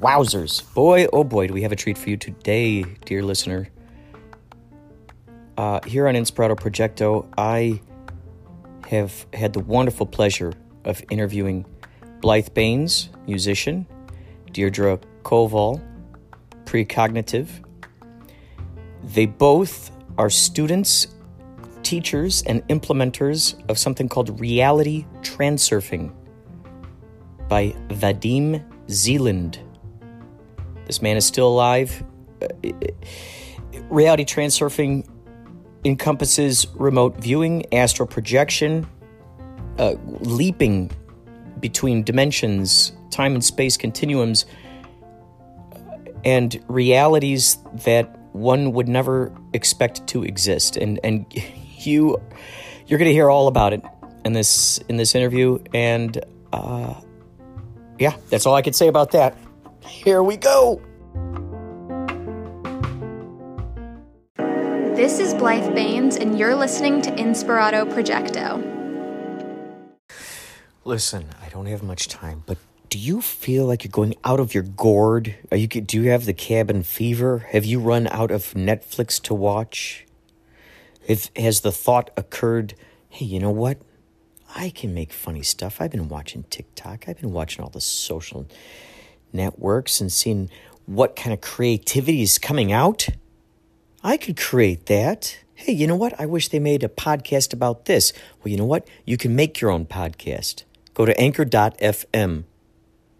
Wowzers. 0.00 0.72
Boy, 0.74 1.06
oh 1.12 1.24
boy, 1.24 1.46
do 1.46 1.54
we 1.54 1.62
have 1.62 1.72
a 1.72 1.76
treat 1.76 1.98
for 1.98 2.10
you 2.10 2.16
today, 2.16 2.82
dear 3.04 3.22
listener. 3.22 3.68
Uh, 5.56 5.80
here 5.86 6.08
on 6.08 6.14
Inspirato 6.14 6.56
Projecto, 6.56 7.26
I 7.36 7.80
have 8.88 9.26
had 9.32 9.52
the 9.52 9.60
wonderful 9.60 10.06
pleasure 10.06 10.52
of 10.84 11.02
interviewing 11.10 11.66
Blythe 12.20 12.54
Baines, 12.54 13.10
musician, 13.26 13.86
Deirdre 14.52 14.98
Coval, 15.22 15.80
precognitive. 16.64 17.48
They 19.02 19.26
both 19.26 19.90
are 20.18 20.30
students, 20.30 21.08
teachers, 21.92 22.42
and 22.46 22.66
implementers 22.68 23.54
of 23.68 23.78
something 23.78 24.08
called 24.08 24.40
reality 24.40 25.04
transurfing 25.20 26.10
by 27.50 27.66
Vadim 27.88 28.64
Zeland. 28.88 29.60
This 30.86 31.02
man 31.02 31.18
is 31.18 31.26
still 31.26 31.48
alive. 31.48 32.02
Uh, 32.40 32.48
reality 33.90 34.24
transurfing 34.24 35.06
encompasses 35.84 36.66
remote 36.76 37.18
viewing, 37.18 37.62
astral 37.74 38.06
projection, 38.06 38.86
uh, 39.78 39.96
leaping 40.20 40.90
between 41.60 42.02
dimensions, 42.02 42.92
time 43.10 43.34
and 43.34 43.44
space 43.44 43.76
continuums, 43.76 44.46
and 46.24 46.58
realities 46.68 47.58
that 47.84 48.18
one 48.32 48.72
would 48.72 48.88
never 48.88 49.30
expect 49.52 50.06
to 50.06 50.24
exist. 50.24 50.78
And 50.78 50.98
and 51.04 51.26
you 51.86 52.20
you're 52.86 52.98
going 52.98 53.08
to 53.08 53.14
hear 53.14 53.30
all 53.30 53.48
about 53.48 53.72
it 53.72 53.82
in 54.24 54.32
this 54.32 54.78
in 54.88 54.96
this 54.96 55.14
interview. 55.14 55.58
And 55.72 56.22
uh, 56.52 56.94
yeah, 57.98 58.16
that's 58.30 58.46
all 58.46 58.54
I 58.54 58.62
could 58.62 58.74
say 58.74 58.88
about 58.88 59.12
that. 59.12 59.36
Here 59.80 60.22
we 60.22 60.36
go. 60.36 60.80
This 64.94 65.18
is 65.18 65.34
Blythe 65.34 65.74
Baines, 65.74 66.16
and 66.16 66.38
you're 66.38 66.54
listening 66.54 67.02
to 67.02 67.10
Inspirato 67.12 67.90
Projecto. 67.92 68.68
Listen, 70.84 71.26
I 71.40 71.48
don't 71.48 71.66
have 71.66 71.82
much 71.82 72.08
time, 72.08 72.42
but 72.44 72.58
do 72.88 72.98
you 72.98 73.22
feel 73.22 73.64
like 73.64 73.84
you're 73.84 73.90
going 73.90 74.14
out 74.22 74.38
of 74.38 74.52
your 74.52 74.64
gourd? 74.64 75.34
Are 75.50 75.56
you 75.56 75.66
do 75.66 76.00
you 76.00 76.10
have 76.10 76.26
the 76.26 76.34
cabin 76.34 76.82
fever? 76.82 77.38
Have 77.38 77.64
you 77.64 77.80
run 77.80 78.06
out 78.08 78.30
of 78.30 78.52
Netflix 78.52 79.20
to 79.22 79.34
watch? 79.34 80.06
If 81.06 81.30
has 81.36 81.60
the 81.60 81.72
thought 81.72 82.10
occurred, 82.16 82.74
hey, 83.08 83.24
you 83.24 83.40
know 83.40 83.50
what? 83.50 83.78
I 84.54 84.70
can 84.70 84.92
make 84.92 85.12
funny 85.12 85.42
stuff. 85.42 85.80
I've 85.80 85.90
been 85.90 86.08
watching 86.08 86.44
TikTok. 86.44 87.08
I've 87.08 87.20
been 87.20 87.32
watching 87.32 87.64
all 87.64 87.70
the 87.70 87.80
social 87.80 88.46
networks 89.32 90.00
and 90.00 90.12
seeing 90.12 90.50
what 90.86 91.16
kind 91.16 91.32
of 91.32 91.40
creativity 91.40 92.22
is 92.22 92.38
coming 92.38 92.72
out. 92.72 93.08
I 94.04 94.16
could 94.16 94.36
create 94.36 94.86
that. 94.86 95.38
Hey, 95.54 95.72
you 95.72 95.86
know 95.86 95.96
what? 95.96 96.18
I 96.20 96.26
wish 96.26 96.48
they 96.48 96.58
made 96.58 96.82
a 96.82 96.88
podcast 96.88 97.52
about 97.52 97.84
this. 97.84 98.12
Well, 98.42 98.50
you 98.50 98.56
know 98.58 98.64
what? 98.64 98.86
You 99.06 99.16
can 99.16 99.36
make 99.36 99.60
your 99.60 99.70
own 99.70 99.86
podcast. 99.86 100.64
Go 100.92 101.06
to 101.06 101.18
anchor.fm. 101.20 102.44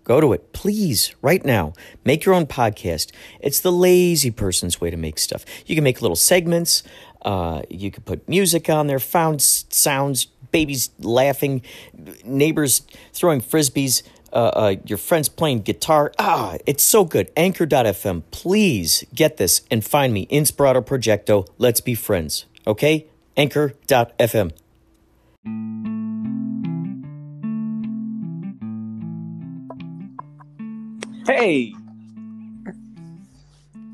Go 0.05 0.21
to 0.21 0.33
it, 0.33 0.53
please, 0.53 1.15
right 1.23 1.45
now. 1.45 1.75
Make 2.05 2.25
your 2.25 2.35
own 2.35 2.47
podcast. 2.47 3.13
It's 3.41 3.61
the 3.61 3.71
lazy 3.71 4.33
person's 4.33 4.81
way 4.81 4.91
to 4.91 4.97
make 4.97 5.21
stuff. 5.21 5.45
You 5.65 5.77
can 5.77 5.85
make 5.85 6.03
little 6.03 6.17
segments. 6.17 6.83
Uh, 7.23 7.63
you 7.71 7.91
can 7.91 8.03
put 8.03 8.29
music 8.29 8.69
on 8.69 8.87
there, 8.87 8.99
found 8.99 9.41
sounds, 9.41 10.27
babies 10.51 10.91
laughing, 10.99 11.63
neighbors 12.25 12.83
throwing 13.13 13.41
frisbees 13.41 14.03
uh, 14.33 14.37
uh, 14.37 14.75
your 14.87 14.99
friends 14.99 15.29
playing 15.29 15.61
guitar. 15.61 16.13
Ah, 16.19 16.57
it's 16.67 16.83
so 16.83 17.05
good. 17.05 17.31
Anchor.fm. 17.37 18.23
Please 18.31 19.05
get 19.15 19.37
this 19.37 19.63
and 19.71 19.85
find 19.85 20.13
me, 20.13 20.27
Inspirato 20.27 20.85
Projecto. 20.85 21.47
Let's 21.59 21.81
be 21.81 21.95
friends. 21.95 22.47
Okay? 22.67 23.07
Anchor.fm. 23.37 24.53
Hey. 31.27 31.75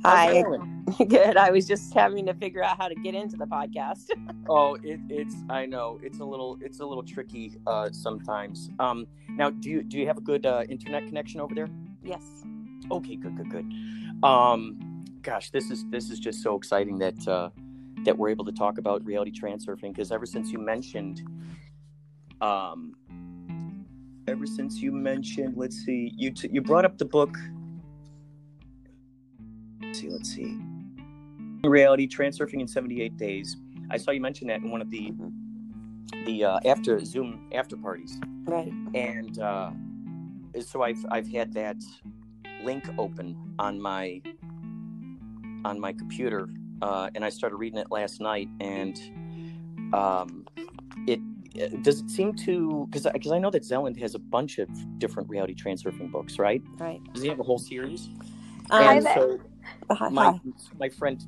Hi. 0.09 0.43
Good. 1.07 1.37
I 1.37 1.51
was 1.51 1.67
just 1.67 1.93
having 1.93 2.25
to 2.27 2.35
figure 2.35 2.63
out 2.63 2.79
how 2.79 2.89
to 2.89 2.95
get 2.95 3.15
into 3.15 3.37
the 3.37 3.45
podcast. 3.45 4.09
oh, 4.49 4.77
it, 4.77 5.01
it's 5.11 5.35
I 5.51 5.67
know 5.67 6.01
it's 6.03 6.21
a 6.21 6.25
little 6.25 6.59
it's 6.63 6.81
a 6.81 6.87
little 6.87 7.03
tricky 7.03 7.57
uh, 7.67 7.91
sometimes. 7.93 8.71
Um, 8.79 9.07
now, 9.29 9.51
do 9.51 9.69
you 9.69 9.83
do 9.83 9.99
you 9.99 10.07
have 10.07 10.17
a 10.17 10.23
good 10.23 10.47
uh, 10.47 10.65
internet 10.69 11.07
connection 11.07 11.41
over 11.41 11.55
there? 11.55 11.69
Yes. 12.03 12.23
Okay. 12.91 13.17
Good. 13.17 13.37
Good. 13.37 13.51
Good. 13.51 14.27
Um, 14.27 15.05
gosh, 15.21 15.51
this 15.51 15.71
is 15.71 15.85
this 15.91 16.09
is 16.09 16.19
just 16.19 16.43
so 16.43 16.57
exciting 16.57 16.99
that 16.99 17.29
uh, 17.29 17.51
that 18.05 18.17
we're 18.17 18.31
able 18.31 18.47
to 18.47 18.53
talk 18.53 18.79
about 18.79 19.05
reality 19.05 19.31
transurfing 19.31 19.93
because 19.93 20.11
ever 20.11 20.25
since 20.25 20.51
you 20.51 20.59
mentioned, 20.59 21.21
um, 22.41 22.95
ever 24.27 24.47
since 24.47 24.81
you 24.81 24.91
mentioned, 24.91 25.55
let's 25.59 25.77
see, 25.85 26.13
you 26.17 26.31
t- 26.31 26.49
you 26.51 26.63
brought 26.63 26.87
up 26.87 26.97
the 26.97 27.05
book. 27.05 27.37
Let's 29.89 30.01
see. 30.01 30.11
Let's 30.11 30.35
see 30.35 30.59
reality 31.65 32.09
transurfing 32.09 32.61
in 32.61 32.69
78 32.69 33.17
days 33.17 33.57
i 33.91 33.97
saw 33.97 34.11
you 34.11 34.21
mention 34.21 34.47
that 34.49 34.61
in 34.61 34.71
one 34.71 34.81
of 34.81 34.91
the 34.91 35.13
the 36.25 36.45
uh, 36.45 36.59
after 36.65 37.05
zoom 37.05 37.49
after 37.53 37.77
parties 37.77 38.21
right 38.45 38.73
and 38.95 39.39
uh, 39.41 39.71
so 40.61 40.83
i've 40.83 41.05
i've 41.11 41.29
had 41.29 41.53
that 41.53 41.77
link 42.63 42.89
open 42.99 43.37
on 43.59 43.81
my 43.81 44.21
on 45.65 45.81
my 45.81 45.93
computer 45.93 46.49
uh, 46.83 47.11
and 47.15 47.25
i 47.25 47.29
started 47.29 47.57
reading 47.57 47.79
it 47.79 47.91
last 47.91 48.21
night 48.21 48.49
and 48.61 49.01
um, 49.93 50.47
it, 51.07 51.19
it 51.55 51.83
does 51.83 52.01
it 52.01 52.11
seem 52.11 52.35
to 52.35 52.87
because 52.91 53.07
because 53.11 53.33
I 53.33 53.39
know 53.39 53.51
that 53.51 53.65
Zeland 53.65 53.97
has 53.97 54.15
a 54.15 54.19
bunch 54.19 54.59
of 54.59 54.69
different 54.99 55.31
reality 55.31 55.55
transurfing 55.55 56.11
books, 56.11 56.39
right? 56.39 56.63
Right. 56.77 57.01
Does 57.15 57.23
he 57.23 57.29
have 57.31 57.41
a 57.41 57.43
whole 57.43 57.59
series? 57.59 58.11
Um, 58.71 58.83
and 58.83 59.05
so, 59.05 59.41
Hi. 59.91 60.09
my 60.09 60.41
my 60.79 60.89
friend 60.89 61.21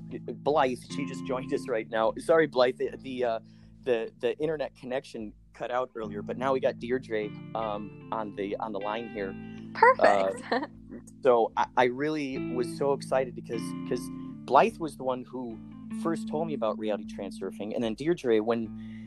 Blythe, 0.45 0.79
she 0.91 1.07
just 1.07 1.27
joined 1.27 1.53
us 1.53 1.69
right 1.69 1.89
now. 1.91 2.13
Sorry, 2.19 2.47
Blythe, 2.47 2.77
the 2.79 2.91
the 3.03 3.25
uh, 3.25 3.39
the, 3.85 4.11
the 4.21 4.39
internet 4.39 4.75
connection 4.77 5.33
cut 5.55 5.71
out 5.71 5.91
earlier, 5.95 6.23
but 6.23 6.39
now 6.39 6.53
we 6.53 6.61
got 6.61 6.79
Deirdre 6.79 7.29
um, 7.55 8.09
on 8.13 8.35
the 8.37 8.57
on 8.57 8.73
the 8.73 8.81
line 8.81 9.11
here. 9.11 9.35
Perfect. 9.75 10.43
Uh, 10.51 10.61
so 11.23 11.53
I, 11.57 11.67
I, 11.77 11.85
really 11.85 12.53
was 12.55 12.77
so 12.77 12.93
excited 12.93 13.35
because 13.35 13.63
because 13.85 14.01
Blythe 14.45 14.79
was 14.79 14.97
the 14.97 15.05
one 15.05 15.25
who 15.25 15.59
first 16.03 16.29
told 16.29 16.49
me 16.49 16.55
about 16.55 16.79
reality 16.79 17.05
transurfing, 17.07 17.75
and 17.75 17.83
then 17.83 17.95
Deirdre 17.95 18.41
when 18.41 19.00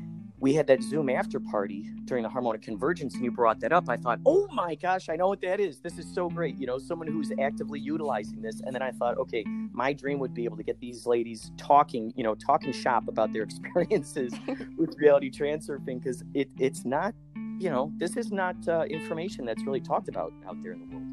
we 0.44 0.54
had 0.54 0.68
that 0.68 0.84
Zoom 0.84 1.10
after 1.10 1.40
party 1.40 1.90
during 2.04 2.22
the 2.22 2.28
harmonic 2.28 2.62
convergence, 2.62 3.16
and 3.16 3.24
you 3.24 3.32
brought 3.32 3.62
that 3.62 3.72
up. 3.72 3.88
I 3.88 3.96
thought, 3.96 4.20
oh 4.26 4.46
my 4.52 4.76
gosh, 4.76 5.08
I 5.08 5.16
know 5.16 5.30
what 5.30 5.40
that 5.40 5.62
is. 5.62 5.80
This 5.80 5.98
is 5.98 6.06
so 6.14 6.28
great. 6.28 6.60
You 6.60 6.68
know, 6.68 6.78
someone 6.80 7.08
who's 7.08 7.32
actively 7.40 7.80
utilizing 7.80 8.42
this. 8.42 8.60
And 8.60 8.76
then 8.76 8.82
I 8.82 8.92
thought, 8.92 9.18
okay, 9.20 9.46
my 9.72 9.94
dream 9.94 10.20
would 10.20 10.34
be 10.34 10.44
able 10.44 10.58
to 10.58 10.64
get 10.64 10.82
these 10.82 11.06
ladies 11.06 11.54
talking, 11.56 12.12
you 12.18 12.26
know, 12.26 12.36
talking 12.36 12.74
shop 12.74 13.08
about 13.08 13.32
their 13.32 13.44
experiences 13.50 14.34
with 14.78 14.94
reality 14.98 15.32
transurfing 15.32 16.04
because 16.04 16.26
it, 16.34 16.50
it's 16.60 16.84
not, 16.84 17.16
you 17.58 17.70
know, 17.70 17.94
this 17.96 18.18
is 18.18 18.30
not 18.34 18.58
uh, 18.68 18.84
information 18.90 19.46
that's 19.46 19.64
really 19.64 19.80
talked 19.80 20.10
about 20.10 20.34
out 20.46 20.62
there 20.62 20.74
in 20.74 20.80
the 20.82 20.86
world. 20.88 21.08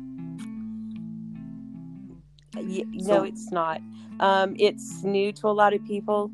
Yeah, 2.69 2.85
so, 2.99 3.15
no, 3.15 3.23
it's 3.23 3.53
not. 3.53 3.81
Um, 4.19 4.57
it's 4.59 5.05
new 5.05 5.33
to 5.35 5.47
a 5.47 5.55
lot 5.55 5.73
of 5.73 5.85
people. 5.85 6.33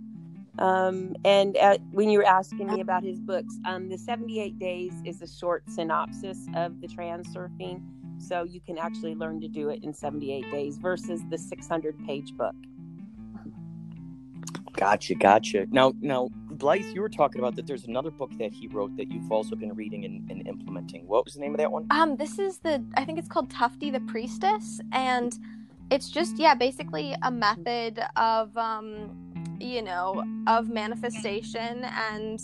Um, 0.59 1.15
and 1.25 1.57
at, 1.57 1.81
when 1.91 2.09
you 2.09 2.19
were 2.19 2.27
asking 2.27 2.69
me 2.69 2.81
about 2.81 3.03
his 3.03 3.21
books, 3.21 3.59
um, 3.67 3.89
the 3.89 3.99
78 3.99 4.59
Days 4.59 4.95
is 5.05 5.21
a 5.23 5.27
short 5.27 5.65
synopsis 5.69 6.47
of 6.55 6.81
the 6.81 6.89
transurfing. 6.89 7.83
So 8.19 8.45
you 8.45 8.61
can 8.61 8.79
actually 8.79 9.15
learn 9.15 9.41
to 9.41 9.49
do 9.49 9.69
it 9.69 9.81
in 9.83 9.93
78 9.93 10.51
days 10.51 10.79
versus 10.79 11.21
the 11.31 11.39
600 11.39 11.97
page 12.07 12.33
book. 12.37 12.55
Gotcha, 14.73 15.15
gotcha. 15.15 15.67
Now, 15.71 15.95
now, 16.01 16.29
Blythe, 16.51 16.85
you 16.95 17.01
were 17.01 17.09
talking 17.09 17.41
about 17.41 17.57
that. 17.57 17.67
There's 17.67 17.87
another 17.87 18.11
book 18.11 18.31
that 18.39 18.53
he 18.53 18.69
wrote 18.69 18.95
that 18.99 19.11
you've 19.11 19.33
also 19.33 19.57
been 19.57 19.75
reading 19.75 20.05
and, 20.05 20.31
and 20.31 20.47
implementing. 20.47 21.07
What 21.07 21.25
was 21.25 21.35
the 21.35 21.41
name 21.41 21.53
of 21.53 21.59
that 21.59 21.73
one? 21.73 21.87
Um, 21.91 22.17
this 22.17 22.39
is 22.39 22.59
the 22.59 22.85
I 22.95 23.05
think 23.05 23.19
it's 23.19 23.29
called 23.29 23.51
Tufti 23.51 23.91
the 23.91 24.01
Priestess, 24.01 24.81
and 24.93 25.35
it's 25.91 26.11
just 26.11 26.37
yeah, 26.39 26.55
basically 26.55 27.15
a 27.23 27.31
method 27.31 28.03
of 28.17 28.55
um 28.57 29.26
you 29.61 29.83
know, 29.83 30.25
of 30.47 30.69
manifestation 30.69 31.85
and 31.85 32.41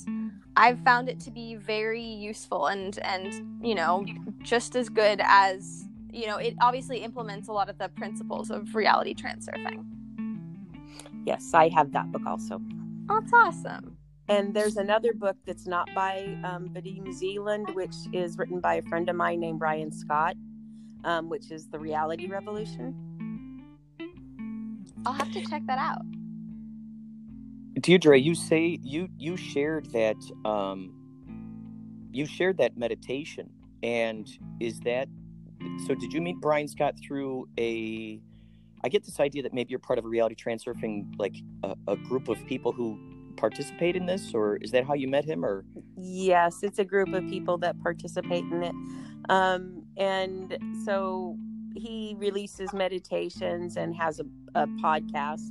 I've 0.56 0.78
found 0.80 1.08
it 1.08 1.18
to 1.20 1.30
be 1.30 1.54
very 1.56 2.02
useful 2.02 2.66
and 2.66 2.98
and 2.98 3.32
you 3.64 3.74
know, 3.74 4.04
just 4.42 4.76
as 4.76 4.88
good 4.88 5.20
as, 5.24 5.84
you 6.12 6.26
know, 6.26 6.36
it 6.36 6.54
obviously 6.60 6.98
implements 6.98 7.48
a 7.48 7.52
lot 7.52 7.68
of 7.68 7.78
the 7.78 7.88
principles 7.90 8.50
of 8.50 8.74
reality 8.74 9.14
transurfing. 9.14 9.84
Yes, 11.24 11.54
I 11.54 11.68
have 11.70 11.92
that 11.92 12.10
book 12.12 12.26
also. 12.26 12.60
Oh, 13.08 13.20
that's 13.20 13.32
awesome. 13.32 13.96
and 14.28 14.54
there's 14.54 14.76
another 14.76 15.12
book 15.12 15.36
that's 15.46 15.66
not 15.66 15.88
by 15.94 16.36
um, 16.44 16.68
Vadim 16.72 17.12
Zeland, 17.12 17.68
which 17.74 17.94
is 18.12 18.38
written 18.38 18.60
by 18.60 18.74
a 18.74 18.82
friend 18.82 19.08
of 19.08 19.16
mine 19.16 19.40
named 19.40 19.58
Brian 19.58 19.90
Scott, 19.92 20.36
um, 21.04 21.28
which 21.28 21.50
is 21.50 21.68
The 21.68 21.78
Reality 21.78 22.28
Revolution. 22.28 22.94
I'll 25.04 25.12
have 25.12 25.32
to 25.32 25.44
check 25.46 25.62
that 25.66 25.78
out. 25.78 26.02
Deirdre, 27.80 28.18
you 28.18 28.34
say 28.34 28.78
you 28.82 29.08
you 29.16 29.36
shared 29.36 29.90
that 29.92 30.16
um, 30.44 30.92
you 32.12 32.26
shared 32.26 32.58
that 32.58 32.76
meditation, 32.76 33.50
and 33.82 34.28
is 34.60 34.80
that 34.80 35.08
so? 35.86 35.94
Did 35.94 36.12
you 36.12 36.20
meet 36.20 36.36
Brian 36.40 36.68
Scott 36.68 36.94
through 37.06 37.48
a? 37.58 38.20
I 38.84 38.88
get 38.88 39.04
this 39.04 39.20
idea 39.20 39.42
that 39.44 39.54
maybe 39.54 39.70
you're 39.70 39.78
part 39.78 39.98
of 39.98 40.04
a 40.04 40.08
reality 40.08 40.34
transurfing, 40.34 41.14
like 41.16 41.36
a, 41.62 41.76
a 41.86 41.96
group 41.96 42.28
of 42.28 42.44
people 42.46 42.72
who 42.72 42.98
participate 43.36 43.96
in 43.96 44.06
this, 44.06 44.34
or 44.34 44.56
is 44.56 44.70
that 44.72 44.84
how 44.84 44.94
you 44.94 45.08
met 45.08 45.24
him? 45.24 45.44
Or 45.44 45.64
yes, 45.96 46.62
it's 46.62 46.78
a 46.78 46.84
group 46.84 47.12
of 47.14 47.26
people 47.28 47.56
that 47.58 47.80
participate 47.82 48.44
in 48.44 48.62
it, 48.64 48.74
um, 49.30 49.84
and 49.96 50.58
so 50.84 51.38
he 51.74 52.16
releases 52.18 52.74
meditations 52.74 53.76
and 53.76 53.94
has 53.96 54.20
a, 54.20 54.24
a 54.54 54.66
podcast. 54.66 55.48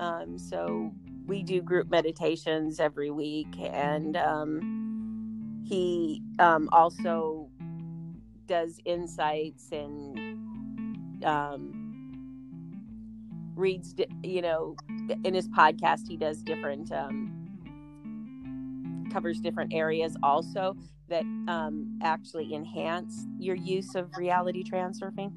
Um, 0.00 0.38
so 0.38 0.92
we 1.28 1.42
do 1.42 1.60
group 1.60 1.90
meditations 1.90 2.80
every 2.80 3.10
week, 3.10 3.54
and 3.60 4.16
um, 4.16 5.62
he 5.68 6.22
um, 6.38 6.68
also 6.72 7.50
does 8.46 8.80
insights 8.86 9.70
and 9.70 11.24
um, 11.24 11.74
reads. 13.54 13.94
You 14.24 14.42
know, 14.42 14.76
in 15.22 15.34
his 15.34 15.48
podcast, 15.48 16.08
he 16.08 16.16
does 16.16 16.42
different 16.42 16.90
um, 16.90 17.38
covers 19.12 19.38
different 19.40 19.74
areas 19.74 20.16
also 20.22 20.76
that 21.08 21.22
um, 21.46 21.98
actually 22.02 22.54
enhance 22.54 23.26
your 23.38 23.56
use 23.56 23.94
of 23.94 24.10
reality 24.16 24.62
transurfing. 24.62 25.32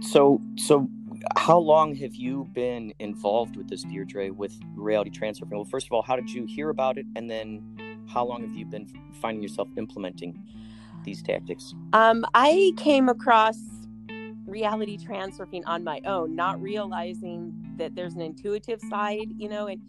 So, 0.00 0.40
so 0.56 0.88
how 1.36 1.58
long 1.58 1.94
have 1.96 2.14
you 2.14 2.48
been 2.52 2.92
involved 2.98 3.56
with 3.56 3.68
this, 3.68 3.82
Deirdre, 3.84 4.32
with 4.32 4.58
reality 4.74 5.10
transurfing? 5.10 5.50
Well, 5.52 5.64
first 5.64 5.86
of 5.86 5.92
all, 5.92 6.02
how 6.02 6.16
did 6.16 6.30
you 6.30 6.46
hear 6.46 6.70
about 6.70 6.98
it, 6.98 7.06
and 7.16 7.30
then 7.30 8.04
how 8.08 8.24
long 8.24 8.42
have 8.42 8.54
you 8.54 8.64
been 8.66 8.86
finding 9.20 9.42
yourself 9.42 9.68
implementing 9.76 10.42
these 11.04 11.22
tactics? 11.22 11.74
Um, 11.92 12.24
I 12.34 12.72
came 12.76 13.08
across 13.08 13.58
reality 14.46 14.98
transurfing 14.98 15.62
on 15.66 15.84
my 15.84 16.00
own, 16.04 16.34
not 16.34 16.60
realizing 16.60 17.52
that 17.76 17.94
there's 17.94 18.14
an 18.14 18.20
intuitive 18.20 18.80
side, 18.88 19.28
you 19.36 19.48
know, 19.48 19.66
and 19.66 19.80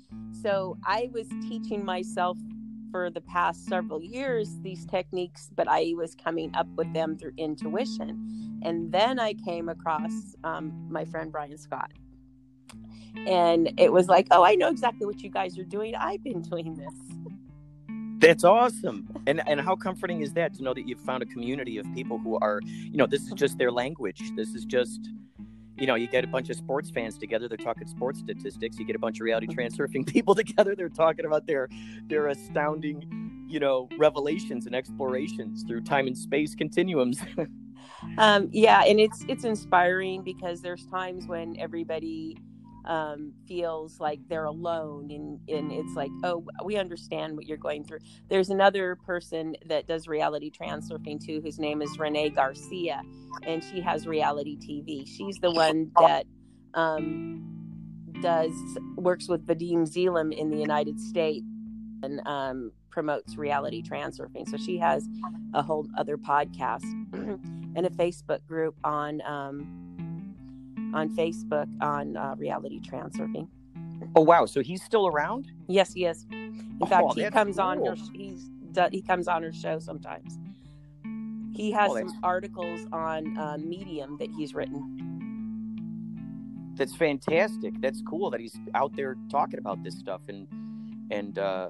so 0.42 0.78
I 0.86 1.10
was 1.14 1.28
teaching 1.48 1.84
myself 1.84 2.38
for 2.96 3.10
the 3.10 3.20
past 3.20 3.66
several 3.66 4.02
years 4.02 4.58
these 4.62 4.86
techniques, 4.86 5.50
but 5.54 5.68
I 5.68 5.92
was 5.98 6.16
coming 6.16 6.56
up 6.56 6.66
with 6.78 6.94
them 6.94 7.18
through 7.18 7.34
intuition. 7.36 8.62
And 8.64 8.90
then 8.90 9.20
I 9.20 9.34
came 9.34 9.68
across 9.68 10.14
um, 10.46 10.72
my 10.90 11.04
friend 11.04 11.30
Brian 11.30 11.58
Scott. 11.58 11.92
And 13.28 13.78
it 13.78 13.92
was 13.92 14.08
like, 14.08 14.28
oh, 14.32 14.46
I 14.46 14.56
know 14.56 14.70
exactly 14.70 15.06
what 15.06 15.22
you 15.22 15.30
guys 15.30 15.60
are 15.60 15.66
doing. 15.66 15.94
I've 15.94 16.24
been 16.24 16.42
doing 16.42 16.74
this. 16.76 16.94
That's 18.20 18.46
awesome. 18.46 19.10
And 19.28 19.46
and 19.46 19.60
how 19.60 19.76
comforting 19.76 20.22
is 20.22 20.32
that 20.36 20.54
to 20.54 20.64
know 20.64 20.74
that 20.74 20.88
you've 20.88 21.02
found 21.02 21.22
a 21.22 21.26
community 21.26 21.78
of 21.78 21.86
people 21.94 22.18
who 22.18 22.38
are, 22.38 22.62
you 22.64 22.96
know, 22.96 23.08
this 23.08 23.24
is 23.24 23.34
just 23.34 23.58
their 23.58 23.74
language. 23.74 24.22
This 24.38 24.56
is 24.56 24.64
just 24.64 25.02
you 25.78 25.88
know, 25.88 25.96
you 25.96 26.08
get 26.08 26.24
a 26.24 26.28
bunch 26.28 26.50
of 26.50 26.56
sports 26.56 26.90
fans 26.90 27.18
together, 27.18 27.48
they're 27.48 27.58
talking 27.58 27.88
sports 27.88 28.20
statistics. 28.20 28.80
You 28.80 28.86
get 28.86 28.96
a 28.96 29.00
bunch 29.00 29.20
of 29.20 29.26
reality 29.26 29.48
transurfing 29.48 30.08
people 30.14 30.36
together, 30.36 30.76
they're 30.76 30.90
talking 30.90 31.26
about 31.26 31.48
their 31.48 31.70
their 32.08 32.28
astounding, 32.28 33.46
you 33.48 33.60
know, 33.60 33.90
revelations 33.98 34.66
and 34.66 34.76
explorations 34.76 35.64
through 35.64 35.82
time 35.82 36.08
and 36.08 36.18
space 36.18 36.56
continuums. 36.56 37.20
um, 38.18 38.50
yeah, 38.52 38.84
and 38.84 39.00
it's 39.00 39.26
it's 39.28 39.44
inspiring 39.44 40.24
because 40.24 40.62
there's 40.62 40.86
times 40.88 41.28
when 41.28 41.58
everybody 41.60 42.38
um, 42.88 43.34
feels 43.48 44.00
like 44.00 44.20
they're 44.28 44.46
alone 44.46 45.10
and, 45.12 45.40
and 45.50 45.72
it's 45.72 45.96
like 45.96 46.12
oh 46.24 46.46
we 46.64 46.78
understand 46.78 47.36
what 47.36 47.46
you're 47.46 47.58
going 47.58 47.84
through. 47.84 48.00
There's 48.30 48.50
another 48.50 48.96
person 48.96 49.56
that 49.66 49.88
does 49.88 50.08
reality 50.08 50.52
transurfing 50.52 51.26
too 51.26 51.42
whose 51.42 51.60
name 51.60 51.82
is 51.82 51.98
renee 52.00 52.30
garcia 52.30 53.02
and 53.44 53.64
she 53.64 53.82
has 53.82 54.08
reality 54.08 54.58
tv 54.58 55.08
she's 55.08 55.38
the 55.40 55.52
one 55.52 55.92
that 56.00 56.26
um, 56.74 57.44
does 58.22 58.54
works 58.96 59.28
with 59.28 59.46
vadim 59.46 59.86
zeland 59.86 60.34
in 60.34 60.50
the 60.50 60.58
united 60.58 61.00
states 61.00 61.46
and 62.04 62.26
um, 62.28 62.72
promotes 62.90 63.38
reality 63.38 63.82
transurfing 63.82 64.48
so 64.48 64.58
she 64.58 64.78
has 64.78 65.08
a 65.54 65.62
whole 65.62 65.88
other 65.98 66.18
podcast 66.18 66.84
and 67.14 67.86
a 67.86 67.90
facebook 67.90 68.46
group 68.46 68.76
on 68.84 69.22
um, 69.26 69.86
on 70.96 71.10
Facebook 71.10 71.68
on 71.82 72.18
uh, 72.18 72.34
reality 72.38 72.80
transurfing. 72.80 73.48
Oh 74.16 74.22
wow! 74.22 74.46
So 74.46 74.62
he's 74.62 74.84
still 74.84 75.08
around? 75.08 75.52
Yes, 75.68 75.94
he 75.94 76.06
is. 76.06 76.26
In 76.32 76.78
oh, 76.82 76.86
fact, 76.86 77.14
he 77.16 77.30
comes 77.30 77.58
cool. 77.58 77.66
on 77.66 77.86
her. 77.86 77.96
He's 78.14 78.50
he 78.92 79.02
comes 79.02 79.28
on 79.28 79.44
her 79.44 79.54
show 79.54 79.80
sometimes. 79.80 80.40
He 81.54 81.72
has 81.72 81.92
oh, 81.92 81.98
some 81.98 82.20
articles 82.24 82.82
on 82.92 83.38
uh, 83.38 83.58
Medium 83.58 84.18
that 84.18 84.30
he's 84.32 84.54
written. 84.54 85.04
That's 86.76 86.96
fantastic. 86.96 87.80
That's 87.80 88.02
cool 88.02 88.30
that 88.32 88.42
he's 88.42 88.58
out 88.74 88.94
there 88.96 89.16
talking 89.30 89.60
about 89.60 89.84
this 89.84 89.98
stuff 89.98 90.22
and 90.28 90.48
and 91.12 91.40
uh, 91.40 91.70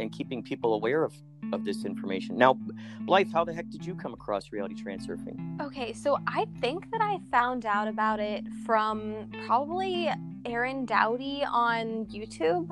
and 0.00 0.10
keeping 0.10 0.42
people 0.42 0.74
aware 0.74 1.04
of 1.04 1.14
of 1.52 1.64
this 1.64 1.84
information. 1.84 2.36
Now, 2.36 2.58
Blythe, 3.00 3.32
how 3.32 3.44
the 3.44 3.52
heck 3.52 3.68
did 3.70 3.84
you 3.84 3.94
come 3.94 4.12
across 4.12 4.52
reality 4.52 4.74
transurfing? 4.74 5.60
Okay, 5.60 5.92
so 5.92 6.18
I 6.26 6.46
think 6.60 6.90
that 6.92 7.00
I 7.00 7.18
found 7.30 7.66
out 7.66 7.88
about 7.88 8.20
it 8.20 8.44
from 8.64 9.30
probably 9.46 10.10
Aaron 10.44 10.84
Doughty 10.84 11.44
on 11.44 12.06
YouTube. 12.06 12.70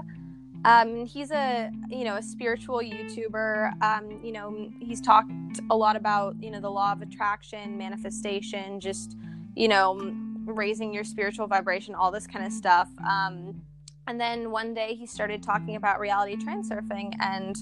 Um, 0.64 1.06
he's 1.06 1.30
a 1.30 1.70
you 1.88 2.04
know 2.04 2.16
a 2.16 2.22
spiritual 2.22 2.78
YouTuber. 2.78 3.80
Um, 3.82 4.20
you 4.22 4.32
know 4.32 4.70
he's 4.80 5.00
talked 5.00 5.30
a 5.70 5.76
lot 5.76 5.96
about 5.96 6.36
you 6.42 6.50
know 6.50 6.60
the 6.60 6.70
law 6.70 6.92
of 6.92 7.02
attraction, 7.02 7.78
manifestation, 7.78 8.80
just 8.80 9.16
you 9.54 9.68
know 9.68 10.14
raising 10.44 10.92
your 10.92 11.04
spiritual 11.04 11.46
vibration, 11.46 11.94
all 11.94 12.10
this 12.10 12.26
kind 12.26 12.44
of 12.44 12.52
stuff. 12.52 12.88
Um, 13.08 13.62
and 14.06 14.18
then 14.18 14.50
one 14.50 14.72
day 14.72 14.94
he 14.94 15.04
started 15.04 15.42
talking 15.42 15.76
about 15.76 16.00
reality 16.00 16.36
transurfing 16.36 17.14
and 17.20 17.56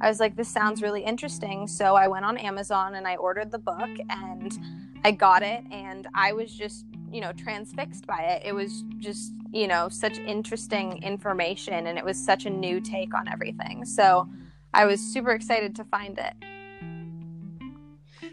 I 0.00 0.08
was 0.08 0.18
like, 0.18 0.34
this 0.34 0.48
sounds 0.48 0.82
really 0.82 1.02
interesting. 1.02 1.66
So 1.66 1.94
I 1.94 2.08
went 2.08 2.24
on 2.24 2.38
Amazon 2.38 2.94
and 2.94 3.06
I 3.06 3.16
ordered 3.16 3.50
the 3.50 3.58
book 3.58 3.90
and 4.08 4.58
I 5.04 5.10
got 5.10 5.42
it 5.42 5.62
and 5.70 6.08
I 6.14 6.32
was 6.32 6.52
just, 6.52 6.86
you 7.12 7.20
know, 7.20 7.32
transfixed 7.32 8.06
by 8.06 8.20
it. 8.20 8.42
It 8.44 8.54
was 8.54 8.84
just, 8.98 9.32
you 9.52 9.68
know, 9.68 9.88
such 9.90 10.18
interesting 10.18 11.02
information 11.02 11.86
and 11.86 11.98
it 11.98 12.04
was 12.04 12.18
such 12.18 12.46
a 12.46 12.50
new 12.50 12.80
take 12.80 13.14
on 13.14 13.28
everything. 13.28 13.84
So 13.84 14.26
I 14.72 14.86
was 14.86 15.00
super 15.00 15.32
excited 15.32 15.76
to 15.76 15.84
find 15.84 16.18
it. 16.18 16.32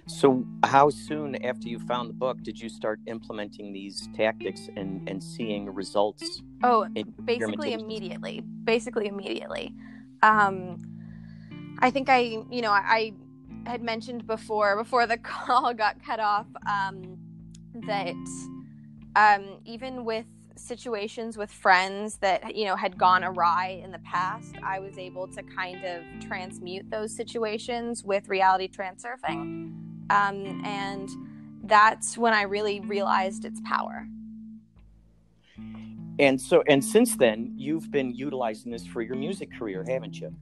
So, 0.06 0.46
how 0.64 0.90
soon 0.90 1.36
after 1.44 1.68
you 1.68 1.80
found 1.80 2.10
the 2.10 2.14
book 2.14 2.42
did 2.42 2.60
you 2.60 2.70
start 2.70 3.02
implementing 3.08 3.74
these 3.74 4.08
tactics 4.16 4.70
and, 4.78 5.08
and 5.10 5.22
seeing 5.22 5.70
results? 5.70 6.42
Oh, 6.64 6.88
basically 7.26 7.74
immediately. 7.74 8.42
Basically 8.64 9.08
immediately. 9.08 9.74
Um, 10.24 10.78
I 11.80 11.92
think 11.92 12.10
I, 12.10 12.44
you 12.50 12.62
know, 12.62 12.72
I 12.72 13.14
had 13.66 13.82
mentioned 13.82 14.26
before, 14.26 14.78
before 14.78 15.06
the 15.08 15.18
call 15.18 15.74
got 15.74 16.04
cut 16.04 16.20
off, 16.20 16.48
um, 16.68 17.18
that 17.86 18.16
um, 19.16 19.60
even 19.66 20.06
with 20.06 20.26
situations 20.56 21.38
with 21.38 21.52
friends 21.52 22.18
that, 22.18 22.56
you 22.56 22.66
know, 22.66 22.76
had 22.76 22.98
gone 22.98 23.24
awry 23.24 23.80
in 23.84 23.92
the 23.92 24.00
past, 24.00 24.56
I 24.64 24.80
was 24.80 24.98
able 24.98 25.28
to 25.28 25.44
kind 25.44 25.84
of 25.86 26.02
transmute 26.28 26.90
those 26.90 27.16
situations 27.16 28.04
with 28.04 28.28
reality 28.28 28.68
transurfing. 28.68 29.74
Um, 30.10 30.62
and 30.66 31.10
that's 31.64 32.18
when 32.18 32.34
I 32.34 32.44
really 32.44 32.80
realized 32.80 33.46
its 33.46 33.62
power. 33.66 34.08
And 36.20 36.42
so, 36.42 36.64
and 36.68 36.84
since 36.84 37.16
then, 37.16 37.54
you've 37.56 37.92
been 37.92 38.14
utilizing 38.14 38.72
this 38.72 38.86
for 38.88 39.02
your 39.02 39.16
music 39.16 39.50
career, 39.58 39.86
haven't 39.88 40.20
you? 40.20 40.34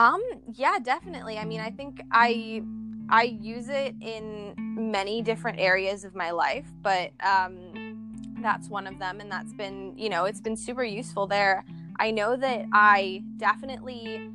Um, 0.00 0.22
yeah, 0.54 0.78
definitely. 0.82 1.36
I 1.36 1.44
mean, 1.44 1.60
I 1.60 1.70
think 1.70 2.00
I 2.10 2.62
I 3.10 3.24
use 3.24 3.68
it 3.68 3.94
in 4.00 4.54
many 4.56 5.20
different 5.20 5.60
areas 5.60 6.04
of 6.04 6.14
my 6.14 6.30
life, 6.30 6.64
but 6.80 7.10
um, 7.22 8.32
that's 8.40 8.70
one 8.70 8.86
of 8.86 8.98
them, 8.98 9.20
and 9.20 9.30
that's 9.30 9.52
been 9.52 9.92
you 9.98 10.08
know 10.08 10.24
it's 10.24 10.40
been 10.40 10.56
super 10.56 10.82
useful 10.82 11.26
there. 11.26 11.66
I 11.98 12.12
know 12.12 12.34
that 12.34 12.64
I 12.72 13.22
definitely 13.36 14.30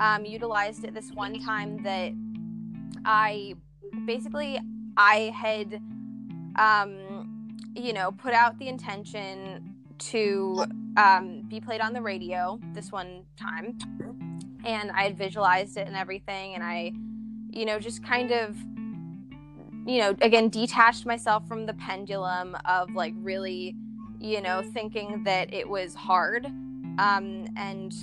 um, 0.00 0.24
utilized 0.24 0.82
it 0.82 0.94
this 0.94 1.12
one 1.12 1.38
time 1.38 1.80
that 1.84 2.10
I 3.04 3.54
basically 4.06 4.58
I 4.96 5.32
had 5.32 5.80
um, 6.58 7.56
you 7.76 7.92
know 7.92 8.10
put 8.10 8.32
out 8.32 8.58
the 8.58 8.66
intention 8.66 9.76
to 9.96 10.64
um, 10.96 11.42
be 11.46 11.60
played 11.60 11.80
on 11.80 11.92
the 11.92 12.02
radio 12.02 12.58
this 12.72 12.90
one 12.90 13.22
time. 13.38 13.78
And 14.64 14.90
I 14.90 15.04
had 15.04 15.16
visualized 15.16 15.76
it 15.76 15.86
and 15.86 15.96
everything. 15.96 16.54
And 16.54 16.62
I, 16.62 16.92
you 17.50 17.64
know, 17.64 17.78
just 17.78 18.02
kind 18.04 18.32
of, 18.32 18.56
you 19.86 20.00
know, 20.00 20.16
again, 20.20 20.48
detached 20.48 21.06
myself 21.06 21.46
from 21.46 21.66
the 21.66 21.74
pendulum 21.74 22.56
of 22.64 22.94
like 22.94 23.14
really, 23.16 23.76
you 24.18 24.40
know, 24.40 24.62
thinking 24.72 25.22
that 25.24 25.52
it 25.52 25.68
was 25.68 25.94
hard 25.94 26.46
um, 26.98 27.46
and 27.56 27.94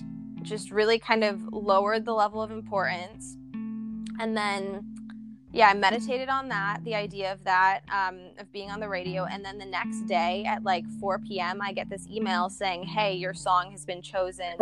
just 0.41 0.71
really 0.71 0.99
kind 0.99 1.23
of 1.23 1.41
lowered 1.51 2.05
the 2.05 2.13
level 2.13 2.41
of 2.41 2.51
importance. 2.51 3.37
And 4.19 4.37
then 4.37 4.85
yeah, 5.53 5.67
I 5.67 5.73
meditated 5.73 6.29
on 6.29 6.47
that, 6.47 6.79
the 6.85 6.95
idea 6.95 7.31
of 7.33 7.43
that, 7.43 7.81
um, 7.91 8.19
of 8.39 8.49
being 8.53 8.71
on 8.71 8.79
the 8.79 8.87
radio. 8.87 9.25
And 9.25 9.43
then 9.43 9.57
the 9.57 9.65
next 9.65 10.05
day 10.07 10.45
at 10.45 10.63
like 10.63 10.85
4 10.99 11.19
p.m., 11.19 11.61
I 11.61 11.73
get 11.73 11.89
this 11.89 12.07
email 12.07 12.49
saying, 12.49 12.83
Hey, 12.83 13.15
your 13.15 13.33
song 13.33 13.71
has 13.71 13.85
been 13.85 14.01
chosen 14.01 14.53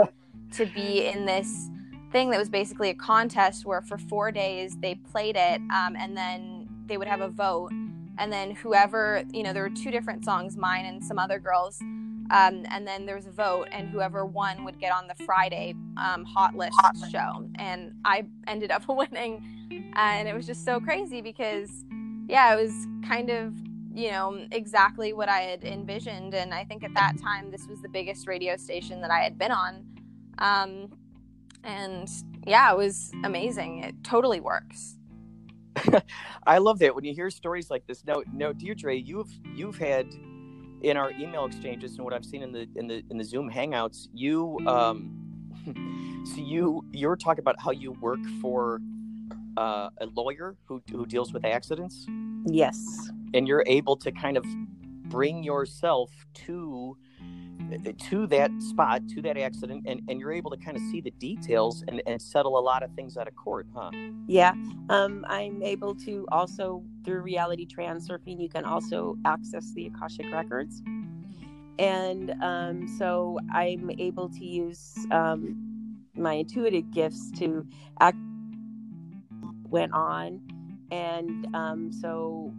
to 0.53 0.65
be 0.65 1.06
in 1.06 1.25
this 1.25 1.70
thing 2.12 2.30
that 2.32 2.39
was 2.39 2.50
basically 2.50 2.89
a 2.89 2.94
contest 2.94 3.66
where 3.66 3.82
for 3.82 3.98
four 3.98 4.32
days 4.32 4.78
they 4.80 4.96
played 4.96 5.36
it 5.38 5.62
um, 5.72 5.96
and 5.98 6.16
then 6.16 6.68
they 6.86 6.98
would 6.98 7.08
have 7.08 7.22
a 7.22 7.30
vote. 7.30 7.72
And 8.18 8.34
then 8.34 8.51
whoever, 8.51 9.24
you 9.32 9.44
know, 9.44 9.54
there 9.54 9.63
were 9.63 9.70
two 9.70 9.92
different 9.92 10.25
songs, 10.25 10.58
mine 10.58 10.86
and 10.86 11.04
some 11.04 11.18
other 11.18 11.39
girls. 11.39 11.80
Um, 12.32 12.66
and 12.70 12.86
then 12.86 13.06
there 13.08 13.16
was 13.16 13.25
a 13.25 13.32
vote, 13.32 13.70
and 13.72 13.89
whoever 13.89 14.24
won 14.24 14.63
would 14.63 14.80
get 14.80 14.92
on 14.92 15.08
the 15.08 15.16
Friday 15.24 15.74
um, 15.98 16.24
Hot 16.25 16.56
List 16.56 16.78
show. 17.12 17.50
And 17.56 17.94
I 18.06 18.25
ended 18.46 18.70
up 18.70 18.88
winning 18.88 19.44
and 19.94 20.28
it 20.28 20.36
was 20.36 20.46
just 20.46 20.66
so 20.66 20.80
crazy 20.80 21.22
because 21.22 21.86
yeah 22.28 22.54
it 22.54 22.62
was 22.62 22.88
kind 23.08 23.30
of 23.30 23.54
you 23.94 24.12
know 24.12 24.46
exactly 24.51 25.13
what 25.13 25.30
i 25.30 25.42
had 25.42 25.63
envisioned 25.63 26.34
and 26.34 26.54
i 26.54 26.63
think 26.63 26.84
at 26.84 26.94
that 26.94 27.20
time 27.22 27.51
this 27.51 27.68
was 27.68 27.82
the 27.82 27.89
biggest 27.89 28.28
radio 28.28 28.56
station 28.56 29.01
that 29.01 29.12
i 29.12 29.20
had 29.20 29.38
been 29.38 29.51
on 29.51 29.86
um, 30.38 30.89
and 31.63 32.10
yeah 32.46 32.72
it 32.72 32.78
was 32.78 33.12
amazing 33.24 33.84
it 33.84 33.96
totally 34.04 34.39
works 34.39 34.98
i 36.48 36.58
love 36.58 36.80
that 36.80 36.94
when 36.94 37.04
you 37.04 37.13
hear 37.13 37.30
stories 37.30 37.70
like 37.70 37.86
this 37.88 38.04
now 38.06 38.22
now 38.34 38.51
deirdre 38.51 38.96
you've 38.96 39.32
you've 39.56 39.78
had 39.78 40.08
in 40.82 40.96
our 40.98 41.12
email 41.12 41.46
exchanges 41.46 41.96
and 41.96 42.04
what 42.04 42.13
i've 42.13 42.25
seen 42.25 42.42
in 42.42 42.51
the 42.51 42.68
in 42.75 42.88
the 42.88 43.04
in 43.10 43.18
the 43.18 43.24
zoom 43.24 43.50
hangouts 43.50 44.08
you 44.13 44.58
um 44.68 45.16
so 46.25 46.42
you 46.42 46.84
you're 46.92 47.16
talking 47.16 47.42
about 47.42 47.56
how 47.62 47.72
you 47.72 47.92
work 47.94 48.20
for 48.42 48.80
uh, 49.60 49.89
a 50.00 50.06
lawyer 50.16 50.56
who 50.66 50.82
who 50.89 51.06
deals 51.06 51.34
with 51.34 51.46
accidents. 51.46 52.08
Yes. 52.46 53.10
And 53.34 53.48
you're 53.48 53.63
able 53.68 53.98
to 53.98 54.12
kind 54.12 54.38
of 54.38 54.46
bring 55.10 55.44
yourself 55.44 56.12
to 56.46 56.98
to 57.98 58.28
that 58.28 58.52
spot 58.60 59.02
to 59.08 59.22
that 59.22 59.38
accident 59.38 59.84
and, 59.86 60.02
and 60.08 60.20
you're 60.20 60.32
able 60.32 60.52
to 60.52 60.58
kind 60.58 60.76
of 60.76 60.84
see 60.92 61.02
the 61.02 61.12
details 61.12 61.84
and, 61.88 62.02
and 62.06 62.22
settle 62.22 62.58
a 62.58 62.62
lot 62.62 62.84
of 62.84 62.92
things 62.94 63.18
out 63.18 63.28
of 63.28 63.36
court 63.36 63.68
huh 63.76 63.90
yeah 64.28 64.54
um, 64.90 65.26
i'm 65.28 65.62
able 65.64 65.96
to 65.96 66.26
also 66.32 66.84
through 67.04 67.22
reality 67.22 67.66
transurfing 67.66 68.40
you 68.40 68.50
can 68.50 68.66
also 68.66 69.18
access 69.26 69.74
the 69.74 69.88
akashic 69.88 70.32
records 70.32 70.82
and 71.78 72.32
um, 72.42 72.88
so 72.98 73.40
i'm 73.54 73.90
able 74.00 74.30
to 74.30 74.46
use 74.46 74.98
um, 75.12 75.98
my 76.16 76.34
intuitive 76.34 76.92
gifts 76.92 77.32
to 77.32 77.66
act 78.00 78.18
went 79.70 79.94
on. 79.94 80.42
And 80.92 81.48
um, 81.56 81.92
so 81.92 82.54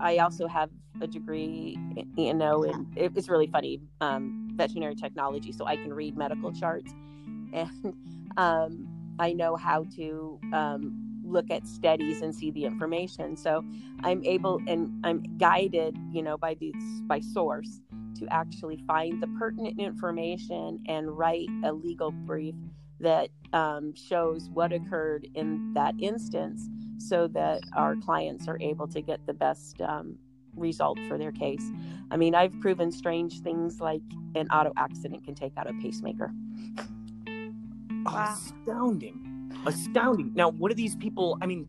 I 0.00 0.18
also 0.18 0.46
have 0.46 0.70
a 1.00 1.06
degree, 1.06 1.78
you 2.16 2.34
know, 2.34 2.64
and 2.64 2.86
it's 2.96 3.28
really 3.28 3.46
funny, 3.46 3.80
um, 4.00 4.48
veterinary 4.54 4.94
technology, 4.94 5.52
so 5.52 5.66
I 5.66 5.76
can 5.76 5.92
read 5.92 6.16
medical 6.16 6.52
charts. 6.52 6.92
And 7.52 7.94
um, 8.36 8.86
I 9.18 9.32
know 9.32 9.56
how 9.56 9.84
to 9.96 10.38
um, 10.52 11.20
look 11.24 11.50
at 11.50 11.66
studies 11.66 12.22
and 12.22 12.32
see 12.32 12.52
the 12.52 12.64
information. 12.64 13.36
So 13.36 13.64
I'm 14.04 14.24
able 14.24 14.60
and 14.68 15.04
I'm 15.04 15.22
guided, 15.36 15.96
you 16.12 16.22
know, 16.22 16.36
by 16.36 16.54
these 16.54 17.00
by 17.06 17.18
source 17.18 17.80
to 18.20 18.26
actually 18.32 18.84
find 18.86 19.20
the 19.20 19.26
pertinent 19.38 19.80
information 19.80 20.80
and 20.86 21.10
write 21.16 21.48
a 21.64 21.72
legal 21.72 22.12
brief 22.12 22.54
that 23.00 23.30
um, 23.52 23.94
shows 23.94 24.48
what 24.50 24.72
occurred 24.72 25.26
in 25.34 25.72
that 25.74 25.94
instance 25.98 26.68
so 27.00 27.26
that 27.28 27.62
our 27.74 27.96
clients 27.96 28.48
are 28.48 28.58
able 28.60 28.86
to 28.88 29.00
get 29.00 29.24
the 29.26 29.34
best 29.34 29.80
um, 29.82 30.18
result 30.56 30.98
for 31.08 31.18
their 31.18 31.32
case. 31.32 31.64
I 32.10 32.16
mean, 32.16 32.34
I've 32.34 32.58
proven 32.60 32.92
strange 32.92 33.40
things 33.40 33.80
like 33.80 34.02
an 34.34 34.48
auto 34.48 34.72
accident 34.76 35.24
can 35.24 35.34
take 35.34 35.52
out 35.56 35.68
a 35.68 35.72
pacemaker. 35.74 36.32
Wow. 38.04 38.34
Astounding 38.34 39.29
astounding. 39.66 40.32
Now, 40.34 40.50
what 40.50 40.70
are 40.70 40.74
these 40.74 40.96
people? 40.96 41.38
I 41.40 41.46
mean, 41.46 41.68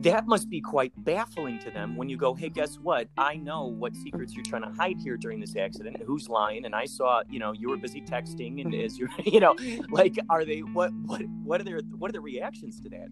that 0.00 0.26
must 0.26 0.48
be 0.48 0.60
quite 0.60 0.92
baffling 1.04 1.58
to 1.60 1.70
them 1.70 1.96
when 1.96 2.08
you 2.08 2.16
go, 2.16 2.34
hey, 2.34 2.48
guess 2.48 2.76
what? 2.76 3.08
I 3.16 3.36
know 3.36 3.66
what 3.66 3.94
secrets 3.96 4.34
you're 4.34 4.44
trying 4.44 4.62
to 4.62 4.70
hide 4.70 4.98
here 4.98 5.16
during 5.16 5.40
this 5.40 5.56
accident 5.56 6.02
who's 6.04 6.28
lying. 6.28 6.64
And 6.64 6.74
I 6.74 6.84
saw, 6.86 7.22
you 7.30 7.38
know, 7.38 7.52
you 7.52 7.68
were 7.68 7.76
busy 7.76 8.00
texting 8.00 8.60
and 8.60 8.74
as 8.74 8.98
you're, 8.98 9.10
you 9.24 9.40
know, 9.40 9.56
like, 9.90 10.16
are 10.28 10.44
they, 10.44 10.60
what, 10.60 10.92
what, 11.04 11.22
what 11.44 11.60
are 11.60 11.64
their, 11.64 11.80
what 11.96 12.10
are 12.10 12.12
the 12.12 12.20
reactions 12.20 12.80
to 12.80 12.88
that? 12.90 13.08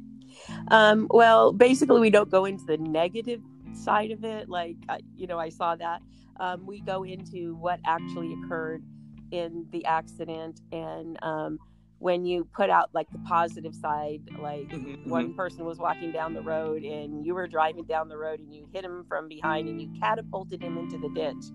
Um, 0.69 1.07
well, 1.11 1.53
basically, 1.53 2.01
we 2.01 2.11
don't 2.11 2.31
go 2.31 2.45
into 2.45 2.65
the 2.65 2.79
negative 2.79 3.41
side 3.73 4.11
of 4.11 4.25
it. 4.25 4.49
Like, 4.49 4.77
you 5.17 5.27
know, 5.27 5.39
I 5.39 5.49
saw 5.49 5.77
that. 5.77 6.03
Um, 6.39 6.67
we 6.67 6.81
go 6.81 7.05
into 7.05 7.55
what 7.57 7.81
actually 7.87 8.35
occurred 8.35 8.85
in 9.31 9.67
the 9.71 9.85
accident 9.87 10.61
and, 10.73 11.19
um, 11.23 11.59
when 11.99 12.27
you 12.27 12.45
put 12.45 12.69
out 12.69 12.91
like 12.93 13.11
the 13.11 13.19
positive 13.21 13.75
side 13.75 14.21
like 14.39 14.69
mm-hmm, 14.69 14.93
mm-hmm. 14.93 15.11
one 15.11 15.35
person 15.35 15.65
was 15.65 15.79
walking 15.79 16.13
down 16.13 16.35
the 16.35 16.43
road 16.43 16.83
and 16.83 17.25
you 17.25 17.35
were 17.35 17.47
driving 17.47 17.85
down 17.85 18.09
the 18.09 18.17
road 18.17 18.39
and 18.39 18.55
you 18.55 18.69
hit 18.73 18.85
him 18.85 19.05
from 19.09 19.29
behind 19.29 19.69
and 19.69 19.81
you 19.81 19.89
catapulted 20.01 20.63
him 20.63 20.77
into 20.77 20.99
the 20.99 21.09
ditch 21.11 21.47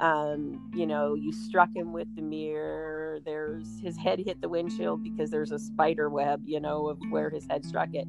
um, 0.00 0.70
you 0.74 0.86
know 0.86 1.14
you 1.14 1.32
struck 1.32 1.68
him 1.74 1.92
with 1.92 2.08
the 2.16 2.22
mirror 2.22 3.20
there's 3.24 3.80
his 3.80 3.96
head 3.96 4.18
hit 4.18 4.40
the 4.40 4.48
windshield 4.48 5.02
because 5.04 5.30
there's 5.30 5.52
a 5.52 5.58
spider 5.58 6.08
web 6.08 6.42
you 6.44 6.58
know 6.58 6.88
of 6.88 6.98
where 7.10 7.30
his 7.30 7.46
head 7.46 7.64
struck 7.64 7.90
it 7.92 8.08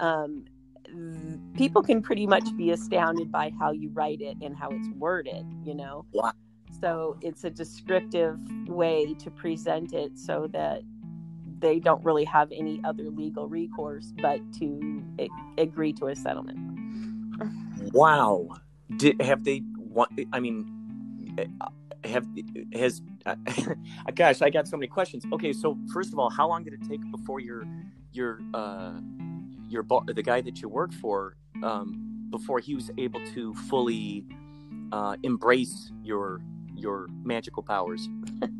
um, 0.00 0.44
people 1.54 1.82
can 1.82 2.02
pretty 2.02 2.26
much 2.26 2.56
be 2.56 2.70
astounded 2.70 3.30
by 3.30 3.52
how 3.58 3.70
you 3.70 3.90
write 3.90 4.20
it 4.20 4.36
and 4.40 4.56
how 4.56 4.70
it's 4.70 4.88
worded 4.96 5.46
you 5.64 5.74
know 5.74 6.04
wow. 6.12 6.32
so 6.80 7.16
it's 7.20 7.44
a 7.44 7.50
descriptive 7.50 8.38
way 8.66 9.14
to 9.14 9.30
present 9.30 9.92
it 9.92 10.16
so 10.18 10.48
that 10.52 10.82
they 11.58 11.78
don't 11.78 12.04
really 12.04 12.24
have 12.24 12.50
any 12.52 12.80
other 12.84 13.04
legal 13.04 13.48
recourse 13.48 14.12
but 14.20 14.40
to 14.54 15.02
agree 15.58 15.92
to 15.94 16.06
a 16.06 16.16
settlement. 16.16 16.58
Wow. 17.92 18.48
Did 18.96 19.20
have 19.20 19.44
they 19.44 19.62
want 19.76 20.18
I 20.32 20.40
mean 20.40 20.72
have 22.04 22.26
has 22.72 23.02
uh, 23.24 23.34
gosh, 24.14 24.42
I 24.42 24.50
got 24.50 24.68
so 24.68 24.76
many 24.76 24.86
questions. 24.86 25.24
Okay, 25.32 25.52
so 25.52 25.78
first 25.92 26.12
of 26.12 26.18
all, 26.18 26.30
how 26.30 26.48
long 26.48 26.62
did 26.64 26.72
it 26.72 26.80
take 26.88 27.00
before 27.10 27.40
your 27.40 27.66
your 28.12 28.40
uh 28.54 28.92
your 29.68 29.84
the 30.06 30.22
guy 30.22 30.40
that 30.40 30.60
you 30.62 30.68
work 30.68 30.92
for 30.92 31.36
um 31.62 32.28
before 32.30 32.58
he 32.58 32.74
was 32.74 32.90
able 32.98 33.20
to 33.34 33.54
fully 33.54 34.24
uh 34.92 35.16
embrace 35.22 35.92
your 36.02 36.40
your 36.74 37.08
magical 37.24 37.62
powers? 37.62 38.08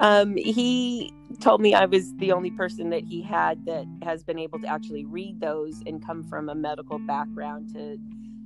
Um, 0.00 0.36
he 0.36 1.12
told 1.40 1.60
me 1.60 1.74
I 1.74 1.86
was 1.86 2.14
the 2.16 2.32
only 2.32 2.50
person 2.50 2.90
that 2.90 3.04
he 3.04 3.22
had 3.22 3.64
that 3.66 3.86
has 4.02 4.24
been 4.24 4.38
able 4.38 4.58
to 4.60 4.66
actually 4.66 5.04
read 5.04 5.40
those 5.40 5.82
and 5.86 6.04
come 6.04 6.22
from 6.24 6.48
a 6.48 6.54
medical 6.54 6.98
background 6.98 7.72
to 7.74 7.98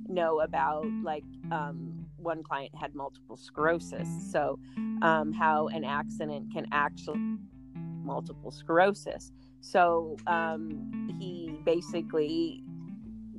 know 0.07 0.39
about 0.41 0.85
like 1.03 1.23
um, 1.51 2.05
one 2.17 2.43
client 2.43 2.71
had 2.79 2.95
multiple 2.95 3.37
sclerosis. 3.37 4.07
So 4.31 4.59
um, 5.01 5.33
how 5.33 5.67
an 5.67 5.83
accident 5.83 6.53
can 6.53 6.67
actually 6.71 7.37
multiple 8.03 8.51
sclerosis. 8.51 9.31
So 9.61 10.17
um, 10.27 11.15
he 11.19 11.59
basically 11.65 12.63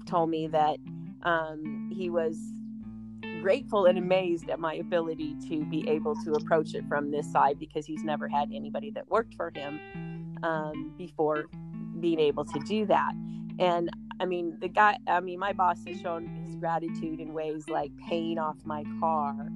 told 0.07 0.31
me 0.31 0.47
that 0.49 0.79
um, 1.23 1.91
he 1.93 2.11
was 2.11 2.37
grateful 3.41 3.87
and 3.87 3.99
amazed 3.99 4.51
at 4.51 4.59
my 4.59 4.75
ability 4.75 5.37
to 5.49 5.65
be 5.65 5.89
able 5.89 6.15
to 6.25 6.33
approach 6.33 6.75
it 6.75 6.85
from 6.89 7.11
this 7.11 7.31
side 7.31 7.59
because 7.59 7.87
he's 7.87 8.03
never 8.03 8.29
had 8.29 8.51
anybody 8.53 8.91
that 8.91 9.09
worked 9.09 9.35
for 9.35 9.53
him 9.55 9.81
um, 10.43 10.93
before 10.97 11.47
being 12.01 12.21
able 12.21 12.45
to 12.45 12.59
do 12.61 12.87
that. 12.87 13.13
And 13.59 13.91
I 14.21 14.25
mean, 14.25 14.57
the 14.61 14.69
guy, 14.69 14.99
I 15.07 15.21
mean, 15.21 15.39
my 15.39 15.53
boss 15.53 15.79
has 15.87 16.01
shown 16.01 16.27
his 16.27 16.57
gratitude 16.57 17.21
in 17.21 17.33
ways 17.33 17.65
like 17.69 17.93
paying 18.09 18.39
off 18.39 18.57
my 18.65 18.85
car 19.01 19.49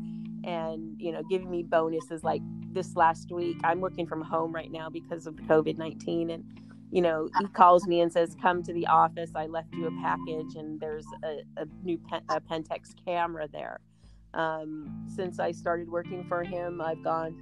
and, 0.44 0.96
you 0.98 1.12
know, 1.12 1.22
giving 1.28 1.50
me 1.50 1.62
bonuses 1.62 2.24
like 2.24 2.42
this 2.72 2.96
last 2.96 3.30
week. 3.30 3.56
I'm 3.64 3.80
working 3.80 4.06
from 4.06 4.22
home 4.22 4.52
right 4.52 4.70
now 4.70 4.88
because 4.88 5.26
of 5.26 5.34
COVID 5.34 5.78
19. 5.78 6.30
And 6.30 6.44
you 6.92 7.00
know, 7.00 7.30
he 7.40 7.46
calls 7.48 7.86
me 7.86 8.02
and 8.02 8.12
says, 8.12 8.36
"Come 8.40 8.62
to 8.64 8.72
the 8.72 8.86
office. 8.86 9.32
I 9.34 9.46
left 9.46 9.74
you 9.74 9.86
a 9.86 10.02
package, 10.02 10.56
and 10.56 10.78
there's 10.78 11.06
a, 11.24 11.38
a 11.56 11.66
new 11.82 11.98
Pen- 11.98 12.22
a 12.28 12.38
Pentax 12.38 12.94
camera 13.04 13.48
there." 13.50 13.80
Um, 14.34 15.06
since 15.08 15.38
I 15.38 15.52
started 15.52 15.90
working 15.90 16.22
for 16.28 16.44
him, 16.44 16.82
I've 16.82 17.02
gone 17.02 17.34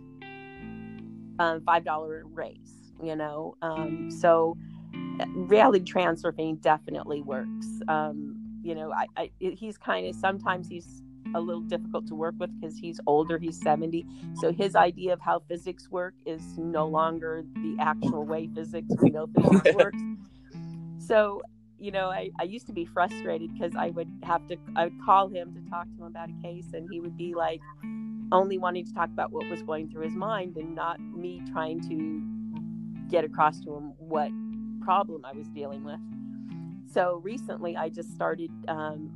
um, 1.40 1.62
five 1.62 1.84
dollar 1.84 2.22
raise. 2.26 2.92
You 3.02 3.16
know, 3.16 3.56
um, 3.60 4.08
so 4.08 4.56
reality 5.34 5.84
transurfing 5.84 6.60
definitely 6.60 7.22
works. 7.22 7.66
Um, 7.88 8.36
you 8.62 8.76
know, 8.76 8.92
I, 8.92 9.06
I 9.16 9.30
he's 9.40 9.76
kind 9.76 10.06
of 10.06 10.14
sometimes 10.14 10.68
he's 10.68 11.02
a 11.34 11.40
little 11.40 11.62
difficult 11.62 12.06
to 12.08 12.14
work 12.14 12.34
with 12.38 12.50
because 12.60 12.76
he's 12.76 13.00
older. 13.06 13.38
He's 13.38 13.60
seventy, 13.60 14.06
so 14.40 14.52
his 14.52 14.76
idea 14.76 15.12
of 15.12 15.20
how 15.20 15.40
physics 15.48 15.90
work 15.90 16.14
is 16.26 16.58
no 16.58 16.86
longer 16.86 17.44
the 17.54 17.76
actual 17.80 18.24
way 18.24 18.48
physics 18.54 18.88
we 19.00 19.10
know 19.10 19.28
physics 19.36 19.74
works. 19.74 20.02
So 20.98 21.42
you 21.80 21.90
know, 21.90 22.10
I, 22.10 22.30
I 22.38 22.42
used 22.42 22.66
to 22.66 22.74
be 22.74 22.84
frustrated 22.84 23.54
because 23.54 23.74
I 23.74 23.88
would 23.88 24.10
have 24.22 24.46
to, 24.48 24.56
I 24.76 24.84
would 24.84 25.00
call 25.04 25.28
him 25.28 25.54
to 25.54 25.70
talk 25.70 25.86
to 25.96 26.02
him 26.02 26.08
about 26.08 26.28
a 26.28 26.42
case, 26.42 26.66
and 26.74 26.86
he 26.90 27.00
would 27.00 27.16
be 27.16 27.34
like, 27.34 27.60
only 28.32 28.58
wanting 28.58 28.84
to 28.84 28.94
talk 28.94 29.08
about 29.08 29.32
what 29.32 29.48
was 29.48 29.62
going 29.62 29.90
through 29.90 30.04
his 30.04 30.14
mind 30.14 30.56
and 30.56 30.74
not 30.74 31.00
me 31.00 31.42
trying 31.50 31.80
to 31.88 32.22
get 33.10 33.24
across 33.24 33.60
to 33.60 33.74
him 33.74 33.92
what 33.98 34.30
problem 34.82 35.24
I 35.24 35.32
was 35.32 35.48
dealing 35.48 35.82
with. 35.84 35.98
So 36.92 37.20
recently, 37.22 37.76
I 37.76 37.88
just 37.88 38.12
started 38.12 38.50
um, 38.68 39.10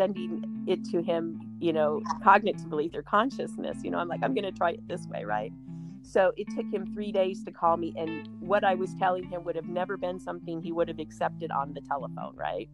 sending 0.00 0.64
it 0.66 0.82
to 0.82 1.02
him, 1.02 1.38
you 1.60 1.74
know, 1.74 2.00
cognitively 2.24 2.90
through 2.90 3.02
consciousness. 3.02 3.76
You 3.84 3.90
know, 3.90 3.98
I'm 3.98 4.08
like, 4.08 4.20
I'm 4.22 4.32
going 4.32 4.44
to 4.44 4.52
try 4.52 4.70
it 4.70 4.88
this 4.88 5.06
way, 5.06 5.24
right? 5.24 5.52
So 6.02 6.32
it 6.38 6.46
took 6.56 6.72
him 6.72 6.86
three 6.94 7.12
days 7.12 7.44
to 7.44 7.52
call 7.52 7.76
me. 7.76 7.92
And 7.98 8.26
what 8.40 8.64
I 8.64 8.74
was 8.74 8.94
telling 8.94 9.24
him 9.24 9.44
would 9.44 9.56
have 9.56 9.66
never 9.66 9.98
been 9.98 10.18
something 10.18 10.62
he 10.62 10.72
would 10.72 10.88
have 10.88 10.98
accepted 10.98 11.50
on 11.50 11.74
the 11.74 11.82
telephone, 11.82 12.34
right? 12.34 12.66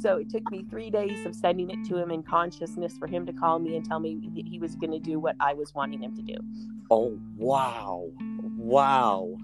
So 0.00 0.16
it 0.16 0.30
took 0.30 0.50
me 0.50 0.64
three 0.70 0.88
days 0.88 1.26
of 1.26 1.34
sending 1.34 1.68
it 1.68 1.86
to 1.90 1.98
him 1.98 2.10
in 2.10 2.22
consciousness 2.22 2.96
for 2.96 3.06
him 3.06 3.26
to 3.26 3.34
call 3.34 3.58
me 3.58 3.76
and 3.76 3.84
tell 3.84 4.00
me 4.00 4.30
he 4.34 4.58
was 4.58 4.74
going 4.74 4.92
to 4.92 4.98
do 4.98 5.20
what 5.20 5.36
I 5.40 5.52
was 5.52 5.74
wanting 5.74 6.02
him 6.02 6.16
to 6.16 6.22
do. 6.22 6.36
Oh, 6.90 7.18
wow. 7.36 8.08
Wow. 8.56 9.36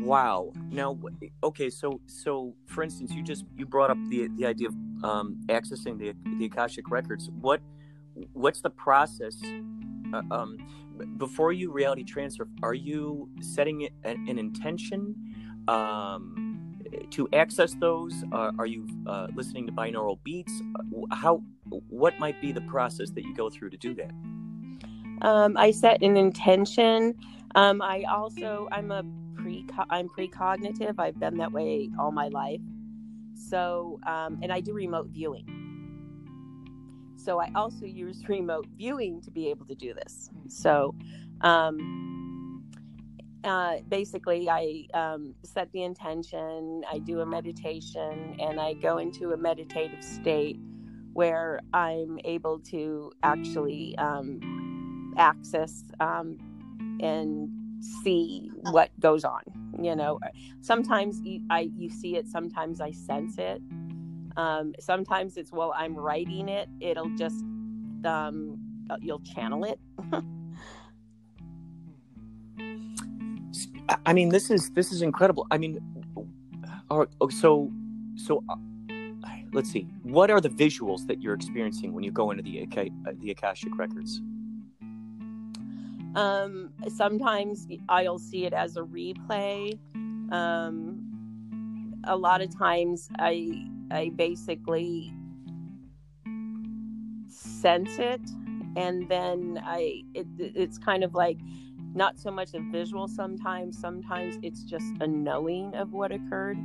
Wow. 0.00 0.52
Now, 0.70 0.98
okay, 1.42 1.70
so 1.70 2.00
so 2.06 2.54
for 2.66 2.82
instance, 2.82 3.12
you 3.12 3.22
just 3.22 3.44
you 3.56 3.66
brought 3.66 3.90
up 3.90 3.98
the 4.08 4.28
the 4.36 4.46
idea 4.46 4.68
of 4.68 4.74
um, 5.04 5.40
accessing 5.48 5.98
the 5.98 6.14
the 6.38 6.46
akashic 6.46 6.90
records. 6.90 7.30
What 7.40 7.60
what's 8.32 8.60
the 8.60 8.70
process? 8.70 9.36
Uh, 10.12 10.22
um, 10.30 10.58
before 11.18 11.52
you 11.52 11.70
reality 11.70 12.02
transfer, 12.02 12.48
are 12.62 12.74
you 12.74 13.28
setting 13.40 13.88
an, 14.04 14.26
an 14.28 14.38
intention 14.38 15.14
um, 15.68 16.76
to 17.10 17.28
access 17.32 17.74
those? 17.74 18.24
Uh, 18.32 18.52
are 18.58 18.66
you 18.66 18.86
uh, 19.06 19.28
listening 19.34 19.66
to 19.66 19.72
binaural 19.72 20.18
beats? 20.24 20.52
How? 21.12 21.42
What 21.88 22.18
might 22.18 22.40
be 22.40 22.52
the 22.52 22.62
process 22.62 23.10
that 23.10 23.22
you 23.22 23.34
go 23.34 23.50
through 23.50 23.70
to 23.70 23.76
do 23.76 23.94
that? 23.94 24.10
Um, 25.22 25.56
I 25.56 25.70
set 25.70 26.02
an 26.02 26.16
intention. 26.16 27.14
Um, 27.54 27.82
I 27.82 28.04
also 28.04 28.68
I'm 28.72 28.90
a 28.90 29.04
pre 29.50 29.66
I'm 29.90 30.08
precognitive. 30.08 30.94
I've 30.98 31.18
been 31.18 31.36
that 31.38 31.52
way 31.52 31.90
all 31.98 32.12
my 32.12 32.28
life. 32.28 32.60
So 33.34 34.00
um, 34.06 34.38
and 34.42 34.52
I 34.52 34.60
do 34.60 34.72
remote 34.72 35.08
viewing. 35.08 35.46
So 37.16 37.40
I 37.40 37.50
also 37.54 37.84
use 37.84 38.22
remote 38.28 38.66
viewing 38.76 39.20
to 39.22 39.30
be 39.30 39.48
able 39.48 39.66
to 39.66 39.74
do 39.74 39.94
this. 39.94 40.30
So 40.48 40.94
um, 41.40 42.64
uh, 43.44 43.76
basically, 43.88 44.48
I 44.50 44.86
um, 44.94 45.34
set 45.42 45.72
the 45.72 45.82
intention, 45.82 46.82
I 46.90 46.98
do 46.98 47.20
a 47.20 47.26
meditation, 47.26 48.36
and 48.38 48.60
I 48.60 48.74
go 48.74 48.98
into 48.98 49.32
a 49.32 49.36
meditative 49.36 50.04
state 50.04 50.58
where 51.12 51.60
I'm 51.72 52.18
able 52.24 52.58
to 52.70 53.10
actually 53.22 53.96
um, 53.98 55.14
access 55.16 55.84
um, 56.00 56.36
and 57.00 57.48
see 57.80 58.50
what 58.70 58.90
goes 59.00 59.24
on. 59.24 59.42
You 59.80 59.96
know, 59.96 60.20
sometimes 60.60 61.20
you, 61.22 61.42
I 61.50 61.70
you 61.76 61.88
see 61.88 62.16
it, 62.16 62.28
sometimes 62.28 62.80
I 62.80 62.90
sense 62.92 63.38
it. 63.38 63.60
Um, 64.36 64.74
sometimes 64.78 65.36
it's 65.36 65.52
while 65.52 65.72
I'm 65.76 65.94
writing 65.94 66.48
it, 66.48 66.68
it'll 66.80 67.10
just 67.16 67.44
um, 68.04 68.58
uh, 68.90 68.96
you'll 69.00 69.20
channel 69.20 69.64
it. 69.64 69.80
I 74.06 74.12
mean, 74.12 74.28
this 74.28 74.50
is 74.50 74.70
this 74.70 74.92
is 74.92 75.02
incredible. 75.02 75.46
I 75.50 75.58
mean, 75.58 75.80
so 77.30 77.72
so 78.14 78.44
uh, 78.48 78.56
let's 79.52 79.70
see. 79.70 79.88
What 80.02 80.30
are 80.30 80.40
the 80.40 80.48
visuals 80.48 81.06
that 81.08 81.20
you're 81.20 81.34
experiencing 81.34 81.92
when 81.92 82.04
you 82.04 82.12
go 82.12 82.30
into 82.30 82.42
the 82.42 82.62
uh, 82.62 83.12
the 83.20 83.30
Akashic 83.30 83.76
records? 83.76 84.20
Um, 86.14 86.72
sometimes 86.88 87.66
I'll 87.88 88.18
see 88.18 88.44
it 88.46 88.52
as 88.52 88.76
a 88.76 88.82
replay. 88.82 89.78
Um, 90.32 91.10
a 92.04 92.16
lot 92.16 92.40
of 92.40 92.56
times 92.56 93.08
I 93.18 93.66
I 93.90 94.10
basically 94.14 95.12
sense 97.28 97.98
it 97.98 98.20
and 98.76 99.08
then 99.08 99.60
I 99.64 100.02
it, 100.14 100.26
it's 100.38 100.78
kind 100.78 101.04
of 101.04 101.14
like 101.14 101.38
not 101.94 102.18
so 102.18 102.30
much 102.30 102.54
a 102.54 102.60
visual 102.60 103.08
sometimes 103.08 103.78
sometimes 103.78 104.38
it's 104.42 104.62
just 104.62 104.92
a 105.00 105.06
knowing 105.06 105.74
of 105.74 105.92
what 105.92 106.12
occurred 106.12 106.58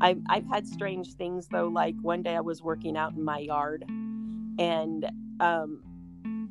I've, 0.00 0.20
I've 0.28 0.46
had 0.46 0.66
strange 0.66 1.14
things 1.14 1.48
though 1.48 1.68
like 1.68 1.94
one 2.02 2.22
day 2.22 2.36
i 2.36 2.40
was 2.40 2.62
working 2.62 2.96
out 2.96 3.14
in 3.14 3.24
my 3.24 3.38
yard 3.38 3.84
and 3.88 5.10
um, 5.40 5.82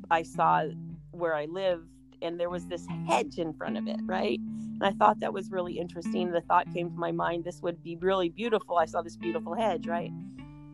i 0.09 0.23
saw 0.23 0.63
where 1.11 1.35
i 1.35 1.45
lived 1.45 1.87
and 2.21 2.39
there 2.39 2.49
was 2.49 2.65
this 2.65 2.85
hedge 3.07 3.37
in 3.37 3.53
front 3.53 3.77
of 3.77 3.87
it 3.87 3.99
right 4.05 4.39
and 4.39 4.83
i 4.83 4.91
thought 4.91 5.19
that 5.19 5.33
was 5.33 5.51
really 5.51 5.77
interesting 5.77 6.31
the 6.31 6.41
thought 6.41 6.71
came 6.73 6.89
to 6.89 6.97
my 6.97 7.11
mind 7.11 7.43
this 7.43 7.61
would 7.61 7.81
be 7.83 7.95
really 7.97 8.29
beautiful 8.29 8.77
i 8.77 8.85
saw 8.85 9.01
this 9.01 9.17
beautiful 9.17 9.53
hedge 9.53 9.87
right 9.87 10.11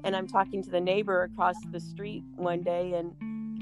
and 0.03 0.15
i'm 0.15 0.27
talking 0.27 0.63
to 0.63 0.69
the 0.69 0.81
neighbor 0.81 1.23
across 1.23 1.55
the 1.71 1.79
street 1.79 2.23
one 2.35 2.61
day 2.61 2.93
and 2.93 3.13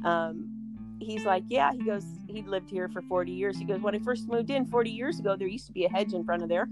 um, 0.06 0.56
he's 1.00 1.26
like, 1.26 1.44
yeah, 1.48 1.72
he 1.74 1.84
goes, 1.84 2.06
he 2.28 2.42
lived 2.44 2.70
here 2.70 2.88
for 2.90 3.02
40 3.02 3.32
years. 3.32 3.58
He 3.58 3.66
goes, 3.66 3.82
when 3.82 3.96
I 3.96 4.00
first 4.00 4.28
moved 4.28 4.50
in 4.50 4.66
40 4.66 4.92
years 4.92 5.20
ago, 5.20 5.36
there 5.36 5.48
used 5.48 5.68
to 5.68 5.74
be 5.74 5.86
a 5.86 5.90
hedge 5.90 6.14
in 6.14 6.24
front 6.24 6.44
of 6.44 6.50
there. 6.50 6.70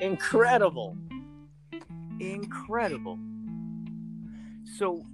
Incredible. 0.00 0.96
Incredible. 2.20 3.18
So, 4.76 5.04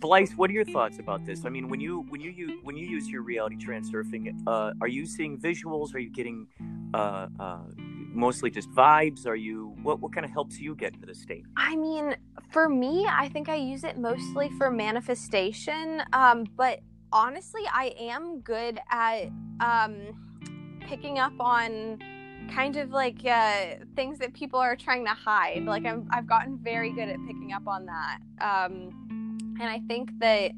Blythe, 0.00 0.32
what 0.36 0.50
are 0.50 0.52
your 0.52 0.64
thoughts 0.64 0.98
about 0.98 1.24
this? 1.26 1.44
I 1.44 1.48
mean, 1.48 1.68
when 1.68 1.80
you 1.80 2.06
when 2.08 2.20
you 2.20 2.30
use 2.30 2.52
when 2.62 2.76
you 2.76 2.86
use 2.86 3.08
your 3.08 3.22
reality 3.22 3.56
transurfing, 3.56 4.42
uh, 4.46 4.72
are 4.80 4.88
you 4.88 5.06
seeing 5.06 5.38
visuals? 5.38 5.94
Are 5.94 5.98
you 5.98 6.10
getting 6.10 6.46
uh, 6.94 7.28
uh, 7.38 7.58
mostly 7.76 8.50
just 8.50 8.70
vibes? 8.70 9.26
Are 9.26 9.36
you 9.36 9.74
what 9.82 10.00
what 10.00 10.12
kind 10.12 10.24
of 10.24 10.32
helps 10.32 10.58
you 10.58 10.74
get 10.74 10.94
into 10.94 11.06
the 11.06 11.14
state? 11.14 11.44
I 11.56 11.76
mean, 11.76 12.16
for 12.50 12.68
me, 12.68 13.06
I 13.10 13.28
think 13.28 13.48
I 13.48 13.56
use 13.56 13.84
it 13.84 13.98
mostly 13.98 14.50
for 14.58 14.70
manifestation. 14.70 16.02
Um, 16.12 16.46
but 16.56 16.80
honestly, 17.12 17.62
I 17.72 17.94
am 17.98 18.40
good 18.40 18.80
at 18.90 19.26
um, 19.60 20.78
picking 20.80 21.18
up 21.18 21.34
on 21.38 21.98
kind 22.50 22.76
of 22.76 22.90
like 22.90 23.24
uh, 23.24 23.76
things 23.96 24.18
that 24.18 24.34
people 24.34 24.58
are 24.58 24.76
trying 24.76 25.04
to 25.06 25.12
hide. 25.12 25.64
Like 25.64 25.84
I'm, 25.86 26.08
I've 26.12 26.26
gotten 26.26 26.58
very 26.58 26.92
good 26.92 27.08
at 27.08 27.16
picking 27.26 27.52
up 27.52 27.66
on 27.66 27.86
that. 27.86 28.18
Um, 28.40 29.01
and 29.62 29.70
I 29.70 29.78
think 29.86 30.10
that, 30.18 30.50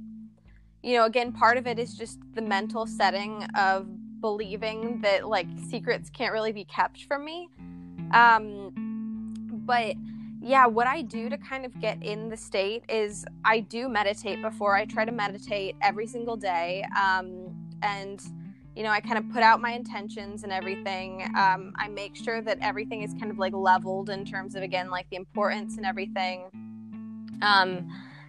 you 0.83 0.97
know, 0.97 1.05
again, 1.05 1.31
part 1.31 1.59
of 1.59 1.67
it 1.67 1.79
is 1.79 1.95
just 1.95 2.19
the 2.33 2.41
mental 2.41 2.87
setting 2.87 3.45
of 3.55 3.87
believing 4.23 5.03
that 5.03 5.29
like 5.29 5.47
secrets 5.69 6.09
can't 6.09 6.33
really 6.33 6.53
be 6.53 6.65
kept 6.65 7.05
from 7.05 7.23
me. 7.23 7.51
Um, 8.13 8.73
but 9.67 9.95
yeah, 10.41 10.67
what 10.67 10.87
I 10.87 11.03
do 11.03 11.29
to 11.29 11.37
kind 11.37 11.67
of 11.67 11.79
get 11.81 12.03
in 12.03 12.31
the 12.31 12.37
state 12.37 12.83
is 12.89 13.27
I 13.45 13.61
do 13.61 13.91
meditate 13.91 14.41
before. 14.41 14.75
I 14.75 14.87
try 14.87 15.05
to 15.05 15.13
meditate 15.13 15.77
every 15.83 16.07
single 16.07 16.37
day. 16.37 16.87
Um, 16.99 17.55
and, 17.83 18.23
you 18.75 18.85
know, 18.85 18.91
I 18.91 19.01
kind 19.01 19.19
of 19.19 19.31
put 19.31 19.43
out 19.43 19.61
my 19.61 19.73
intentions 19.73 20.45
and 20.45 20.53
everything. 20.53 21.31
Um, 21.37 21.75
I 21.77 21.89
make 21.89 22.17
sure 22.17 22.41
that 22.41 22.57
everything 22.63 23.03
is 23.03 23.13
kind 23.13 23.31
of 23.31 23.39
like 23.39 23.53
leveled 23.53 24.09
in 24.09 24.25
terms 24.25 24.55
of, 24.55 24.63
again, 24.63 24.89
like 24.89 25.11
the 25.11 25.17
importance 25.17 25.77
and 25.77 25.85
everything. 25.85 26.45
Um, 27.43 27.87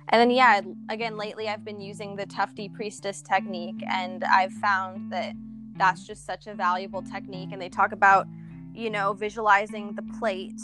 and 0.10 0.22
then, 0.22 0.32
yeah, 0.32 0.62
again, 0.90 1.18
lately 1.18 1.50
I've 1.50 1.66
been 1.66 1.82
using 1.82 2.16
the 2.16 2.26
Tufti 2.26 2.70
Priestess 2.70 3.22
technique, 3.22 3.84
and 3.90 4.24
I've 4.24 4.54
found 4.54 5.12
that 5.12 5.34
that's 5.78 6.06
just 6.06 6.26
such 6.26 6.48
a 6.48 6.54
valuable 6.54 7.02
technique. 7.02 7.50
And 7.52 7.62
they 7.62 7.70
talk 7.70 7.92
about, 7.92 8.28
you 8.74 8.90
know, 8.90 9.14
visualizing 9.14 9.94
the 9.94 10.04
plate 10.20 10.62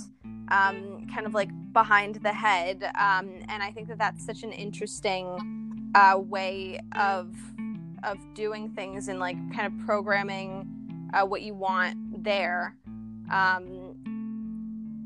um, 0.50 1.08
kind 1.14 1.26
of 1.26 1.34
like 1.34 1.50
behind 1.74 2.16
the 2.16 2.34
head. 2.34 2.84
Um, 3.00 3.32
and 3.48 3.64
I 3.64 3.72
think 3.72 3.88
that 3.88 3.98
that's 3.98 4.26
such 4.26 4.44
an 4.44 4.52
interesting 4.52 5.92
uh, 5.96 6.18
way 6.18 6.80
of 6.98 7.36
of 8.04 8.18
doing 8.34 8.68
things 8.70 9.10
and 9.10 9.20
like 9.20 9.38
kind 9.54 9.68
of 9.68 9.86
programming 9.86 10.68
uh, 11.14 11.24
what 11.26 11.44
you 11.44 11.54
want 11.54 12.24
there. 12.24 12.76
Um, 13.32 13.96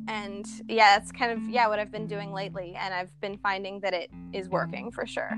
and 0.07 0.45
yeah, 0.67 0.97
that's 0.97 1.11
kind 1.11 1.31
of 1.31 1.49
yeah 1.49 1.67
what 1.67 1.79
I've 1.79 1.91
been 1.91 2.07
doing 2.07 2.31
lately, 2.31 2.75
and 2.79 2.93
I've 2.93 3.19
been 3.21 3.37
finding 3.37 3.79
that 3.81 3.93
it 3.93 4.11
is 4.33 4.49
working 4.49 4.91
for 4.91 5.05
sure. 5.05 5.31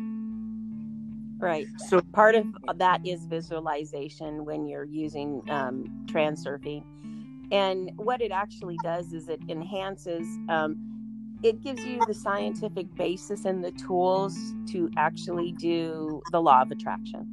Right. 1.40 1.68
So 1.88 2.02
part 2.14 2.36
of 2.36 2.48
that 2.76 3.06
is 3.06 3.26
visualization 3.26 4.44
when 4.44 4.66
you're 4.66 4.86
using 4.86 5.44
um, 5.50 6.06
transurfing. 6.08 6.84
And 7.52 7.92
what 7.96 8.22
it 8.22 8.32
actually 8.32 8.78
does 8.84 9.14
is 9.14 9.30
it 9.30 9.40
enhances, 9.48 10.28
um, 10.50 10.78
it 11.44 11.62
gives 11.62 11.86
you 11.86 12.02
the 12.08 12.14
scientific 12.14 12.94
basis 12.96 13.46
and 13.46 13.64
the 13.64 13.72
tools 13.72 14.36
to 14.72 14.90
actually 14.98 15.52
do 15.54 16.22
the 16.32 16.42
law 16.42 16.64
of 16.64 16.72
attraction. 16.72 17.28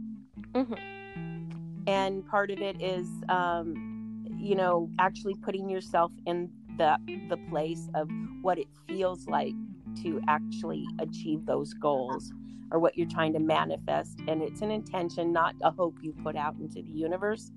Mm-hmm. 0.52 1.88
And 1.88 2.26
part 2.26 2.50
of 2.50 2.60
it 2.60 2.80
is, 2.80 3.08
um, 3.28 4.26
you 4.38 4.54
know, 4.54 4.90
actually 4.98 5.34
putting 5.34 5.68
yourself 5.68 6.12
in 6.26 6.50
the 6.76 6.98
the 7.28 7.36
place 7.50 7.88
of 7.94 8.08
what 8.42 8.58
it 8.58 8.68
feels 8.86 9.26
like 9.26 9.54
to 10.02 10.20
actually 10.28 10.84
achieve 10.98 11.46
those 11.46 11.72
goals 11.74 12.32
or 12.70 12.78
what 12.78 12.96
you're 12.96 13.08
trying 13.08 13.32
to 13.32 13.38
manifest. 13.38 14.20
And 14.26 14.42
it's 14.42 14.60
an 14.60 14.70
intention, 14.70 15.32
not 15.32 15.54
a 15.62 15.70
hope 15.70 15.96
you 16.02 16.12
put 16.24 16.36
out 16.36 16.56
into 16.56 16.82
the 16.82 16.90
universe. 16.90 17.52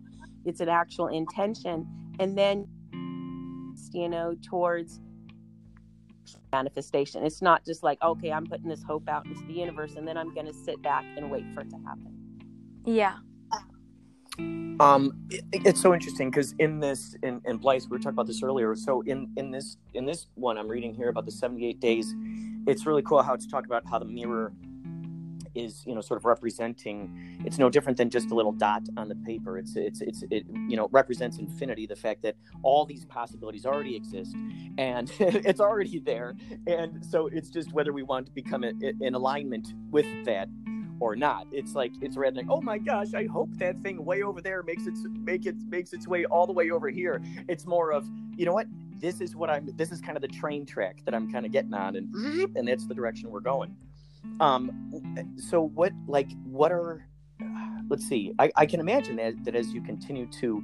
It's 0.45 0.59
an 0.59 0.69
actual 0.69 1.07
intention. 1.07 1.87
And 2.19 2.37
then, 2.37 2.67
you 3.91 4.09
know, 4.09 4.35
towards 4.47 4.99
manifestation. 6.51 7.23
It's 7.23 7.41
not 7.41 7.65
just 7.65 7.83
like, 7.83 8.01
okay, 8.01 8.31
I'm 8.31 8.45
putting 8.45 8.69
this 8.69 8.83
hope 8.83 9.07
out 9.09 9.25
into 9.25 9.45
the 9.45 9.53
universe 9.53 9.95
and 9.95 10.07
then 10.07 10.17
I'm 10.17 10.33
going 10.33 10.45
to 10.45 10.53
sit 10.53 10.81
back 10.81 11.05
and 11.15 11.31
wait 11.31 11.45
for 11.53 11.61
it 11.61 11.69
to 11.69 11.77
happen. 11.85 12.13
Yeah. 12.85 13.17
Um, 14.79 15.13
it, 15.29 15.43
it's 15.51 15.81
so 15.81 15.93
interesting 15.93 16.29
because 16.29 16.53
in 16.59 16.79
this, 16.79 17.15
in, 17.23 17.41
in 17.45 17.57
Blythe, 17.57 17.83
we 17.83 17.89
were 17.89 17.97
talking 17.97 18.09
about 18.09 18.27
this 18.27 18.43
earlier. 18.43 18.75
So 18.75 19.01
in, 19.01 19.29
in 19.35 19.51
this, 19.51 19.77
in 19.93 20.05
this 20.05 20.27
one, 20.35 20.57
I'm 20.57 20.67
reading 20.67 20.93
here 20.93 21.09
about 21.09 21.25
the 21.25 21.31
78 21.31 21.79
days. 21.79 22.13
It's 22.67 22.85
really 22.85 23.01
cool 23.01 23.21
how 23.23 23.33
it's 23.33 23.47
talking 23.47 23.67
about 23.67 23.87
how 23.89 23.99
the 23.99 24.05
mirror 24.05 24.53
is 25.57 25.83
you 25.85 25.95
know 25.95 26.01
sort 26.01 26.17
of 26.19 26.25
representing 26.25 27.41
it's 27.43 27.57
no 27.57 27.69
different 27.69 27.97
than 27.97 28.09
just 28.09 28.31
a 28.31 28.35
little 28.35 28.51
dot 28.51 28.83
on 28.95 29.09
the 29.09 29.15
paper 29.15 29.57
it's 29.57 29.75
it's 29.75 30.01
it's 30.01 30.23
it 30.29 30.45
you 30.67 30.77
know 30.77 30.87
represents 30.91 31.37
infinity 31.39 31.85
the 31.87 31.95
fact 31.95 32.21
that 32.21 32.35
all 32.63 32.85
these 32.85 33.05
possibilities 33.05 33.65
already 33.65 33.95
exist 33.95 34.35
and 34.77 35.11
it's 35.19 35.59
already 35.59 35.99
there 35.99 36.35
and 36.67 37.03
so 37.03 37.27
it's 37.27 37.49
just 37.49 37.73
whether 37.73 37.91
we 37.91 38.03
want 38.03 38.25
to 38.25 38.31
become 38.31 38.63
a, 38.63 38.71
in 39.01 39.15
alignment 39.15 39.73
with 39.89 40.05
that 40.25 40.47
or 40.99 41.15
not. 41.15 41.47
It's 41.51 41.75
like 41.75 41.91
it's 42.01 42.17
rather 42.17 42.37
like, 42.37 42.49
oh 42.49 42.61
my 42.61 42.77
gosh, 42.77 43.13
I 43.13 43.25
hope 43.25 43.49
that 43.57 43.81
thing 43.81 44.03
way 44.03 44.23
over 44.23 44.41
there 44.41 44.63
makes 44.63 44.87
its 44.87 45.05
make 45.19 45.45
it 45.45 45.55
makes 45.67 45.93
its 45.93 46.07
way 46.07 46.25
all 46.25 46.45
the 46.45 46.53
way 46.53 46.71
over 46.71 46.89
here. 46.89 47.21
It's 47.47 47.65
more 47.65 47.91
of, 47.91 48.07
you 48.35 48.45
know 48.45 48.53
what? 48.53 48.67
This 48.99 49.21
is 49.21 49.35
what 49.35 49.49
I'm 49.49 49.69
this 49.77 49.91
is 49.91 50.01
kind 50.01 50.17
of 50.17 50.21
the 50.21 50.27
train 50.27 50.65
track 50.65 51.03
that 51.05 51.13
I'm 51.13 51.31
kind 51.31 51.45
of 51.45 51.51
getting 51.51 51.73
on 51.73 51.95
and 51.95 52.13
and 52.55 52.67
that's 52.67 52.87
the 52.87 52.95
direction 52.95 53.29
we're 53.29 53.39
going. 53.41 53.75
Um, 54.39 55.33
so 55.37 55.61
what, 55.61 55.93
like, 56.07 56.29
what 56.43 56.71
are, 56.71 57.05
let's 57.89 58.07
see, 58.07 58.33
I, 58.39 58.51
I 58.55 58.65
can 58.65 58.79
imagine 58.79 59.15
that, 59.17 59.43
that 59.45 59.55
as 59.55 59.73
you 59.73 59.81
continue 59.81 60.27
to 60.39 60.63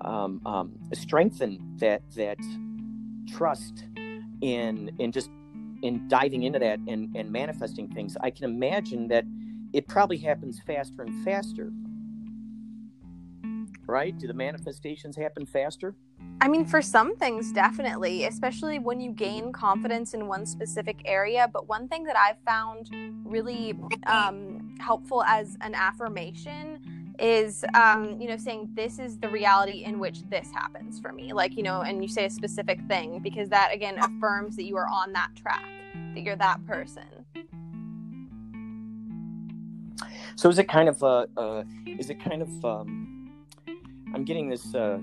um, 0.00 0.40
um, 0.46 0.72
strengthen 0.92 1.76
that, 1.78 2.02
that 2.16 2.38
trust 3.30 3.84
in, 4.40 4.90
in 4.98 5.12
just 5.12 5.30
in 5.82 6.08
diving 6.08 6.44
into 6.44 6.58
that 6.58 6.78
and, 6.88 7.14
and 7.14 7.30
manifesting 7.30 7.88
things, 7.88 8.16
I 8.20 8.30
can 8.30 8.44
imagine 8.44 9.08
that 9.08 9.24
it 9.74 9.88
probably 9.88 10.18
happens 10.18 10.60
faster 10.64 11.02
and 11.02 11.24
faster. 11.24 11.72
Right? 13.86 14.16
Do 14.16 14.28
the 14.28 14.34
manifestations 14.34 15.16
happen 15.16 15.44
faster? 15.44 15.94
I 16.40 16.48
mean, 16.48 16.64
for 16.64 16.80
some 16.80 17.16
things, 17.16 17.52
definitely, 17.52 18.24
especially 18.24 18.78
when 18.78 19.00
you 19.00 19.10
gain 19.10 19.52
confidence 19.52 20.14
in 20.14 20.26
one 20.28 20.46
specific 20.46 21.02
area. 21.04 21.50
But 21.52 21.68
one 21.68 21.88
thing 21.88 22.04
that 22.04 22.16
I've 22.16 22.38
found 22.46 22.88
really 23.24 23.74
um, 24.06 24.76
helpful 24.80 25.24
as 25.24 25.58
an 25.60 25.74
affirmation 25.74 27.14
is, 27.18 27.64
um, 27.74 28.20
you 28.20 28.28
know, 28.28 28.36
saying 28.36 28.70
this 28.74 28.98
is 28.98 29.18
the 29.18 29.28
reality 29.28 29.84
in 29.84 29.98
which 29.98 30.22
this 30.30 30.50
happens 30.52 31.00
for 31.00 31.12
me. 31.12 31.32
Like, 31.32 31.56
you 31.56 31.64
know, 31.64 31.82
and 31.82 32.00
you 32.00 32.08
say 32.08 32.24
a 32.26 32.30
specific 32.30 32.80
thing 32.86 33.18
because 33.18 33.48
that, 33.50 33.70
again, 33.72 33.98
affirms 33.98 34.54
that 34.56 34.64
you 34.64 34.76
are 34.76 34.88
on 34.88 35.12
that 35.12 35.30
track, 35.34 35.66
that 36.14 36.22
you're 36.22 36.36
that 36.36 36.64
person. 36.64 37.04
So 40.36 40.48
is 40.48 40.58
it 40.58 40.68
kind 40.68 40.88
of, 40.88 41.02
uh, 41.02 41.26
uh 41.36 41.64
is 41.86 42.10
it 42.10 42.20
kind 42.22 42.42
of, 42.42 42.64
um, 42.64 43.14
I'm 44.14 44.24
getting 44.24 44.48
this 44.48 44.74
uh, 44.74 44.98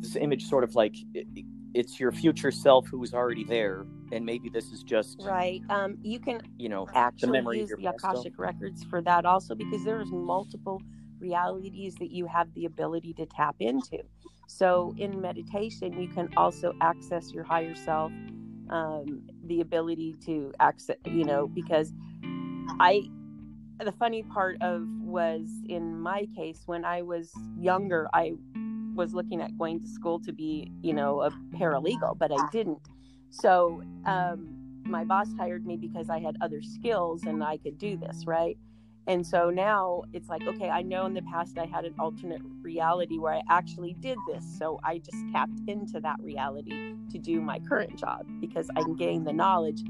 this 0.00 0.14
image 0.16 0.46
sort 0.46 0.62
of 0.62 0.74
like 0.76 0.94
it, 1.14 1.26
it's 1.74 1.98
your 1.98 2.12
future 2.12 2.52
self 2.52 2.86
who's 2.86 3.12
already 3.12 3.44
there, 3.44 3.84
and 4.12 4.24
maybe 4.24 4.48
this 4.48 4.70
is 4.70 4.82
just 4.82 5.20
right. 5.24 5.62
Um, 5.68 5.98
you 6.02 6.20
can 6.20 6.40
you 6.56 6.68
know 6.68 6.86
actually 6.94 7.58
use 7.58 7.70
the 7.70 7.86
akashic 7.86 8.34
self. 8.34 8.38
records 8.38 8.84
for 8.84 9.02
that 9.02 9.26
also 9.26 9.54
because 9.54 9.84
there's 9.84 10.10
multiple 10.12 10.80
realities 11.18 11.96
that 11.96 12.12
you 12.12 12.26
have 12.26 12.52
the 12.54 12.66
ability 12.66 13.12
to 13.14 13.26
tap 13.26 13.56
into. 13.58 13.98
So 14.46 14.94
in 14.96 15.20
meditation, 15.20 16.00
you 16.00 16.08
can 16.08 16.28
also 16.36 16.72
access 16.80 17.32
your 17.32 17.42
higher 17.42 17.74
self, 17.74 18.12
um, 18.70 19.22
the 19.44 19.60
ability 19.60 20.14
to 20.26 20.52
access, 20.60 20.96
you 21.04 21.24
know, 21.24 21.48
because 21.48 21.92
I 22.78 23.10
the 23.84 23.92
funny 23.92 24.22
part 24.22 24.56
of 24.62 24.86
was 25.00 25.48
in 25.68 26.00
my 26.00 26.26
case 26.34 26.62
when 26.66 26.84
I 26.84 27.02
was 27.02 27.32
younger, 27.58 28.08
I 28.12 28.32
was 28.94 29.12
looking 29.12 29.40
at 29.42 29.56
going 29.58 29.80
to 29.80 29.88
school 29.88 30.18
to 30.20 30.32
be, 30.32 30.72
you 30.82 30.94
know, 30.94 31.22
a 31.22 31.30
paralegal, 31.54 32.18
but 32.18 32.32
I 32.32 32.48
didn't. 32.50 32.88
So 33.30 33.82
um, 34.06 34.80
my 34.84 35.04
boss 35.04 35.28
hired 35.36 35.66
me 35.66 35.76
because 35.76 36.08
I 36.08 36.18
had 36.18 36.36
other 36.40 36.62
skills 36.62 37.24
and 37.24 37.44
I 37.44 37.58
could 37.58 37.78
do 37.78 37.96
this, 37.96 38.24
right? 38.26 38.56
And 39.08 39.24
so 39.24 39.50
now 39.50 40.02
it's 40.12 40.28
like, 40.28 40.42
okay, 40.42 40.68
I 40.68 40.82
know 40.82 41.06
in 41.06 41.14
the 41.14 41.22
past 41.22 41.58
I 41.58 41.66
had 41.66 41.84
an 41.84 41.94
alternate 41.98 42.42
reality 42.60 43.18
where 43.18 43.34
I 43.34 43.42
actually 43.48 43.94
did 44.00 44.18
this. 44.26 44.44
So 44.58 44.80
I 44.82 44.98
just 44.98 45.22
tapped 45.32 45.60
into 45.68 46.00
that 46.00 46.16
reality 46.20 46.94
to 47.10 47.18
do 47.18 47.40
my 47.40 47.60
current 47.60 47.96
job 47.96 48.26
because 48.40 48.68
I 48.74 48.82
can 48.82 48.96
gain 48.96 49.22
the 49.22 49.32
knowledge 49.32 49.84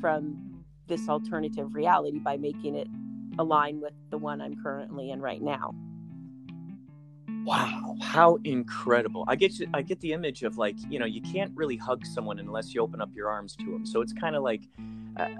from 0.00 0.64
this 0.88 1.08
alternative 1.08 1.74
reality 1.74 2.18
by 2.18 2.36
making 2.36 2.74
it 2.74 2.88
align 3.38 3.80
with 3.80 3.92
the 4.10 4.18
one 4.18 4.40
I'm 4.40 4.56
currently 4.62 5.10
in 5.10 5.20
right 5.20 5.42
now. 5.42 5.74
Wow, 7.44 7.96
how 8.02 8.38
incredible! 8.44 9.24
I 9.26 9.36
get 9.36 9.58
you, 9.58 9.68
I 9.72 9.82
get 9.82 10.00
the 10.00 10.12
image 10.12 10.42
of 10.42 10.58
like 10.58 10.76
you 10.90 10.98
know 10.98 11.06
you 11.06 11.22
can't 11.22 11.52
really 11.54 11.76
hug 11.76 12.04
someone 12.04 12.38
unless 12.38 12.74
you 12.74 12.82
open 12.82 13.00
up 13.00 13.10
your 13.14 13.30
arms 13.30 13.56
to 13.56 13.64
them. 13.64 13.86
So 13.86 14.02
it's 14.02 14.12
kind 14.12 14.36
of 14.36 14.42
like 14.42 14.62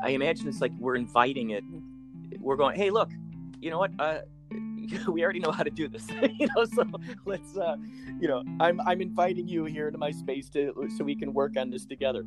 I 0.03 0.11
imagine 0.11 0.49
it's 0.49 0.61
like 0.61 0.73
we're 0.79 0.97
inviting 0.97 1.51
it. 1.51 1.65
We're 2.41 2.57
going, 2.57 2.77
hey, 2.77 2.91
look, 2.91 3.11
you 3.61 3.71
know 3.71 3.79
what? 3.79 3.93
Uh, 3.99 4.21
we 5.09 5.23
already 5.23 5.41
know 5.41 5.53
how 5.53 5.63
to 5.63 5.71
do 5.71 5.89
this, 5.89 6.07
you 6.39 6.49
know. 6.57 6.65
So 6.65 6.85
let's, 7.25 7.57
uh, 7.57 7.77
you 8.21 8.29
know, 8.29 8.43
I'm 8.61 8.81
I'm 8.81 9.01
inviting 9.01 9.47
you 9.47 9.65
here 9.65 9.89
into 9.89 9.99
my 9.99 10.11
space 10.11 10.49
to 10.51 10.89
so 10.97 11.05
we 11.05 11.15
can 11.15 11.33
work 11.33 11.57
on 11.57 11.71
this 11.71 11.85
together. 11.87 12.25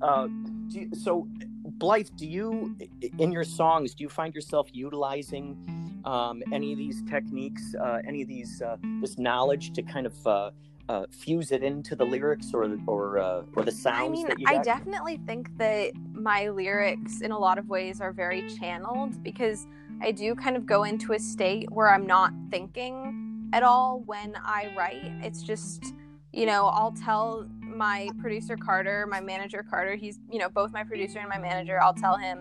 Uh, 0.00 0.28
you, 0.68 0.90
so 0.94 1.28
Blythe, 1.64 2.08
do 2.16 2.26
you, 2.26 2.76
in 3.18 3.32
your 3.32 3.44
songs, 3.44 3.94
do 3.94 4.04
you 4.04 4.08
find 4.08 4.34
yourself 4.34 4.68
utilizing 4.72 6.02
um, 6.04 6.42
any 6.52 6.72
of 6.72 6.78
these 6.78 7.02
techniques, 7.08 7.74
uh, 7.80 8.00
any 8.06 8.22
of 8.22 8.28
these, 8.28 8.60
uh, 8.60 8.76
this 9.00 9.18
knowledge 9.18 9.72
to 9.72 9.82
kind 9.82 10.06
of 10.06 10.26
uh, 10.26 10.50
uh 10.90 11.06
fuse 11.10 11.50
it 11.50 11.62
into 11.62 11.96
the 11.96 12.04
lyrics 12.04 12.52
or 12.52 12.78
or 12.86 13.18
uh, 13.18 13.42
or 13.56 13.64
the 13.64 13.72
sounds? 13.72 14.22
I 14.28 14.34
mean, 14.34 14.46
I 14.46 14.58
definitely 14.58 15.18
think 15.26 15.56
that 15.56 15.92
my 16.12 16.50
lyrics, 16.50 17.22
in 17.22 17.30
a 17.30 17.38
lot 17.38 17.56
of 17.56 17.68
ways, 17.68 18.02
are 18.02 18.12
very 18.12 18.46
channeled 18.58 19.22
because 19.22 19.66
I 20.02 20.12
do 20.12 20.34
kind 20.34 20.56
of 20.56 20.66
go 20.66 20.84
into 20.84 21.14
a 21.14 21.18
state 21.18 21.70
where 21.72 21.88
I'm 21.88 22.06
not 22.06 22.34
thinking 22.50 23.48
at 23.54 23.62
all 23.62 24.02
when 24.04 24.36
I 24.44 24.74
write. 24.76 25.12
It's 25.22 25.42
just, 25.42 25.94
you 26.32 26.44
know, 26.44 26.66
I'll 26.66 26.92
tell 26.92 27.48
my 27.74 28.08
producer 28.20 28.56
Carter, 28.56 29.06
my 29.06 29.20
manager 29.20 29.64
Carter, 29.68 29.94
he's, 29.94 30.18
you 30.30 30.38
know, 30.38 30.48
both 30.48 30.72
my 30.72 30.84
producer 30.84 31.18
and 31.18 31.28
my 31.28 31.38
manager, 31.38 31.80
I'll 31.82 31.94
tell 31.94 32.16
him, 32.16 32.38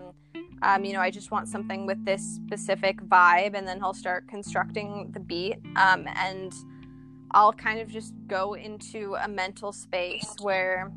um, 0.62 0.86
you 0.86 0.94
know, 0.94 1.02
I 1.02 1.12
just 1.12 1.32
want 1.32 1.48
something 1.48 1.86
with 1.86 2.04
this 2.06 2.40
specific 2.46 3.02
vibe, 3.02 3.54
and 3.56 3.68
then 3.68 3.80
he'll 3.80 3.94
start 3.94 4.28
constructing 4.28 5.12
the 5.14 5.20
beat. 5.20 5.58
Um, 5.76 6.08
and 6.16 6.54
I'll 7.32 7.54
kind 7.54 7.80
of 7.80 7.90
just 7.90 8.14
go 8.28 8.54
into 8.54 9.16
a 9.16 9.28
mental 9.28 9.72
space 9.72 10.36
where 10.42 10.92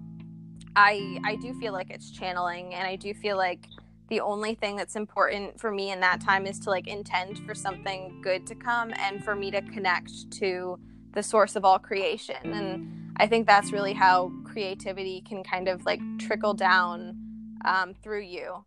I 0.77 1.19
I 1.25 1.37
do 1.37 1.59
feel 1.59 1.73
like 1.73 1.91
it's 1.91 2.11
channeling, 2.11 2.75
and 2.75 2.87
I 2.87 2.97
do 2.97 3.15
feel 3.15 3.37
like 3.37 3.67
the 4.09 4.21
only 4.21 4.55
thing 4.55 4.77
that's 4.77 4.95
important 4.95 5.59
for 5.59 5.73
me 5.73 5.91
in 5.91 6.01
that 6.01 6.21
time 6.21 6.47
is 6.47 6.61
to 6.61 6.71
like 6.71 6.87
intend 6.87 7.39
for 7.41 7.55
something 7.55 8.21
good 8.23 8.47
to 8.47 8.55
come 8.55 8.93
and 8.97 9.25
for 9.25 9.35
me 9.35 9.51
to 9.51 9.61
connect 9.63 10.31
to 10.31 10.79
the 11.13 11.23
source 11.23 11.57
of 11.57 11.65
all 11.65 11.79
creation 11.79 12.37
and 12.45 13.06
I 13.19 13.27
think 13.27 13.47
that's 13.47 13.73
really 13.73 13.95
how 13.95 14.31
creativity 14.45 15.23
can 15.23 15.43
kind 15.43 15.69
of 15.69 15.85
like 15.87 16.01
trickle 16.19 16.55
down 16.55 17.17
um, 17.65 17.95
through 17.95 18.23
you 18.23 18.65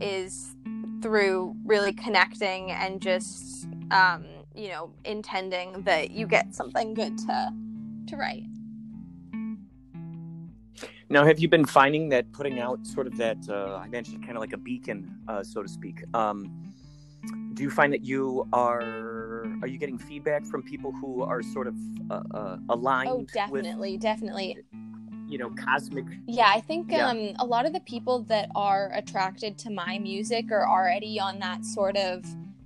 is 0.00 0.54
through 1.02 1.56
really 1.64 1.92
connecting 1.92 2.70
and 2.70 3.00
just 3.00 3.66
um, 3.90 4.24
you 4.54 4.68
know 4.68 4.92
intending 5.04 5.82
that 5.82 6.10
you 6.10 6.26
get 6.26 6.54
something 6.54 6.94
good 6.94 7.16
to 7.18 7.52
to 8.08 8.16
write. 8.16 8.44
Now, 11.10 11.24
have 11.24 11.38
you 11.38 11.48
been 11.48 11.64
finding 11.64 12.10
that 12.10 12.30
putting 12.32 12.58
out 12.58 12.86
sort 12.86 13.06
of 13.06 13.16
that 13.16 13.38
uh, 13.48 13.76
I 13.76 13.88
mentioned 13.88 14.22
kind 14.22 14.36
of 14.36 14.40
like 14.40 14.52
a 14.52 14.58
beacon, 14.58 15.18
uh, 15.26 15.42
so 15.42 15.62
to 15.62 15.68
speak? 15.68 16.02
Um, 16.12 16.67
do 17.54 17.62
you 17.62 17.70
find 17.70 17.92
that 17.92 18.04
you 18.04 18.46
are 18.52 18.82
are 19.62 19.66
you 19.66 19.78
getting 19.78 19.98
feedback 19.98 20.44
from 20.46 20.62
people 20.62 20.92
who 20.92 21.22
are 21.22 21.42
sort 21.42 21.66
of 21.66 21.74
uh, 22.10 22.22
uh, 22.32 22.58
aligned? 22.68 23.10
Oh, 23.10 23.26
definitely, 23.32 23.92
with, 23.92 24.00
definitely. 24.00 24.58
You 25.26 25.38
know, 25.38 25.50
cosmic. 25.50 26.04
Yeah, 26.26 26.50
I 26.54 26.60
think 26.60 26.92
yeah. 26.92 27.08
um, 27.08 27.34
a 27.38 27.44
lot 27.44 27.66
of 27.66 27.72
the 27.72 27.80
people 27.80 28.22
that 28.24 28.48
are 28.54 28.92
attracted 28.94 29.58
to 29.58 29.70
my 29.70 29.98
music 29.98 30.50
are 30.52 30.68
already 30.68 31.20
on 31.20 31.38
that 31.40 31.64
sort 31.64 31.96
of 31.96 32.24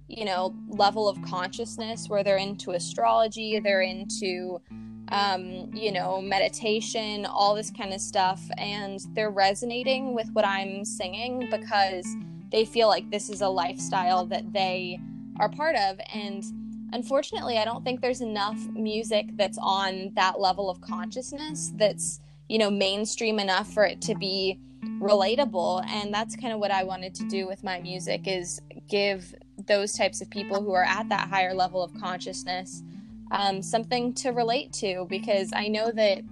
you 0.09 0.27
know 0.27 0.55
level 0.69 1.09
of 1.09 1.21
consciousness 1.23 2.09
where 2.09 2.23
they're 2.23 2.37
into 2.37 2.73
astrology, 2.73 3.59
they're 3.59 3.83
into 3.83 4.61
um, 5.09 5.71
you 5.73 5.91
know 5.91 6.21
meditation, 6.21 7.25
all 7.25 7.55
this 7.55 7.71
kind 7.71 7.93
of 7.93 8.01
stuff, 8.01 8.43
and 8.59 9.01
they're 9.15 9.31
resonating 9.31 10.15
with 10.15 10.29
what 10.33 10.47
I'm 10.47 10.85
singing 10.85 11.49
because 11.51 12.07
they 12.53 12.65
feel 12.65 12.87
like 12.87 13.11
this 13.11 13.29
is 13.31 13.41
a 13.41 13.49
lifestyle 13.49 14.27
that 14.27 14.53
they 14.53 15.01
are 15.41 15.49
part 15.49 15.75
of. 15.75 15.99
And 16.13 16.45
unfortunately 16.93 17.59
i 17.59 17.65
don't 17.65 17.85
think 17.85 18.01
there's 18.01 18.21
enough 18.21 18.59
music 18.75 19.27
that's 19.37 19.59
on 19.61 20.13
that 20.15 20.39
level 20.39 20.69
of 20.69 20.81
consciousness 20.83 21.73
that's 21.77 22.21
you 22.49 22.59
know 22.59 22.71
mainstream 22.71 23.39
enough 23.39 23.73
for 23.73 23.85
it 23.85 24.01
to 24.03 24.15
be 24.15 24.59
relatable. 24.99 25.85
And 25.87 26.13
that's 26.13 26.37
kind 26.37 26.53
of 26.53 26.59
what 26.59 26.71
i 26.71 26.85
wanted 26.85 27.15
to 27.17 27.25
do 27.29 27.47
with 27.47 27.65
my 27.65 27.81
music 27.81 28.27
is 28.27 28.61
give 28.89 29.35
those 29.67 29.93
types 29.93 30.21
of 30.21 30.29
people 30.29 30.63
who 30.63 30.73
are 30.73 30.85
at 30.85 31.09
that 31.09 31.29
higher 31.29 31.55
level 31.55 31.83
of 31.83 31.93
consciousness 31.95 32.83
um, 33.31 33.63
something 33.63 34.13
to 34.15 34.31
relate 34.31 34.73
to. 34.75 35.07
Because 35.09 35.51
i 35.55 35.69
know 35.69 35.91
that 35.93 36.23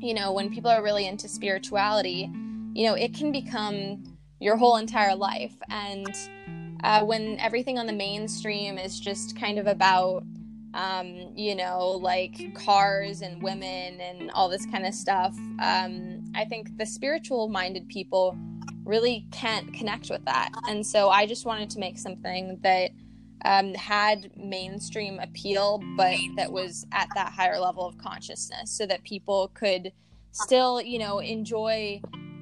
you 0.00 0.14
know 0.14 0.32
when 0.32 0.52
people 0.52 0.70
are 0.70 0.82
really 0.82 1.06
into 1.06 1.28
spirituality 1.28 2.30
you 2.72 2.86
know 2.86 2.94
it 2.94 3.12
can 3.12 3.30
become 3.32 4.02
your 4.40 4.56
whole 4.56 4.76
entire 4.76 5.14
life. 5.14 5.54
And 5.68 6.14
uh, 6.82 7.04
when 7.04 7.38
everything 7.38 7.78
on 7.78 7.86
the 7.86 7.92
mainstream 7.92 8.78
is 8.78 8.98
just 8.98 9.38
kind 9.38 9.58
of 9.58 9.66
about, 9.66 10.24
um, 10.74 11.32
you 11.36 11.54
know, 11.54 11.90
like 11.90 12.54
cars 12.54 13.20
and 13.20 13.42
women 13.42 14.00
and 14.00 14.30
all 14.32 14.48
this 14.48 14.66
kind 14.66 14.86
of 14.86 14.94
stuff, 14.94 15.36
um, 15.60 16.24
I 16.34 16.44
think 16.46 16.78
the 16.78 16.86
spiritual 16.86 17.48
minded 17.48 17.88
people 17.88 18.36
really 18.84 19.26
can't 19.30 19.72
connect 19.74 20.10
with 20.10 20.24
that. 20.24 20.50
And 20.68 20.84
so 20.84 21.10
I 21.10 21.26
just 21.26 21.44
wanted 21.44 21.70
to 21.70 21.78
make 21.78 21.98
something 21.98 22.58
that 22.62 22.90
um, 23.44 23.74
had 23.74 24.30
mainstream 24.36 25.18
appeal, 25.18 25.82
but 25.96 26.16
that 26.36 26.50
was 26.50 26.86
at 26.92 27.08
that 27.14 27.32
higher 27.32 27.58
level 27.58 27.86
of 27.86 27.96
consciousness 27.98 28.70
so 28.70 28.86
that 28.86 29.02
people 29.04 29.50
could 29.54 29.92
still, 30.32 30.80
you 30.80 30.98
know, 30.98 31.18
enjoy 31.18 32.00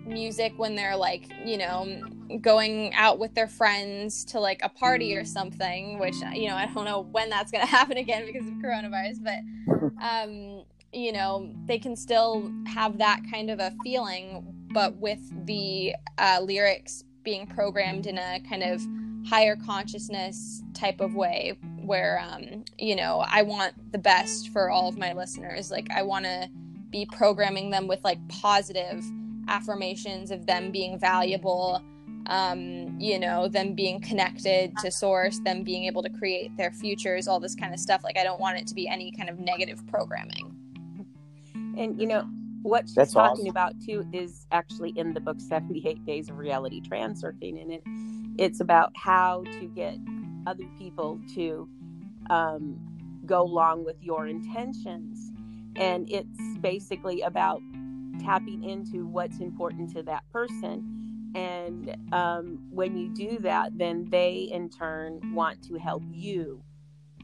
music 0.09 0.55
when 0.57 0.75
they're 0.75 0.97
like, 0.97 1.29
you 1.45 1.59
know, 1.59 2.03
going 2.41 2.93
out 2.95 3.19
with 3.19 3.35
their 3.35 3.49
friends 3.49 4.25
to 4.27 4.41
like 4.41 4.61
a 4.63 4.69
party 4.69 5.17
or 5.17 5.25
something, 5.25 5.99
which, 5.99 6.17
you 6.35 6.49
know, 6.49 6.57
I 6.57 6.67
don't 6.67 6.85
know 6.85 7.03
when 7.11 7.31
that's 7.31 7.51
going 7.51 7.65
to 7.67 7.71
happen 7.71 7.97
again 7.97 8.27
because 8.27 8.47
of 8.47 8.55
coronavirus, 8.55 9.23
but, 9.23 10.03
um, 10.03 10.65
you 10.93 11.13
know, 11.13 11.53
they 11.67 11.79
can 11.79 11.95
still 11.97 12.51
have 12.67 12.99
that 12.99 13.21
kind 13.31 13.51
of 13.51 13.61
a 13.61 13.73
feeling, 13.83 14.55
but 14.73 14.97
with 14.97 15.21
the 15.47 15.95
uh, 16.19 16.41
lyrics 16.43 17.05
being 17.23 17.47
programmed 17.47 18.07
in 18.07 18.19
a 18.19 18.41
kind 18.49 18.63
of 18.63 18.81
higher 19.29 19.57
consciousness 19.57 20.63
type 20.73 21.01
of 21.01 21.15
way 21.15 21.59
where, 21.85 22.21
um, 22.21 22.65
you 22.79 22.97
know, 22.97 23.25
I 23.27 23.43
want 23.43 23.93
the 23.93 23.99
best 23.99 24.49
for 24.51 24.71
all 24.71 24.89
of 24.89 24.97
my 24.97 25.13
listeners. 25.13 25.71
Like, 25.71 25.91
I 25.91 26.03
want 26.03 26.25
to 26.25 26.49
be 26.91 27.07
programming 27.07 27.71
them 27.71 27.87
with 27.87 28.03
like 28.05 28.19
positive 28.29 29.05
affirmations 29.49 30.31
of 30.31 30.47
them 30.47 30.71
being 30.71 30.99
valuable 30.99 31.83
um, 32.29 32.95
you 33.01 33.19
know, 33.19 33.49
them 33.49 33.75
being 33.75 34.01
connected 34.01 34.77
to 34.79 34.91
source, 34.91 35.39
them 35.41 35.63
being 35.63 35.85
able 35.85 36.03
to 36.03 36.11
create 36.11 36.55
their 36.57 36.71
futures, 36.71 37.27
all 37.27 37.41
this 37.41 37.55
kind 37.55 37.73
of 37.73 37.81
stuff. 37.81 38.05
Like, 38.05 38.19
I 38.19 38.23
don't 38.23 38.41
want 38.41 38.59
it 38.59 38.67
to 38.69 38.75
be 38.75 38.87
any 38.87 39.11
kind 39.13 39.31
of 39.31 39.39
negative 39.39 39.85
programming. 39.87 40.55
And, 41.77 41.99
you 41.99 42.07
know, 42.07 42.29
what 42.63 42.83
she's 42.83 42.95
That's 42.95 43.15
talking 43.15 43.43
awesome. 43.43 43.51
about 43.51 43.75
too 43.81 44.07
is 44.13 44.47
actually 44.53 44.91
in 44.91 45.15
the 45.15 45.21
book 45.21 45.41
78 45.41 46.05
Days 46.05 46.29
of 46.29 46.37
Reality 46.37 46.83
Transurfing. 46.83 47.63
And 47.63 47.73
it, 47.73 47.83
it's 48.37 48.61
about 48.61 48.93
how 48.95 49.45
to 49.45 49.67
get 49.75 49.97
other 50.47 50.65
people 50.79 51.21
to 51.35 51.69
um, 52.29 52.79
go 53.25 53.43
along 53.43 53.85
with 53.85 54.03
your 54.03 54.27
intentions. 54.27 55.33
And 55.77 56.11
it's 56.11 56.59
basically 56.61 57.23
about 57.23 57.63
tapping 58.19 58.65
into 58.65 59.07
what's 59.07 59.39
important 59.39 59.93
to 59.95 60.03
that 60.05 60.25
person. 60.33 61.33
And 61.35 61.97
um, 62.13 62.59
when 62.71 62.97
you 62.97 63.09
do 63.09 63.39
that, 63.41 63.77
then 63.77 64.09
they 64.11 64.49
in 64.51 64.71
turn 64.71 65.35
want 65.35 65.63
to 65.69 65.77
help 65.77 66.03
you 66.11 66.63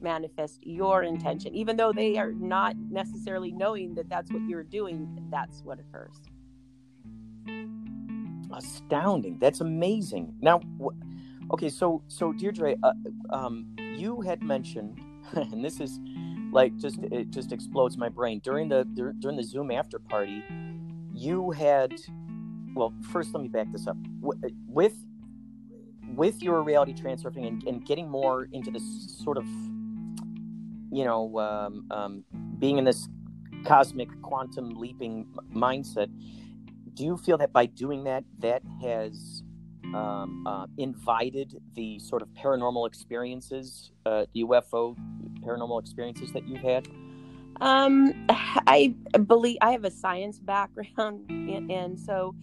manifest 0.01 0.65
your 0.67 1.03
intention, 1.03 1.55
even 1.55 1.77
though 1.77 1.93
they 1.93 2.19
are 2.19 2.33
not 2.33 2.77
necessarily 2.77 3.51
knowing 3.51 3.95
that 3.95 4.09
that's 4.09 4.31
what 4.31 4.43
you're 4.43 4.63
doing. 4.63 5.27
That's 5.31 5.63
what 5.63 5.79
occurs. 5.81 6.21
Astounding! 8.53 9.39
That's 9.41 9.61
amazing. 9.61 10.35
Now, 10.41 10.61
okay, 11.53 11.71
so 11.71 12.03
so 12.07 12.33
Deirdre, 12.33 12.77
uh, 12.83 12.93
um, 13.31 13.75
you 13.97 14.21
had 14.21 14.43
mentioned, 14.43 15.01
and 15.33 15.65
this 15.65 15.81
is 15.81 15.99
like 16.53 16.77
just 16.77 16.99
it 16.99 17.31
just 17.31 17.53
explodes 17.53 17.99
my 17.99 18.09
brain 18.09 18.41
during 18.45 18.69
the 18.69 18.85
during 19.19 19.37
the 19.37 19.43
Zoom 19.43 19.71
after 19.73 19.99
party 19.99 20.45
you 21.15 21.53
had 21.53 21.95
well 22.75 22.93
first 23.13 23.33
let 23.33 23.43
me 23.43 23.49
back 23.49 23.71
this 23.73 23.87
up. 23.87 23.97
With 24.69 24.95
with 26.17 26.43
your 26.43 26.63
reality 26.63 26.93
transurfing 26.93 27.47
and, 27.47 27.63
and 27.65 27.87
getting 27.87 28.09
more 28.09 28.49
into 28.53 28.71
this 28.71 28.83
sort 29.23 29.39
of 29.39 29.47
you 30.91 31.05
know 31.05 31.39
um, 31.39 31.87
um, 31.91 32.25
being 32.59 32.79
in 32.79 32.85
this 32.85 33.09
cosmic 33.65 34.09
quantum 34.23 34.71
leaping 34.75 35.27
mindset 35.55 36.09
do 36.95 37.05
you 37.05 37.17
feel 37.17 37.39
that 37.39 37.53
by 37.53 37.67
doing 37.67 38.05
that 38.05 38.23
that 38.39 38.63
has 38.83 39.43
um, 39.95 40.45
uh, 40.47 40.67
invited 40.77 41.61
the 41.75 41.99
sort 41.99 42.21
of 42.21 42.29
paranormal 42.35 42.87
experiences 42.87 43.91
uh, 44.07 44.27
the 44.35 44.43
ufo 44.43 44.95
paranormal 45.41 45.81
experiences 45.81 46.33
that 46.33 46.47
you've 46.47 46.63
had 46.63 46.87
um, 47.61 48.13
I 48.29 48.95
believe 49.27 49.59
I 49.61 49.73
have 49.73 49.85
a 49.85 49.91
science 49.91 50.39
background, 50.39 51.25
and, 51.29 51.71
and 51.71 51.99
so 51.99 52.35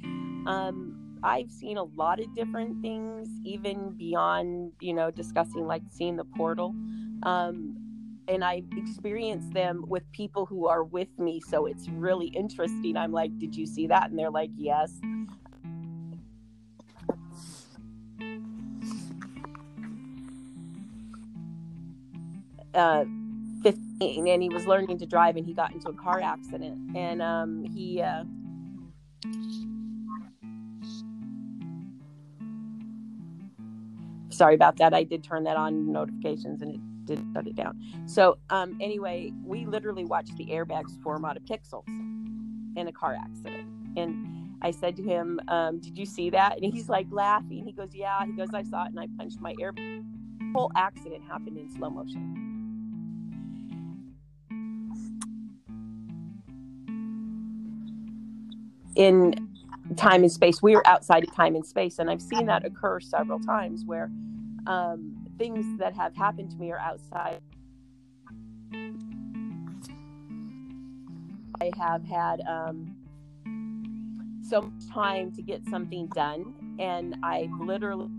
um, 0.48 1.20
I've 1.24 1.52
seen 1.52 1.78
a 1.78 1.84
lot 1.84 2.20
of 2.20 2.34
different 2.36 2.82
things, 2.82 3.30
even 3.44 3.92
beyond 3.92 4.74
you 4.80 4.94
know 4.94 5.12
discussing 5.12 5.68
like 5.68 5.84
seeing 5.90 6.16
the 6.16 6.26
portal. 6.26 6.74
Um, 7.24 7.78
and 8.28 8.44
I 8.44 8.64
experienced 8.78 9.54
them 9.54 9.84
with 9.88 10.10
people 10.12 10.46
who 10.46 10.68
are 10.68 10.84
with 10.84 11.10
me, 11.20 11.42
so 11.42 11.66
it's 11.66 11.90
really 11.90 12.28
interesting. 12.28 12.96
I'm 12.98 13.12
like, 13.12 13.38
"Did 13.40 13.56
you 13.56 13.66
see 13.66 13.88
that?" 13.88 14.10
And 14.10 14.18
they're 14.18 14.32
like, 14.32 14.52
"Yes." 14.56 14.92
Uh, 22.74 23.04
15 23.64 24.28
and 24.28 24.44
he 24.44 24.50
was 24.50 24.66
learning 24.66 24.98
to 24.98 25.06
drive 25.06 25.36
and 25.36 25.46
he 25.46 25.54
got 25.54 25.74
into 25.74 25.90
a 25.90 25.94
car 25.94 26.20
accident 26.22 26.78
and 26.96 27.22
um, 27.22 27.64
he 27.64 28.02
uh, 28.02 28.24
sorry 34.30 34.56
about 34.56 34.78
that. 34.78 34.94
I 34.94 35.04
did 35.04 35.24
turn 35.24 35.44
that 35.44 35.58
on 35.58 35.92
notifications 35.92 36.62
and 36.62 36.76
it 36.76 36.80
did 37.06 37.24
shut 37.34 37.48
it 37.48 37.56
down. 37.56 37.80
So 38.06 38.38
um, 38.50 38.78
anyway 38.82 39.32
we 39.44 39.66
literally 39.66 40.06
watched 40.06 40.36
the 40.38 40.48
airbags 40.48 41.02
form 41.02 41.26
out 41.26 41.38
of 41.38 41.44
pixels 41.44 41.88
in 42.76 42.88
a 42.88 42.92
car 42.92 43.16
accident. 43.20 43.68
And 43.98 44.28
i 44.64 44.70
said 44.72 44.96
to 44.96 45.04
him 45.04 45.40
um, 45.48 45.80
did 45.80 45.98
you 45.98 46.06
see 46.06 46.30
that? 46.32 46.62
And 46.62 46.74
he's 46.74 46.90
like 46.90 47.08
laughing. 47.12 47.66
He 47.66 47.72
goes 47.72 47.94
yeah. 47.94 48.26
He 48.26 48.34
goes 48.34 48.50
i 48.54 48.64
saw 48.64 48.86
it 48.86 48.90
and 48.90 49.00
i 49.00 49.08
punched 49.18 49.40
my 49.40 49.54
air. 49.62 49.74
Whole 50.54 50.72
accident 50.76 51.24
happened 51.30 51.58
in 51.58 51.70
slow 51.70 51.90
motion 51.90 52.51
in 58.96 59.34
time 59.96 60.24
and 60.24 60.32
space. 60.32 60.62
We 60.62 60.76
are 60.76 60.84
outside 60.86 61.24
of 61.24 61.34
time 61.36 61.56
and 61.56 61.66
space, 61.66 62.00
and 62.00 62.10
I've 62.10 62.22
seen 62.22 62.46
that 62.48 62.66
occur 62.66 63.00
several 63.00 63.40
times 63.40 63.84
where 63.86 64.10
um, 64.68 65.16
things 65.38 65.66
that 65.80 65.94
have 65.96 66.16
happened 66.16 66.52
to 66.52 66.58
me 66.58 66.72
are 66.72 66.80
outside. 66.80 67.42
I 71.62 71.72
have 71.78 72.04
had 72.06 72.42
um, 72.48 72.96
so 74.48 74.62
much 74.62 74.90
time 74.92 75.32
to 75.34 75.42
get 75.42 75.66
something 75.70 76.08
done, 76.08 76.54
and 76.80 77.16
I 77.24 77.50
literally 77.60 78.10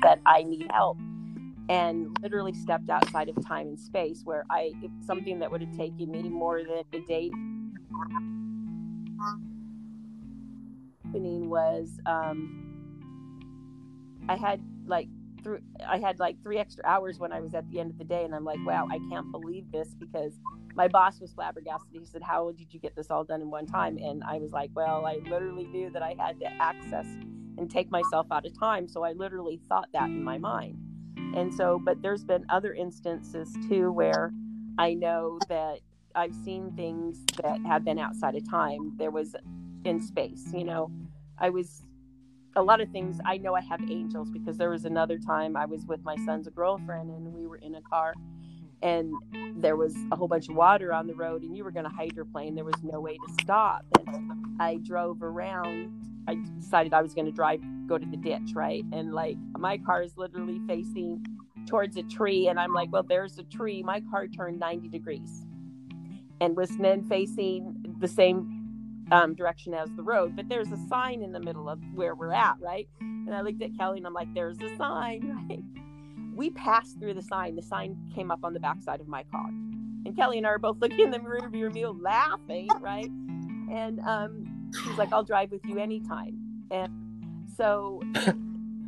that 0.00 0.20
I 0.26 0.42
need 0.42 0.70
help 0.70 0.98
and 1.68 2.16
literally 2.22 2.54
stepped 2.54 2.88
outside 2.90 3.28
of 3.28 3.46
time 3.46 3.68
and 3.68 3.78
space 3.78 4.22
where 4.24 4.44
I 4.50 4.72
something 5.04 5.40
that 5.40 5.50
would 5.50 5.62
have 5.62 5.76
taken 5.76 6.10
me 6.10 6.28
more 6.28 6.62
than 6.62 6.84
a 6.92 7.00
day 7.06 7.30
happening 11.16 11.48
was 11.48 11.98
um, 12.06 12.62
I 14.28 14.36
had 14.36 14.60
like 14.86 15.08
through 15.42 15.60
I 15.86 15.98
had 15.98 16.18
like 16.18 16.42
three 16.42 16.58
extra 16.58 16.84
hours 16.86 17.18
when 17.18 17.32
I 17.32 17.40
was 17.40 17.54
at 17.54 17.68
the 17.70 17.80
end 17.80 17.90
of 17.90 17.98
the 17.98 18.04
day, 18.04 18.24
and 18.24 18.34
I'm 18.34 18.44
like, 18.44 18.58
wow, 18.64 18.86
I 18.90 18.98
can't 19.10 19.30
believe 19.30 19.70
this 19.72 19.94
because 19.98 20.34
my 20.74 20.88
boss 20.88 21.20
was 21.20 21.32
flabbergasted. 21.32 21.88
He 21.92 22.04
said, 22.04 22.22
"How 22.22 22.52
did 22.52 22.72
you 22.72 22.80
get 22.80 22.94
this 22.96 23.10
all 23.10 23.24
done 23.24 23.40
in 23.40 23.50
one 23.50 23.66
time?" 23.66 23.98
And 23.98 24.22
I 24.24 24.38
was 24.38 24.52
like, 24.52 24.70
"Well, 24.74 25.06
I 25.06 25.20
literally 25.28 25.66
knew 25.66 25.90
that 25.90 26.02
I 26.02 26.14
had 26.18 26.38
to 26.40 26.52
access 26.60 27.06
and 27.58 27.70
take 27.70 27.90
myself 27.90 28.26
out 28.30 28.44
of 28.44 28.58
time, 28.58 28.86
so 28.88 29.02
I 29.02 29.12
literally 29.12 29.60
thought 29.68 29.88
that 29.92 30.08
in 30.10 30.22
my 30.22 30.38
mind." 30.38 30.85
And 31.36 31.54
so, 31.54 31.78
but 31.78 32.00
there's 32.02 32.24
been 32.24 32.46
other 32.48 32.72
instances 32.72 33.54
too 33.68 33.92
where 33.92 34.32
I 34.78 34.94
know 34.94 35.38
that 35.48 35.80
I've 36.14 36.34
seen 36.34 36.72
things 36.74 37.22
that 37.42 37.60
have 37.66 37.84
been 37.84 37.98
outside 37.98 38.34
of 38.34 38.50
time. 38.50 38.94
There 38.96 39.10
was 39.10 39.36
in 39.84 40.00
space, 40.00 40.50
you 40.52 40.64
know, 40.64 40.90
I 41.38 41.50
was 41.50 41.82
a 42.56 42.62
lot 42.62 42.80
of 42.80 42.90
things 42.90 43.20
I 43.26 43.36
know 43.36 43.54
I 43.54 43.60
have 43.60 43.82
angels 43.82 44.30
because 44.30 44.56
there 44.56 44.70
was 44.70 44.86
another 44.86 45.18
time 45.18 45.56
I 45.58 45.66
was 45.66 45.84
with 45.84 46.02
my 46.04 46.16
son's 46.24 46.48
girlfriend 46.48 47.10
and 47.10 47.34
we 47.34 47.46
were 47.46 47.58
in 47.58 47.74
a 47.74 47.82
car 47.82 48.14
and 48.82 49.12
there 49.56 49.76
was 49.76 49.94
a 50.10 50.16
whole 50.16 50.28
bunch 50.28 50.48
of 50.48 50.56
water 50.56 50.92
on 50.92 51.06
the 51.06 51.14
road 51.14 51.42
and 51.42 51.54
you 51.54 51.64
were 51.64 51.70
going 51.70 51.84
to 51.84 51.90
hydroplane 51.90 52.54
there 52.54 52.64
was 52.64 52.82
no 52.82 52.98
way 52.98 53.16
to 53.16 53.34
stop 53.42 53.84
and 54.06 54.32
I 54.58 54.76
drove 54.82 55.22
around 55.22 56.05
I 56.28 56.36
decided 56.58 56.92
I 56.92 57.02
was 57.02 57.14
going 57.14 57.26
to 57.26 57.32
drive 57.32 57.60
go 57.86 57.98
to 57.98 58.06
the 58.06 58.16
ditch 58.16 58.52
right 58.54 58.84
and 58.92 59.12
like 59.12 59.36
my 59.58 59.78
car 59.78 60.02
is 60.02 60.16
literally 60.16 60.60
facing 60.66 61.24
towards 61.66 61.96
a 61.96 62.02
tree 62.02 62.48
and 62.48 62.58
I'm 62.58 62.72
like 62.72 62.90
well 62.90 63.04
there's 63.04 63.38
a 63.38 63.44
tree 63.44 63.82
my 63.82 64.02
car 64.10 64.26
turned 64.26 64.58
90 64.58 64.88
degrees 64.88 65.46
and 66.40 66.56
was 66.56 66.70
then 66.78 67.04
facing 67.04 67.96
the 68.00 68.08
same 68.08 68.56
um, 69.12 69.34
direction 69.34 69.74
as 69.74 69.88
the 69.96 70.02
road, 70.02 70.34
but 70.34 70.48
there's 70.48 70.70
a 70.72 70.78
sign 70.88 71.22
in 71.22 71.32
the 71.32 71.40
middle 71.40 71.68
of 71.68 71.78
where 71.94 72.14
we're 72.14 72.32
at, 72.32 72.56
right? 72.60 72.88
And 73.00 73.34
I 73.34 73.40
looked 73.40 73.62
at 73.62 73.76
Kelly 73.76 73.98
and 73.98 74.06
I'm 74.06 74.14
like, 74.14 74.32
there's 74.34 74.60
a 74.60 74.76
sign, 74.76 75.46
right? 75.48 75.62
We 76.34 76.50
passed 76.50 76.98
through 76.98 77.14
the 77.14 77.22
sign. 77.22 77.56
The 77.56 77.62
sign 77.62 77.96
came 78.14 78.30
up 78.30 78.40
on 78.44 78.52
the 78.52 78.60
backside 78.60 79.00
of 79.00 79.08
my 79.08 79.22
car. 79.24 79.48
And 79.48 80.14
Kelly 80.14 80.38
and 80.38 80.46
I 80.46 80.50
are 80.50 80.58
both 80.58 80.78
looking 80.80 81.00
in 81.00 81.10
the 81.10 81.18
rearview 81.18 81.72
mirror 81.72 81.92
laughing, 81.92 82.68
right? 82.80 83.10
And 83.70 84.00
um, 84.00 84.55
she's 84.84 84.98
like, 84.98 85.12
I'll 85.12 85.24
drive 85.24 85.50
with 85.50 85.64
you 85.64 85.78
anytime. 85.78 86.38
And 86.70 87.46
so, 87.56 88.00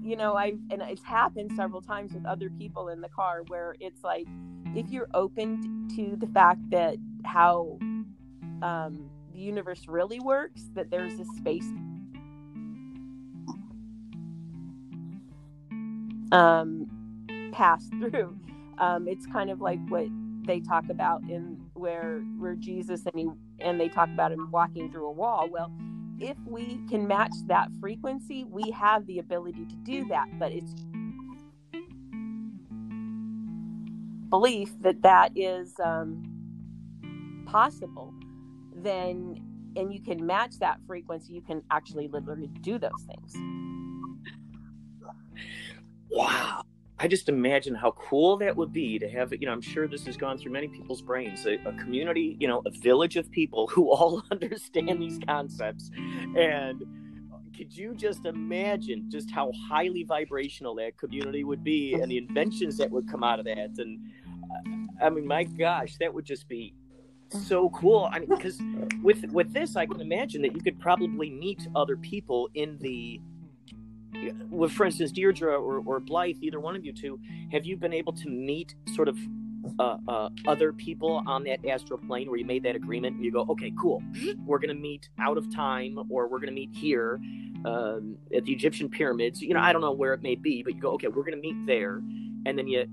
you 0.03 0.16
know, 0.16 0.35
I've, 0.35 0.59
and 0.70 0.83
it's 0.83 1.03
happened 1.03 1.53
several 1.57 1.81
times 1.81 2.12
with 2.12 2.27
other 2.27 2.51
people 2.51 2.88
in 2.88 3.01
the 3.01 3.09
car 3.09 3.42
where 3.48 3.77
it's 3.81 4.03
like, 4.05 4.27
if 4.74 4.90
you're 4.90 5.09
open 5.14 5.88
to 5.96 6.16
the 6.16 6.27
fact 6.27 6.61
that 6.70 6.96
how 7.24 7.79
um, 8.62 9.11
the 9.33 9.38
universe 9.38 9.87
really 9.88 10.20
works, 10.20 10.70
that 10.74 10.90
there's 10.90 11.18
a 11.18 11.24
space 11.37 11.70
um, 16.33 16.87
pass 17.53 17.88
through. 17.88 18.37
Um, 18.79 19.09
it's 19.09 19.27
kind 19.27 19.51
of 19.51 19.61
like 19.61 19.81
what 19.88 20.07
they 20.44 20.61
talk 20.61 20.88
about 20.88 21.22
in 21.22 21.61
where 21.74 22.20
where 22.38 22.55
Jesus 22.55 23.05
and 23.07 23.14
he 23.18 23.29
and 23.61 23.81
they 23.81 23.88
talk 23.88 24.09
about 24.09 24.33
him 24.33 24.51
walking 24.51 24.90
through 24.90 25.07
a 25.07 25.12
wall. 25.12 25.49
Well, 25.51 25.73
if 26.18 26.37
we 26.47 26.81
can 26.88 27.07
match 27.07 27.35
that 27.47 27.68
frequency, 27.81 28.44
we 28.44 28.71
have 28.71 29.07
the 29.07 29.18
ability 29.18 29.66
to 29.66 29.77
do 29.77 30.07
that. 30.09 30.27
But 30.38 30.53
it's 30.53 30.75
belief 34.29 34.71
that 34.83 35.03
that 35.03 35.33
is 35.37 35.75
um, 35.83 36.23
possible 37.47 38.12
then 38.75 39.42
and 39.77 39.92
you 39.92 40.01
can 40.01 40.25
match 40.25 40.59
that 40.59 40.79
frequency, 40.87 41.33
you 41.33 41.40
can 41.40 41.62
actually 41.71 42.09
literally 42.09 42.49
do 42.61 42.79
those 42.79 43.07
things. 43.07 43.37
Wow. 46.11 46.62
I 47.01 47.07
just 47.07 47.29
imagine 47.29 47.75
how 47.75 47.93
cool 47.93 48.37
that 48.39 48.57
would 48.57 48.73
be 48.73 48.99
to 48.99 49.09
have, 49.09 49.33
you 49.33 49.47
know, 49.47 49.53
I'm 49.53 49.61
sure 49.61 49.87
this 49.87 50.05
has 50.07 50.17
gone 50.17 50.37
through 50.37 50.53
many 50.53 50.67
people's 50.67 51.01
brains, 51.01 51.47
a, 51.47 51.55
a 51.65 51.73
community, 51.75 52.37
you 52.41 52.49
know, 52.49 52.61
a 52.67 52.71
village 52.71 53.17
of 53.17 53.31
people 53.31 53.69
who 53.69 53.91
all 53.91 54.23
understand 54.31 55.01
these 55.01 55.19
concepts. 55.27 55.91
And 56.37 56.83
could 57.57 57.77
you 57.77 57.95
just 57.95 58.25
imagine 58.25 59.11
just 59.11 59.31
how 59.31 59.53
highly 59.69 60.05
vibrational 60.05 60.75
that 60.77 60.97
community 60.97 61.45
would 61.45 61.65
be 61.65 61.95
and 61.95 62.11
the 62.11 62.19
inventions 62.19 62.77
that 62.79 62.91
would 62.91 63.09
come 63.09 63.23
out 63.23 63.39
of 63.39 63.45
that? 63.45 63.71
And 63.79 63.99
uh, 65.01 65.05
I 65.05 65.11
mean, 65.11 65.27
my 65.27 65.45
gosh, 65.45 65.97
that 66.01 66.13
would 66.13 66.25
just 66.25 66.49
be 66.49 66.75
so 67.31 67.71
cool. 67.71 68.09
I 68.13 68.21
mean, 68.21 68.29
because 68.29 68.61
with 69.03 69.25
with 69.33 69.53
this, 69.53 69.77
I 69.77 69.87
can 69.87 70.01
imagine 70.01 70.43
that 70.43 70.55
you 70.55 70.61
could 70.61 70.79
probably 70.81 71.31
meet 71.31 71.67
other 71.75 71.97
people 71.97 72.49
in 72.55 72.79
the. 72.79 73.21
With, 74.51 74.73
for 74.73 74.87
instance, 74.87 75.12
Deirdre 75.12 75.53
or, 75.53 75.83
or 75.85 76.01
Blythe, 76.01 76.37
either 76.40 76.61
one 76.61 76.77
of 76.77 76.85
you 76.85 76.92
two, 76.92 77.21
have 77.53 77.66
you 77.66 77.77
been 77.77 77.92
able 77.92 78.12
to 78.14 78.29
meet 78.29 78.75
sort 78.94 79.09
of 79.09 79.18
uh, 79.79 79.99
uh, 80.09 80.29
other 80.47 80.73
people 80.73 81.23
on 81.27 81.44
that 81.44 81.64
astral 81.66 81.99
plane 81.99 82.29
where 82.29 82.38
you 82.38 82.44
made 82.44 82.62
that 82.62 82.77
agreement 82.77 83.16
and 83.16 83.25
you 83.25 83.33
go, 83.33 83.47
okay, 83.51 83.73
cool, 83.79 84.03
we're 84.44 84.59
going 84.59 84.75
to 84.75 84.81
meet 84.81 85.09
out 85.18 85.37
of 85.37 85.53
time 85.55 85.99
or 86.09 86.29
we're 86.29 86.38
going 86.38 86.49
to 86.49 86.55
meet 86.55 86.71
here 86.73 87.21
um, 87.64 88.16
at 88.35 88.44
the 88.44 88.53
Egyptian 88.53 88.88
pyramids. 88.88 89.42
You 89.42 89.55
know, 89.55 89.61
I 89.61 89.73
don't 89.73 89.83
know 89.83 89.92
where 89.92 90.14
it 90.14 90.23
may 90.23 90.35
be, 90.37 90.62
but 90.62 90.75
you 90.75 90.81
go, 90.81 90.92
okay, 90.92 91.09
we're 91.09 91.25
going 91.25 91.40
to 91.40 91.40
meet 91.40 91.66
there, 91.66 91.97
and 92.47 92.59
then 92.59 92.66
you, 92.66 92.87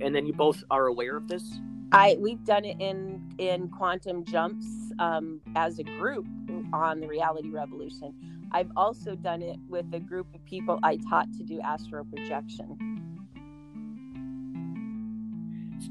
and 0.00 0.14
then 0.14 0.26
you 0.26 0.32
both 0.32 0.62
are 0.70 0.86
aware 0.86 1.16
of 1.16 1.28
this. 1.28 1.58
I 1.92 2.16
we've 2.18 2.42
done 2.44 2.64
it 2.64 2.80
in 2.80 3.22
in 3.38 3.68
quantum 3.68 4.24
jumps 4.24 4.66
um, 4.98 5.40
as 5.54 5.78
a 5.78 5.84
group 5.84 6.26
on 6.72 7.00
the 7.00 7.06
reality 7.06 7.50
revolution. 7.50 8.14
I've 8.54 8.70
also 8.76 9.16
done 9.16 9.42
it 9.42 9.58
with 9.68 9.92
a 9.92 9.98
group 9.98 10.32
of 10.32 10.44
people 10.44 10.78
I 10.84 10.96
taught 11.10 11.26
to 11.38 11.42
do 11.42 11.60
astral 11.60 12.04
projection. 12.04 12.78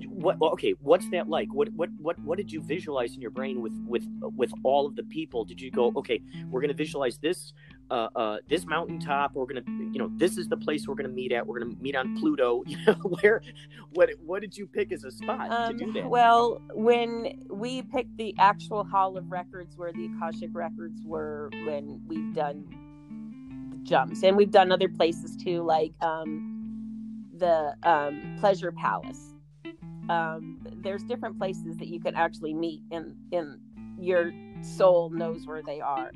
What 0.07 0.37
okay? 0.41 0.73
What's 0.79 1.09
that 1.09 1.27
like? 1.27 1.53
What 1.53 1.73
what 1.73 1.89
what 1.97 2.17
what 2.19 2.37
did 2.37 2.53
you 2.53 2.61
visualize 2.61 3.15
in 3.15 3.21
your 3.21 3.31
brain 3.31 3.61
with 3.61 3.73
with 3.85 4.07
with 4.37 4.53
all 4.63 4.87
of 4.87 4.95
the 4.95 5.03
people? 5.03 5.43
Did 5.43 5.59
you 5.59 5.71
go 5.71 5.91
okay? 5.97 6.21
We're 6.49 6.61
going 6.61 6.69
to 6.69 6.77
visualize 6.85 7.17
this 7.17 7.51
uh, 7.89 8.07
uh, 8.15 8.37
this 8.47 8.65
mountaintop. 8.65 9.33
We're 9.33 9.45
gonna, 9.45 9.63
you 9.67 9.99
know, 9.99 10.09
this 10.15 10.37
is 10.37 10.47
the 10.47 10.57
place 10.57 10.87
we're 10.87 10.95
gonna 10.95 11.09
meet 11.09 11.31
at. 11.31 11.45
We're 11.45 11.59
gonna 11.59 11.75
meet 11.79 11.95
on 11.95 12.17
Pluto. 12.17 12.63
You 12.73 12.77
know, 12.87 12.93
where, 13.21 13.41
what, 13.91 14.09
what 14.25 14.41
did 14.41 14.57
you 14.57 14.65
pick 14.65 14.91
as 14.91 15.03
a 15.03 15.11
spot 15.11 15.51
um, 15.51 15.77
to 15.77 15.85
do 15.85 15.93
that? 15.93 16.09
Well, 16.09 16.59
when 16.73 17.45
we 17.51 17.83
picked 17.83 18.17
the 18.17 18.33
actual 18.39 18.83
Hall 18.83 19.15
of 19.15 19.31
Records, 19.31 19.77
where 19.77 19.91
the 19.91 20.05
Akashic 20.05 20.49
records 20.53 21.01
were, 21.05 21.51
when 21.65 22.01
we've 22.07 22.33
done 22.33 22.65
the 23.69 23.77
jumps, 23.83 24.23
and 24.23 24.35
we've 24.35 24.49
done 24.49 24.71
other 24.71 24.89
places 24.89 25.35
too, 25.35 25.61
like 25.61 25.93
um, 26.01 27.27
the 27.37 27.75
um, 27.83 28.37
Pleasure 28.39 28.71
Palace. 28.71 29.35
Um, 30.09 30.59
there's 30.81 31.03
different 31.03 31.37
places 31.37 31.77
that 31.77 31.87
you 31.87 31.99
can 31.99 32.15
actually 32.15 32.55
meet, 32.55 32.81
and 32.91 33.15
in 33.31 33.59
your 33.99 34.33
soul 34.61 35.11
knows 35.11 35.45
where 35.45 35.61
they 35.61 35.79
are 35.79 36.11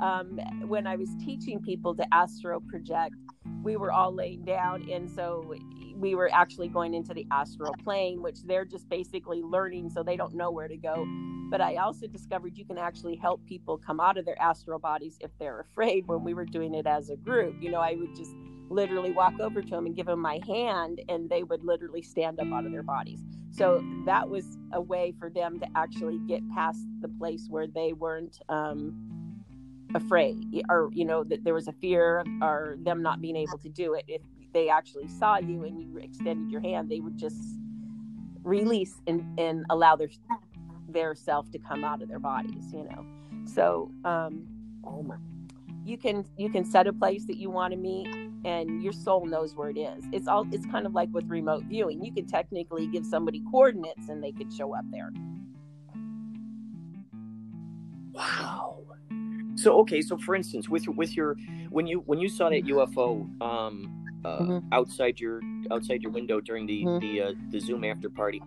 um, 0.00 0.38
when 0.66 0.86
I 0.86 0.96
was 0.96 1.10
teaching 1.24 1.60
people 1.60 1.94
to 1.94 2.04
astral 2.12 2.60
project, 2.60 3.14
we 3.62 3.76
were 3.76 3.92
all 3.92 4.12
laying 4.14 4.44
down. 4.44 4.88
And 4.90 5.10
so 5.10 5.54
we 5.96 6.14
were 6.14 6.30
actually 6.32 6.68
going 6.68 6.94
into 6.94 7.12
the 7.12 7.26
astral 7.30 7.74
plane, 7.84 8.22
which 8.22 8.42
they're 8.44 8.64
just 8.64 8.88
basically 8.88 9.42
learning, 9.42 9.90
so 9.90 10.02
they 10.02 10.16
don't 10.16 10.34
know 10.34 10.50
where 10.50 10.68
to 10.68 10.76
go. 10.76 11.06
But 11.50 11.60
I 11.60 11.76
also 11.76 12.06
discovered 12.06 12.56
you 12.56 12.64
can 12.64 12.78
actually 12.78 13.16
help 13.16 13.44
people 13.44 13.76
come 13.76 14.00
out 14.00 14.16
of 14.16 14.24
their 14.24 14.40
astral 14.40 14.78
bodies 14.78 15.18
if 15.20 15.30
they're 15.38 15.60
afraid 15.60 16.06
when 16.06 16.24
we 16.24 16.32
were 16.32 16.46
doing 16.46 16.74
it 16.74 16.86
as 16.86 17.10
a 17.10 17.16
group. 17.16 17.56
You 17.60 17.70
know, 17.70 17.80
I 17.80 17.96
would 17.96 18.14
just 18.16 18.34
literally 18.70 19.10
walk 19.10 19.38
over 19.40 19.60
to 19.60 19.68
them 19.68 19.86
and 19.86 19.96
give 19.96 20.06
them 20.06 20.20
my 20.20 20.40
hand, 20.46 21.02
and 21.08 21.28
they 21.28 21.42
would 21.42 21.64
literally 21.64 22.02
stand 22.02 22.38
up 22.38 22.46
out 22.52 22.64
of 22.64 22.72
their 22.72 22.84
bodies. 22.84 23.20
So 23.50 23.84
that 24.06 24.28
was 24.30 24.58
a 24.72 24.80
way 24.80 25.12
for 25.18 25.28
them 25.28 25.58
to 25.58 25.66
actually 25.74 26.18
get 26.28 26.40
past 26.54 26.78
the 27.00 27.08
place 27.08 27.46
where 27.50 27.66
they 27.66 27.92
weren't. 27.92 28.38
Um, 28.48 29.19
afraid 29.94 30.62
or 30.68 30.90
you 30.92 31.04
know 31.04 31.24
that 31.24 31.44
there 31.44 31.54
was 31.54 31.68
a 31.68 31.72
fear 31.72 32.24
or 32.42 32.76
them 32.82 33.02
not 33.02 33.20
being 33.20 33.36
able 33.36 33.58
to 33.58 33.68
do 33.68 33.94
it. 33.94 34.04
If 34.08 34.22
they 34.52 34.68
actually 34.68 35.08
saw 35.08 35.38
you 35.38 35.64
and 35.64 35.80
you 35.80 35.98
extended 35.98 36.50
your 36.50 36.60
hand 36.60 36.88
they 36.90 37.00
would 37.00 37.16
just 37.16 37.40
release 38.42 39.00
and, 39.06 39.38
and 39.38 39.64
allow 39.70 39.96
their 39.96 40.08
their 40.88 41.14
self 41.14 41.50
to 41.52 41.58
come 41.58 41.84
out 41.84 42.02
of 42.02 42.08
their 42.08 42.18
bodies 42.18 42.72
you 42.72 42.84
know? 42.84 43.04
So 43.44 43.90
um 44.04 44.46
oh 44.84 45.02
my. 45.02 45.16
you 45.84 45.96
can 45.96 46.24
you 46.36 46.50
can 46.50 46.64
set 46.64 46.86
a 46.86 46.92
place 46.92 47.26
that 47.26 47.36
you 47.36 47.50
want 47.50 47.72
to 47.72 47.78
meet 47.78 48.08
and 48.44 48.82
your 48.82 48.92
soul 48.92 49.26
knows 49.26 49.54
where 49.54 49.68
it 49.70 49.78
is. 49.78 50.04
It's 50.12 50.26
all 50.26 50.46
it's 50.52 50.66
kind 50.66 50.86
of 50.86 50.94
like 50.94 51.10
with 51.12 51.28
remote 51.28 51.64
viewing. 51.64 52.02
You 52.02 52.12
could 52.12 52.28
technically 52.28 52.86
give 52.86 53.04
somebody 53.04 53.42
coordinates 53.50 54.08
and 54.08 54.22
they 54.22 54.32
could 54.32 54.52
show 54.52 54.74
up 54.74 54.84
there. 54.90 55.10
Wow 58.12 58.89
so 59.62 59.78
okay, 59.80 60.00
so 60.02 60.16
for 60.18 60.34
instance, 60.34 60.68
with 60.68 60.88
with 60.88 61.16
your 61.16 61.36
when 61.70 61.86
you 61.86 62.02
when 62.06 62.18
you 62.18 62.28
saw 62.28 62.48
that 62.50 62.64
UFO 62.64 63.42
um, 63.42 64.04
uh, 64.24 64.38
mm-hmm. 64.38 64.58
outside 64.72 65.20
your 65.20 65.40
outside 65.70 66.02
your 66.02 66.12
window 66.12 66.40
during 66.40 66.66
the 66.66 66.84
mm-hmm. 66.84 66.98
the 66.98 67.22
uh, 67.22 67.32
the 67.50 67.60
Zoom 67.60 67.84
after 67.84 68.10
party, 68.10 68.42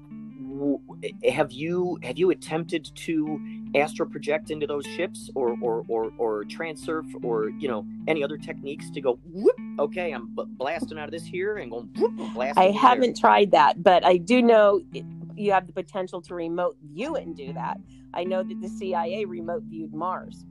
have 1.29 1.51
you 1.51 1.97
have 2.03 2.17
you 2.17 2.31
attempted 2.31 2.89
to 2.95 3.39
astral 3.75 4.07
project 4.09 4.51
into 4.51 4.67
those 4.67 4.85
ships 4.85 5.29
or 5.35 5.57
or 5.61 5.83
or, 5.87 6.11
or 6.17 6.43
transurf 6.43 7.05
or 7.23 7.49
you 7.49 7.67
know 7.67 7.85
any 8.07 8.23
other 8.23 8.37
techniques 8.37 8.89
to 8.91 9.01
go 9.01 9.19
whoop 9.31 9.55
okay 9.79 10.11
i'm 10.11 10.27
b- 10.35 10.43
blasting 10.47 10.99
out 10.99 11.05
of 11.05 11.11
this 11.11 11.25
here 11.25 11.57
and 11.57 11.71
going 11.71 11.89
whoop, 11.97 12.57
i 12.57 12.65
haven't 12.65 13.15
there. 13.15 13.21
tried 13.21 13.51
that 13.51 13.81
but 13.81 14.05
i 14.05 14.17
do 14.17 14.41
know 14.41 14.81
it, 14.93 15.05
you 15.35 15.51
have 15.51 15.65
the 15.65 15.73
potential 15.73 16.21
to 16.21 16.35
remote 16.35 16.77
view 16.83 17.15
and 17.15 17.35
do 17.35 17.51
that 17.53 17.77
i 18.13 18.23
know 18.23 18.43
that 18.43 18.61
the 18.61 18.69
cia 18.69 19.25
remote 19.25 19.63
viewed 19.63 19.93
mars 19.93 20.45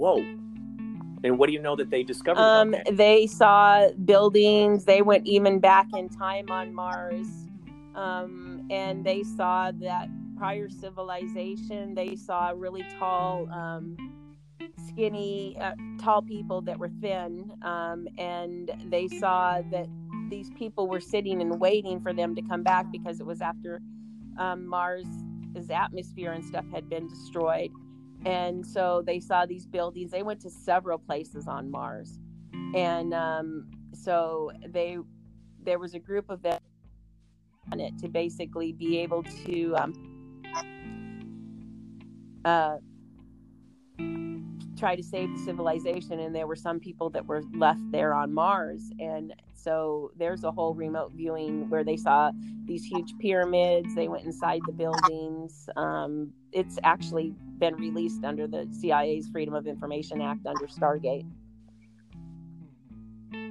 whoa 0.00 0.24
and 1.22 1.38
what 1.38 1.48
do 1.48 1.52
you 1.52 1.60
know 1.60 1.76
that 1.76 1.90
they 1.90 2.02
discovered? 2.02 2.40
Um, 2.40 2.74
they 2.90 3.26
saw 3.26 3.90
buildings. 4.04 4.84
They 4.84 5.02
went 5.02 5.26
even 5.26 5.60
back 5.60 5.86
in 5.94 6.08
time 6.08 6.50
on 6.50 6.74
Mars, 6.74 7.26
um, 7.94 8.66
and 8.70 9.04
they 9.04 9.22
saw 9.22 9.70
that 9.80 10.08
prior 10.36 10.70
civilization. 10.70 11.94
They 11.94 12.16
saw 12.16 12.52
really 12.56 12.84
tall, 12.98 13.50
um, 13.52 13.96
skinny, 14.88 15.58
uh, 15.60 15.72
tall 15.98 16.22
people 16.22 16.62
that 16.62 16.78
were 16.78 16.90
thin, 17.00 17.52
um, 17.62 18.08
and 18.16 18.70
they 18.86 19.06
saw 19.08 19.60
that 19.70 19.88
these 20.30 20.48
people 20.50 20.88
were 20.88 21.00
sitting 21.00 21.42
and 21.42 21.60
waiting 21.60 22.00
for 22.00 22.14
them 22.14 22.34
to 22.34 22.42
come 22.42 22.62
back 22.62 22.86
because 22.90 23.20
it 23.20 23.26
was 23.26 23.42
after 23.42 23.82
um, 24.38 24.66
Mars' 24.66 25.04
atmosphere 25.68 26.32
and 26.32 26.44
stuff 26.44 26.64
had 26.72 26.88
been 26.88 27.08
destroyed 27.08 27.70
and 28.24 28.66
so 28.66 29.02
they 29.04 29.20
saw 29.20 29.46
these 29.46 29.66
buildings. 29.66 30.10
They 30.10 30.22
went 30.22 30.40
to 30.42 30.50
several 30.50 30.98
places 30.98 31.46
on 31.46 31.70
mars. 31.70 32.18
And 32.74 33.14
um, 33.14 33.70
so 33.92 34.50
they 34.68 34.98
there 35.62 35.78
was 35.78 35.94
a 35.94 35.98
group 35.98 36.30
of 36.30 36.42
them 36.42 36.58
on 37.72 37.80
it 37.80 37.98
to 37.98 38.08
basically 38.08 38.72
be 38.72 38.98
able 38.98 39.22
to 39.22 39.74
um, 39.76 40.42
uh, 42.44 42.76
try 44.78 44.96
to 44.96 45.02
save 45.02 45.30
the 45.32 45.42
civilization. 45.44 46.20
And 46.20 46.34
there 46.34 46.46
were 46.46 46.56
some 46.56 46.80
people 46.80 47.10
that 47.10 47.26
were 47.26 47.42
left 47.54 47.90
there 47.90 48.14
on 48.14 48.32
mars. 48.32 48.90
And 48.98 49.34
so 49.62 50.10
there's 50.16 50.44
a 50.44 50.50
whole 50.50 50.74
remote 50.74 51.12
viewing 51.12 51.68
where 51.68 51.84
they 51.84 51.96
saw 51.96 52.30
these 52.64 52.84
huge 52.84 53.16
pyramids. 53.18 53.94
They 53.94 54.08
went 54.08 54.24
inside 54.24 54.60
the 54.66 54.72
buildings. 54.72 55.68
Um, 55.76 56.32
it's 56.52 56.78
actually 56.82 57.34
been 57.58 57.74
released 57.76 58.24
under 58.24 58.46
the 58.46 58.66
cia's 58.80 59.28
freedom 59.28 59.54
of 59.54 59.66
information 59.66 60.20
act 60.20 60.46
under 60.46 60.66
stargate. 60.66 61.26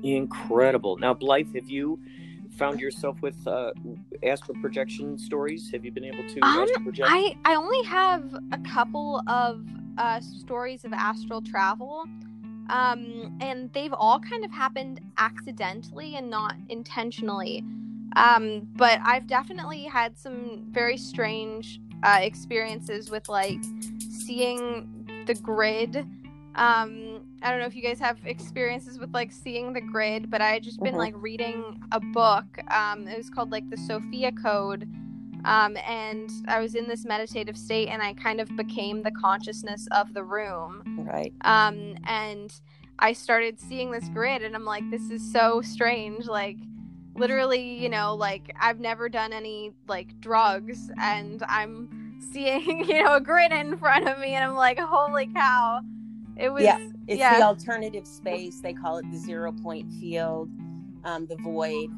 Incredible. 0.03 0.97
Now 0.97 1.13
blythe 1.13 1.53
have 1.55 1.69
you 1.69 1.99
found 2.57 2.79
yourself 2.79 3.21
with 3.21 3.47
uh, 3.47 3.71
astral 4.23 4.57
projection 4.61 5.17
stories? 5.17 5.69
Have 5.71 5.85
you 5.85 5.91
been 5.91 6.05
able 6.05 6.27
to 6.27 6.39
um, 6.41 6.67
i 7.03 7.35
i 7.45 7.55
only 7.55 7.83
have 7.83 8.33
a 8.51 8.57
couple 8.59 9.21
of 9.27 9.65
uh, 9.99 10.21
stories 10.21 10.85
of 10.85 10.93
astral 10.93 11.41
travel. 11.41 12.05
Um, 12.69 13.37
and 13.41 13.71
they've 13.73 13.93
all 13.93 14.19
kind 14.19 14.45
of 14.45 14.51
happened 14.51 15.01
accidentally 15.17 16.15
and 16.15 16.29
not 16.29 16.55
intentionally. 16.69 17.63
Um, 18.15 18.67
but 18.75 18.99
I've 19.03 19.27
definitely 19.27 19.83
had 19.83 20.17
some 20.17 20.65
very 20.71 20.97
strange 20.97 21.81
uh, 22.03 22.19
experiences 22.21 23.09
with 23.09 23.27
like 23.29 23.59
seeing 24.09 25.07
the 25.25 25.33
grid. 25.35 25.97
Um, 26.55 27.21
I 27.41 27.51
don't 27.51 27.59
know 27.59 27.65
if 27.65 27.75
you 27.75 27.81
guys 27.81 27.99
have 27.99 28.17
experiences 28.25 28.99
with 28.99 29.13
like 29.13 29.31
seeing 29.31 29.73
the 29.73 29.81
grid, 29.81 30.29
but 30.29 30.41
I 30.41 30.49
had 30.49 30.63
just 30.63 30.79
been 30.79 30.89
mm-hmm. 30.89 30.99
like 30.99 31.13
reading 31.17 31.81
a 31.91 31.99
book. 31.99 32.45
Um, 32.71 33.07
it 33.07 33.17
was 33.17 33.29
called 33.29 33.51
like 33.51 33.69
the 33.69 33.77
Sophia 33.77 34.31
Code 34.31 34.89
um, 35.45 35.77
and 35.77 36.29
I 36.47 36.59
was 36.59 36.75
in 36.75 36.87
this 36.87 37.05
meditative 37.05 37.57
state, 37.57 37.87
and 37.87 38.01
I 38.01 38.13
kind 38.13 38.41
of 38.41 38.55
became 38.55 39.03
the 39.03 39.11
consciousness 39.11 39.87
of 39.91 40.13
the 40.13 40.23
room. 40.23 41.05
Right. 41.09 41.33
Um, 41.41 41.95
and 42.05 42.53
I 42.99 43.13
started 43.13 43.59
seeing 43.59 43.91
this 43.91 44.07
grid, 44.09 44.43
and 44.43 44.55
I'm 44.55 44.65
like, 44.65 44.89
this 44.91 45.09
is 45.09 45.31
so 45.31 45.61
strange. 45.61 46.25
Like, 46.25 46.57
literally, 47.15 47.61
you 47.61 47.89
know, 47.89 48.15
like 48.15 48.53
I've 48.59 48.79
never 48.79 49.09
done 49.09 49.33
any 49.33 49.73
like 49.87 50.19
drugs, 50.19 50.91
and 50.99 51.41
I'm 51.47 52.19
seeing, 52.31 52.85
you 52.87 53.03
know, 53.03 53.15
a 53.15 53.21
grid 53.21 53.51
in 53.51 53.77
front 53.77 54.07
of 54.07 54.19
me, 54.19 54.33
and 54.33 54.43
I'm 54.43 54.55
like, 54.55 54.79
holy 54.79 55.27
cow. 55.27 55.81
It 56.37 56.49
was, 56.49 56.63
yeah, 56.63 56.79
it's 57.07 57.19
yeah. 57.19 57.37
the 57.37 57.45
alternative 57.45 58.07
space. 58.07 58.61
They 58.61 58.73
call 58.73 58.97
it 58.97 59.05
the 59.11 59.17
zero 59.17 59.51
point 59.51 59.91
field, 59.91 60.49
um, 61.03 61.25
the 61.27 61.35
void 61.37 61.89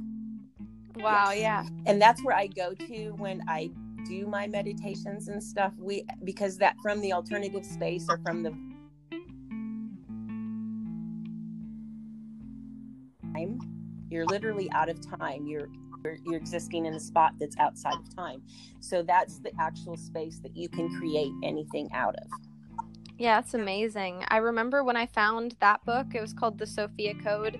Wow, 1.01 1.31
yeah. 1.31 1.65
And 1.85 2.01
that's 2.01 2.23
where 2.23 2.35
I 2.35 2.47
go 2.47 2.73
to 2.73 3.09
when 3.17 3.43
I 3.47 3.69
do 4.07 4.27
my 4.27 4.47
meditations 4.47 5.27
and 5.27 5.43
stuff. 5.43 5.73
We 5.77 6.05
because 6.23 6.57
that 6.57 6.75
from 6.81 7.01
the 7.01 7.13
alternative 7.13 7.65
space 7.65 8.05
or 8.09 8.19
from 8.19 8.43
the 8.43 8.51
time, 13.33 13.59
you're 14.09 14.25
literally 14.25 14.69
out 14.71 14.89
of 14.89 14.99
time. 15.19 15.47
You're 15.47 15.69
you're, 16.03 16.17
you're 16.25 16.37
existing 16.37 16.85
in 16.85 16.93
a 16.93 16.99
spot 16.99 17.33
that's 17.39 17.57
outside 17.57 17.95
of 17.95 18.15
time. 18.15 18.41
So 18.79 19.03
that's 19.03 19.39
the 19.39 19.51
actual 19.59 19.97
space 19.97 20.39
that 20.39 20.55
you 20.55 20.67
can 20.69 20.89
create 20.97 21.31
anything 21.43 21.89
out 21.93 22.15
of. 22.15 22.27
Yeah, 23.17 23.39
it's 23.39 23.53
amazing. 23.53 24.25
I 24.29 24.37
remember 24.37 24.83
when 24.83 24.97
I 24.97 25.05
found 25.05 25.55
that 25.59 25.85
book, 25.85 26.07
it 26.15 26.21
was 26.21 26.33
called 26.33 26.57
The 26.57 26.65
Sophia 26.65 27.13
Code 27.13 27.59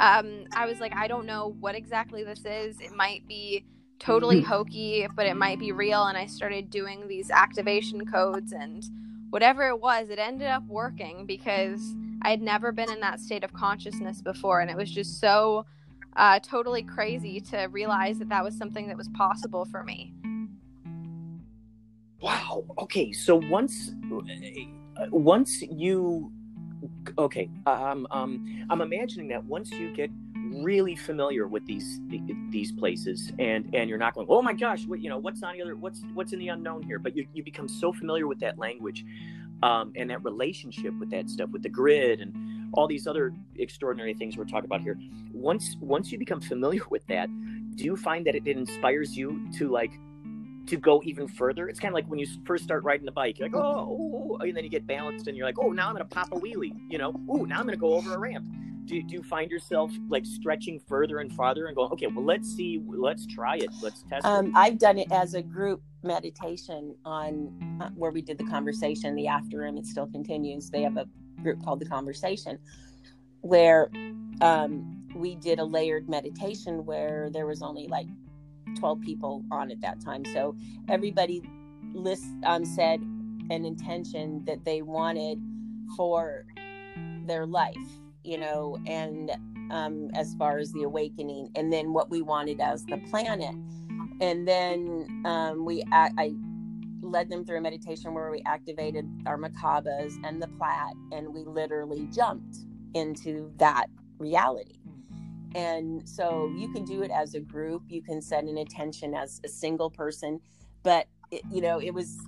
um, 0.00 0.44
I 0.52 0.64
was 0.64 0.80
like, 0.80 0.94
I 0.96 1.06
don't 1.06 1.26
know 1.26 1.54
what 1.60 1.74
exactly 1.74 2.24
this 2.24 2.44
is. 2.46 2.80
It 2.80 2.92
might 2.92 3.28
be 3.28 3.64
totally 3.98 4.40
hokey, 4.40 5.06
but 5.14 5.26
it 5.26 5.36
might 5.36 5.58
be 5.58 5.72
real. 5.72 6.04
And 6.04 6.16
I 6.16 6.24
started 6.24 6.70
doing 6.70 7.06
these 7.06 7.30
activation 7.30 8.06
codes 8.06 8.52
and 8.52 8.82
whatever 9.28 9.68
it 9.68 9.78
was, 9.78 10.08
it 10.08 10.18
ended 10.18 10.48
up 10.48 10.66
working 10.66 11.26
because 11.26 11.94
I 12.22 12.30
had 12.30 12.40
never 12.40 12.72
been 12.72 12.90
in 12.90 13.00
that 13.00 13.20
state 13.20 13.44
of 13.44 13.52
consciousness 13.52 14.22
before. 14.22 14.60
And 14.60 14.70
it 14.70 14.76
was 14.76 14.90
just 14.90 15.20
so 15.20 15.66
uh, 16.16 16.40
totally 16.40 16.82
crazy 16.82 17.38
to 17.50 17.66
realize 17.66 18.18
that 18.20 18.30
that 18.30 18.42
was 18.42 18.56
something 18.56 18.88
that 18.88 18.96
was 18.96 19.08
possible 19.10 19.66
for 19.66 19.84
me. 19.84 20.14
Wow. 22.22 22.64
Okay. 22.78 23.12
So 23.12 23.36
once, 23.36 23.92
uh, 24.10 25.06
once 25.10 25.60
you 25.60 26.32
okay 27.18 27.48
um, 27.66 28.06
um, 28.10 28.66
i'm 28.70 28.80
imagining 28.80 29.28
that 29.28 29.44
once 29.44 29.70
you 29.70 29.92
get 29.94 30.10
really 30.52 30.96
familiar 30.96 31.46
with 31.46 31.64
these 31.66 32.00
these 32.50 32.72
places 32.72 33.32
and 33.38 33.72
and 33.74 33.88
you're 33.88 33.98
not 33.98 34.14
going 34.14 34.26
oh 34.28 34.42
my 34.42 34.52
gosh 34.52 34.84
what 34.86 35.00
you 35.00 35.08
know 35.08 35.18
what's 35.18 35.42
on 35.42 35.54
the 35.54 35.62
other 35.62 35.76
what's 35.76 36.02
what's 36.14 36.32
in 36.32 36.38
the 36.38 36.48
unknown 36.48 36.82
here? 36.82 36.98
But 36.98 37.16
you, 37.16 37.26
you 37.32 37.44
become 37.44 37.68
so 37.68 37.92
familiar 37.92 38.26
with 38.26 38.40
that 38.40 38.58
language 38.58 39.04
um, 39.62 39.92
and 39.96 40.10
that 40.10 40.24
relationship 40.24 40.98
with 40.98 41.10
that 41.10 41.28
stuff 41.28 41.50
with 41.50 41.62
the 41.62 41.68
grid 41.68 42.20
and 42.20 42.34
all 42.72 42.86
these 42.86 43.06
other 43.06 43.32
extraordinary 43.56 44.14
things 44.14 44.36
we're 44.36 44.44
talking 44.44 44.64
about 44.64 44.80
here 44.80 44.98
once 45.32 45.76
once 45.80 46.12
you 46.12 46.18
become 46.18 46.40
familiar 46.40 46.82
with 46.90 47.06
that 47.06 47.28
do 47.76 47.84
you 47.84 47.96
find 47.96 48.26
that 48.26 48.34
it, 48.34 48.42
it 48.46 48.56
inspires 48.56 49.16
you 49.16 49.40
to 49.56 49.68
like 49.68 49.92
to 50.70 50.76
go 50.76 51.02
even 51.04 51.26
further. 51.26 51.68
It's 51.68 51.80
kind 51.80 51.92
of 51.92 51.96
like 51.96 52.06
when 52.06 52.20
you 52.20 52.28
first 52.44 52.62
start 52.62 52.84
riding 52.84 53.04
the 53.04 53.12
bike, 53.12 53.38
you're 53.38 53.48
like, 53.48 53.56
oh, 53.56 54.38
and 54.40 54.56
then 54.56 54.62
you 54.62 54.70
get 54.70 54.86
balanced 54.86 55.26
and 55.26 55.36
you're 55.36 55.44
like, 55.44 55.58
oh, 55.58 55.72
now 55.72 55.88
I'm 55.88 55.96
going 55.96 56.08
to 56.08 56.14
pop 56.14 56.28
a 56.32 56.36
wheelie, 56.36 56.72
you 56.88 56.96
know, 56.96 57.12
oh, 57.28 57.44
now 57.44 57.58
I'm 57.58 57.64
going 57.64 57.74
to 57.74 57.80
go 57.80 57.94
over 57.94 58.14
a 58.14 58.18
ramp. 58.18 58.46
Do, 58.84 59.02
do 59.02 59.14
you 59.14 59.22
find 59.22 59.50
yourself 59.50 59.92
like 60.08 60.24
stretching 60.24 60.80
further 60.88 61.18
and 61.18 61.32
farther 61.32 61.66
and 61.66 61.74
going, 61.74 61.90
okay, 61.92 62.06
well, 62.06 62.24
let's 62.24 62.48
see, 62.48 62.80
let's 62.86 63.26
try 63.26 63.56
it, 63.56 63.68
let's 63.82 64.02
test 64.08 64.24
um, 64.24 64.46
it? 64.46 64.52
I've 64.54 64.78
done 64.78 64.98
it 64.98 65.10
as 65.10 65.34
a 65.34 65.42
group 65.42 65.82
meditation 66.04 66.94
on 67.04 67.80
uh, 67.82 67.90
where 67.90 68.12
we 68.12 68.22
did 68.22 68.38
the 68.38 68.44
conversation, 68.44 69.16
the 69.16 69.26
after 69.26 69.58
room, 69.58 69.76
it 69.76 69.86
still 69.86 70.06
continues. 70.06 70.70
They 70.70 70.82
have 70.82 70.96
a 70.96 71.06
group 71.42 71.64
called 71.64 71.80
The 71.80 71.86
Conversation 71.86 72.58
where 73.40 73.90
um, 74.40 75.04
we 75.14 75.34
did 75.34 75.58
a 75.58 75.64
layered 75.64 76.08
meditation 76.08 76.84
where 76.84 77.28
there 77.32 77.46
was 77.46 77.62
only 77.62 77.88
like 77.88 78.06
12 78.76 79.00
people 79.00 79.44
on 79.50 79.70
at 79.70 79.80
that 79.80 80.00
time. 80.00 80.24
So 80.24 80.56
everybody 80.88 81.42
list 81.94 82.26
um, 82.44 82.64
said 82.64 83.00
an 83.50 83.64
intention 83.64 84.44
that 84.46 84.64
they 84.64 84.82
wanted 84.82 85.40
for 85.96 86.44
their 87.26 87.46
life, 87.46 87.76
you 88.24 88.38
know, 88.38 88.78
and 88.86 89.30
um, 89.70 90.10
as 90.14 90.34
far 90.34 90.58
as 90.58 90.72
the 90.72 90.82
awakening, 90.82 91.50
and 91.54 91.72
then 91.72 91.92
what 91.92 92.10
we 92.10 92.22
wanted 92.22 92.60
as 92.60 92.84
the 92.86 92.98
planet. 93.10 93.54
And 94.20 94.46
then 94.46 95.22
um, 95.24 95.64
we, 95.64 95.82
I, 95.92 96.10
I 96.18 96.32
led 97.02 97.30
them 97.30 97.44
through 97.44 97.58
a 97.58 97.60
meditation 97.60 98.14
where 98.14 98.30
we 98.30 98.42
activated 98.46 99.08
our 99.26 99.38
Merkabas 99.38 100.14
and 100.24 100.42
the 100.42 100.48
Plat, 100.48 100.94
and 101.12 101.32
we 101.32 101.44
literally 101.44 102.06
jumped 102.12 102.58
into 102.94 103.52
that 103.58 103.86
reality. 104.18 104.79
And 105.54 106.08
so 106.08 106.52
you 106.56 106.72
can 106.72 106.84
do 106.84 107.02
it 107.02 107.10
mm. 107.10 107.20
as 107.20 107.34
a 107.34 107.40
group, 107.40 107.82
you 107.88 108.02
can 108.02 108.22
set 108.22 108.44
an 108.44 108.56
intention 108.56 109.14
as 109.14 109.40
a 109.44 109.48
single 109.48 109.90
person, 109.90 110.40
but 110.82 111.06
it, 111.30 111.42
you 111.50 111.60
know, 111.60 111.80
it 111.80 111.92
was 111.92 112.18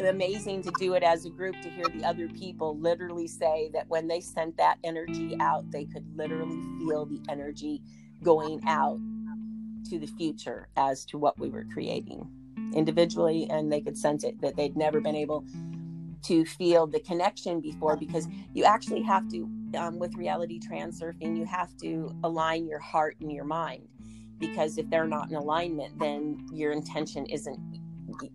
amazing 0.00 0.62
to 0.62 0.72
do 0.78 0.94
it 0.94 1.02
as 1.02 1.26
a 1.26 1.30
group 1.30 1.54
to 1.62 1.68
hear 1.68 1.84
the 1.94 2.04
other 2.04 2.28
people 2.28 2.78
literally 2.78 3.28
say 3.28 3.70
that 3.72 3.86
when 3.88 4.08
they 4.08 4.20
sent 4.20 4.56
that 4.56 4.78
energy 4.82 5.36
out, 5.38 5.70
they 5.70 5.84
could 5.84 6.04
literally 6.16 6.60
feel 6.78 7.04
the 7.04 7.20
energy 7.28 7.82
going 8.22 8.60
out 8.66 8.98
to 9.90 9.98
the 9.98 10.06
future 10.06 10.68
as 10.76 11.04
to 11.04 11.18
what 11.18 11.38
we 11.38 11.50
were 11.50 11.66
creating 11.72 12.26
individually 12.74 13.46
and 13.50 13.70
they 13.70 13.80
could 13.80 13.98
sense 13.98 14.24
it 14.24 14.40
that 14.40 14.56
they'd 14.56 14.76
never 14.76 15.00
been 15.00 15.16
able 15.16 15.44
to 16.22 16.44
feel 16.44 16.86
the 16.86 17.00
connection 17.00 17.60
before 17.60 17.96
because 17.96 18.28
you 18.54 18.64
actually 18.64 19.02
have 19.02 19.28
to 19.28 19.48
um, 19.76 19.98
with 19.98 20.14
reality 20.14 20.60
transurfing 20.60 21.36
you 21.36 21.44
have 21.44 21.76
to 21.76 22.14
align 22.24 22.66
your 22.66 22.78
heart 22.78 23.16
and 23.20 23.32
your 23.32 23.44
mind 23.44 23.86
because 24.38 24.78
if 24.78 24.88
they're 24.90 25.06
not 25.06 25.28
in 25.28 25.36
alignment 25.36 25.98
then 25.98 26.38
your 26.52 26.72
intention 26.72 27.26
isn't 27.26 27.58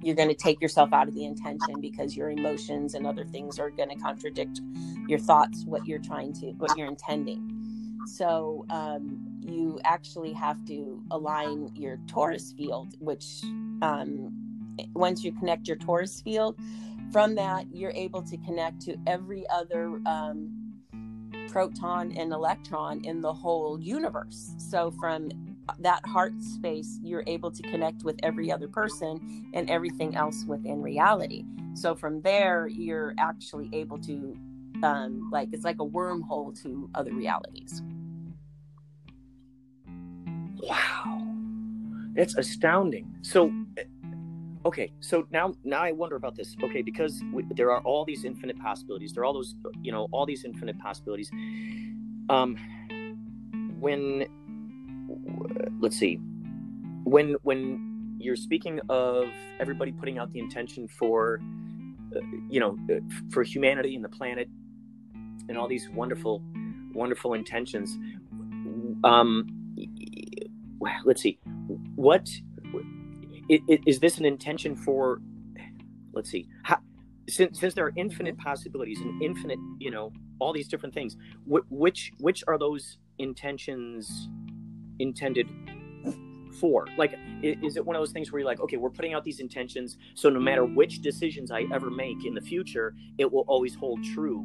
you're 0.01 0.15
going 0.15 0.29
to 0.29 0.35
take 0.35 0.61
yourself 0.61 0.93
out 0.93 1.07
of 1.07 1.13
the 1.13 1.25
intention 1.25 1.79
because 1.81 2.15
your 2.15 2.29
emotions 2.29 2.93
and 2.93 3.05
other 3.05 3.25
things 3.25 3.59
are 3.59 3.69
going 3.69 3.89
to 3.89 3.95
contradict 3.95 4.61
your 5.07 5.19
thoughts 5.19 5.63
what 5.65 5.85
you're 5.85 5.99
trying 5.99 6.33
to 6.33 6.47
what 6.53 6.77
you're 6.77 6.87
intending. 6.87 7.53
So 8.05 8.65
um, 8.69 9.39
you 9.41 9.79
actually 9.83 10.33
have 10.33 10.63
to 10.65 11.01
align 11.11 11.71
your 11.75 11.97
torus 12.05 12.55
field 12.55 12.95
which 12.99 13.43
um, 13.81 14.31
once 14.93 15.23
you 15.23 15.31
connect 15.33 15.67
your 15.67 15.77
torus 15.77 16.23
field 16.23 16.57
from 17.11 17.35
that 17.35 17.65
you're 17.71 17.91
able 17.91 18.21
to 18.21 18.37
connect 18.37 18.81
to 18.81 18.95
every 19.07 19.45
other 19.49 19.99
um, 20.05 20.51
proton 21.57 22.11
and 22.11 22.31
electron 22.31 23.03
in 23.03 23.19
the 23.19 23.33
whole 23.33 23.79
universe. 23.81 24.53
So 24.59 24.91
from 24.91 25.31
that 25.79 26.05
heart 26.05 26.39
space 26.39 26.99
you're 27.01 27.23
able 27.25 27.49
to 27.49 27.63
connect 27.63 28.03
with 28.03 28.15
every 28.21 28.51
other 28.51 28.67
person 28.67 29.49
and 29.55 29.67
everything 29.67 30.15
else 30.15 30.45
within 30.47 30.83
reality. 30.83 31.45
So 31.73 31.95
from 31.95 32.21
there 32.21 32.67
you're 32.67 33.15
actually 33.17 33.71
able 33.73 33.97
to 34.01 34.37
um, 34.83 35.31
like 35.31 35.49
it's 35.51 35.65
like 35.65 35.77
a 35.79 35.85
wormhole 35.85 36.61
to 36.61 36.91
other 36.93 37.11
realities. 37.11 37.81
Wow. 40.57 41.27
That's 42.13 42.37
astounding. 42.37 43.15
So 43.23 43.51
okay 44.67 44.91
so 44.99 45.25
now 45.31 45.53
now 45.63 45.81
i 45.81 45.91
wonder 45.91 46.17
about 46.17 46.35
this. 46.35 46.55
Okay 46.61 46.81
because 46.81 47.23
there 47.51 47.71
are 47.71 47.81
all 47.81 48.03
these 48.05 48.25
infinite 48.25 48.59
possibilities. 48.59 49.13
There 49.13 49.23
are 49.23 49.25
all 49.25 49.33
those 49.33 49.55
you 49.81 49.91
know 49.91 50.07
all 50.11 50.25
these 50.25 50.43
infinite 50.43 50.77
possibilities. 50.79 51.29
Um 52.29 52.57
when 53.79 54.27
let's 55.79 55.97
see. 55.97 56.19
When 57.03 57.35
when 57.43 58.15
you're 58.19 58.35
speaking 58.35 58.81
of 58.89 59.29
everybody 59.59 59.91
putting 59.91 60.17
out 60.17 60.31
the 60.33 60.39
intention 60.39 60.87
for 60.87 61.39
uh, 62.15 62.19
you 62.49 62.59
know 62.59 62.77
uh, 62.91 62.99
for 63.31 63.43
humanity 63.43 63.95
and 63.95 64.03
the 64.03 64.09
planet 64.09 64.49
and 65.47 65.57
all 65.57 65.67
these 65.67 65.89
wonderful 65.89 66.43
wonderful 66.93 67.33
intentions 67.33 67.97
um 69.03 69.29
let's 71.05 71.21
see. 71.21 71.39
What 71.95 72.29
is 73.49 73.99
this 73.99 74.17
an 74.17 74.25
intention 74.25 74.75
for 74.75 75.19
let's 76.13 76.29
see 76.29 76.47
how, 76.63 76.77
since 77.29 77.59
since 77.59 77.73
there 77.73 77.85
are 77.85 77.93
infinite 77.95 78.37
possibilities 78.37 78.99
and 78.99 79.21
infinite 79.21 79.59
you 79.79 79.91
know 79.91 80.11
all 80.39 80.53
these 80.53 80.67
different 80.67 80.93
things 80.93 81.15
which 81.45 82.11
which 82.19 82.43
are 82.47 82.57
those 82.57 82.97
intentions 83.19 84.29
intended 84.99 85.47
for? 86.59 86.87
Like 86.97 87.13
is 87.43 87.77
it 87.77 87.85
one 87.85 87.95
of 87.95 88.01
those 88.01 88.11
things 88.11 88.31
where 88.31 88.39
you're 88.39 88.47
like 88.47 88.59
okay 88.59 88.77
we're 88.77 88.89
putting 88.89 89.13
out 89.13 89.23
these 89.23 89.39
intentions 89.39 89.97
so 90.15 90.29
no 90.29 90.39
matter 90.39 90.65
which 90.65 91.01
decisions 91.01 91.51
i 91.51 91.65
ever 91.71 91.91
make 91.91 92.25
in 92.25 92.33
the 92.33 92.41
future 92.41 92.95
it 93.19 93.31
will 93.31 93.45
always 93.47 93.75
hold 93.75 94.03
true 94.03 94.39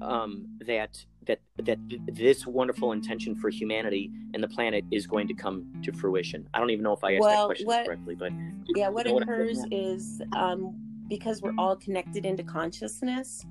um, 0.00 0.46
that 0.66 1.04
that 1.26 1.40
that 1.58 1.78
this 2.06 2.46
wonderful 2.46 2.92
intention 2.92 3.34
for 3.34 3.50
humanity 3.50 4.10
and 4.32 4.42
the 4.42 4.48
planet 4.48 4.84
is 4.90 5.06
going 5.06 5.26
to 5.28 5.34
come 5.34 5.66
to 5.82 5.92
fruition 5.92 6.48
i 6.54 6.58
don't 6.58 6.70
even 6.70 6.82
know 6.82 6.92
if 6.92 7.04
i 7.04 7.14
asked 7.14 7.20
well, 7.20 7.30
that 7.30 7.46
question 7.46 7.66
what, 7.66 7.86
correctly 7.86 8.14
but 8.14 8.32
yeah 8.74 8.88
what 8.88 9.06
occurs 9.06 9.58
is 9.70 10.20
um, 10.36 10.74
because 11.08 11.42
we're 11.42 11.54
all 11.58 11.76
connected 11.76 12.24
into 12.24 12.42
consciousness 12.42 13.44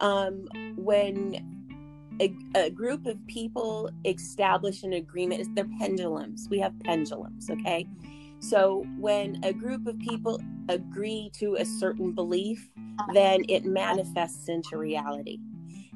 um, 0.00 0.46
when 0.76 1.56
a, 2.20 2.34
a, 2.54 2.70
group 2.70 3.06
of 3.06 3.24
people 3.26 3.90
establish 4.04 4.82
an 4.82 4.94
agreement. 4.94 5.54
They're 5.54 5.68
pendulums. 5.78 6.48
We 6.50 6.58
have 6.60 6.72
pendulums, 6.80 7.50
okay? 7.50 7.86
So 8.38 8.84
when 8.98 9.40
a 9.42 9.52
group 9.52 9.86
of 9.86 9.98
people 9.98 10.40
agree 10.68 11.30
to 11.34 11.56
a 11.56 11.64
certain 11.64 12.12
belief, 12.12 12.68
then 13.12 13.44
it 13.48 13.64
manifests 13.64 14.48
into 14.48 14.76
reality. 14.76 15.38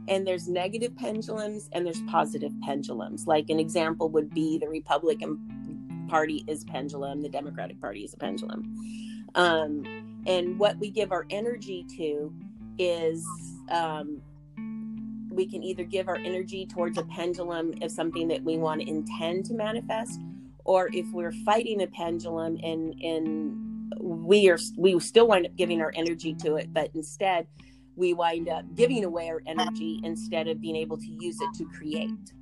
And 0.09 0.27
there's 0.27 0.49
negative 0.49 0.97
pendulums 0.97 1.69
and 1.73 1.87
there's 1.87 2.03
positive 2.03 2.53
pendulums. 2.63 3.27
Like 3.27 3.51
an 3.51 3.61
example 3.61 4.09
would 4.11 4.31
be 4.31 4.59
the 4.59 4.69
Republican 4.69 6.07
Party 6.09 6.45
is 6.49 6.65
pendulum, 6.65 7.23
the 7.23 7.29
Democratic 7.29 7.81
Party 7.81 8.05
is 8.05 8.15
a 8.15 8.17
pendulum. 8.17 8.75
Um, 9.35 10.23
and 10.27 10.59
what 10.59 10.79
we 10.79 10.91
give 10.91 11.13
our 11.13 11.27
energy 11.31 11.87
to 11.97 12.33
is 12.79 13.25
um, 13.71 14.21
we 15.31 15.47
can 15.47 15.63
either 15.63 15.85
give 15.85 16.09
our 16.09 16.17
energy 16.17 16.67
towards 16.67 16.99
a 16.99 17.05
pendulum 17.05 17.75
of 17.83 17.91
something 17.91 18.29
that 18.29 18.43
we 18.43 18.59
want 18.59 18.81
to 18.81 18.89
intend 18.89 19.45
to 19.47 19.55
manifest 19.55 20.21
or 20.65 20.89
if 20.93 21.07
we're 21.13 21.33
fighting 21.33 21.83
a 21.83 21.87
pendulum 21.87 22.59
and 22.63 22.95
and 23.03 23.93
we 24.01 24.49
are 24.49 24.59
we 24.77 24.99
still 25.01 25.27
wind 25.27 25.47
up 25.47 25.57
giving 25.57 25.81
our 25.81 25.93
energy 25.95 26.35
to 26.35 26.57
it 26.57 26.73
but 26.73 26.91
instead 26.95 27.47
we 27.97 28.15
wind 28.15 28.49
up 28.49 28.65
giving 28.75 29.05
away 29.05 29.29
our 29.29 29.43
energy 29.47 30.01
instead 30.05 30.49
of 30.49 30.61
being 30.61 30.77
able 30.77 30.97
to 30.97 31.11
use 31.21 31.41
it 31.41 31.55
to 31.55 31.65
create. 31.67 32.33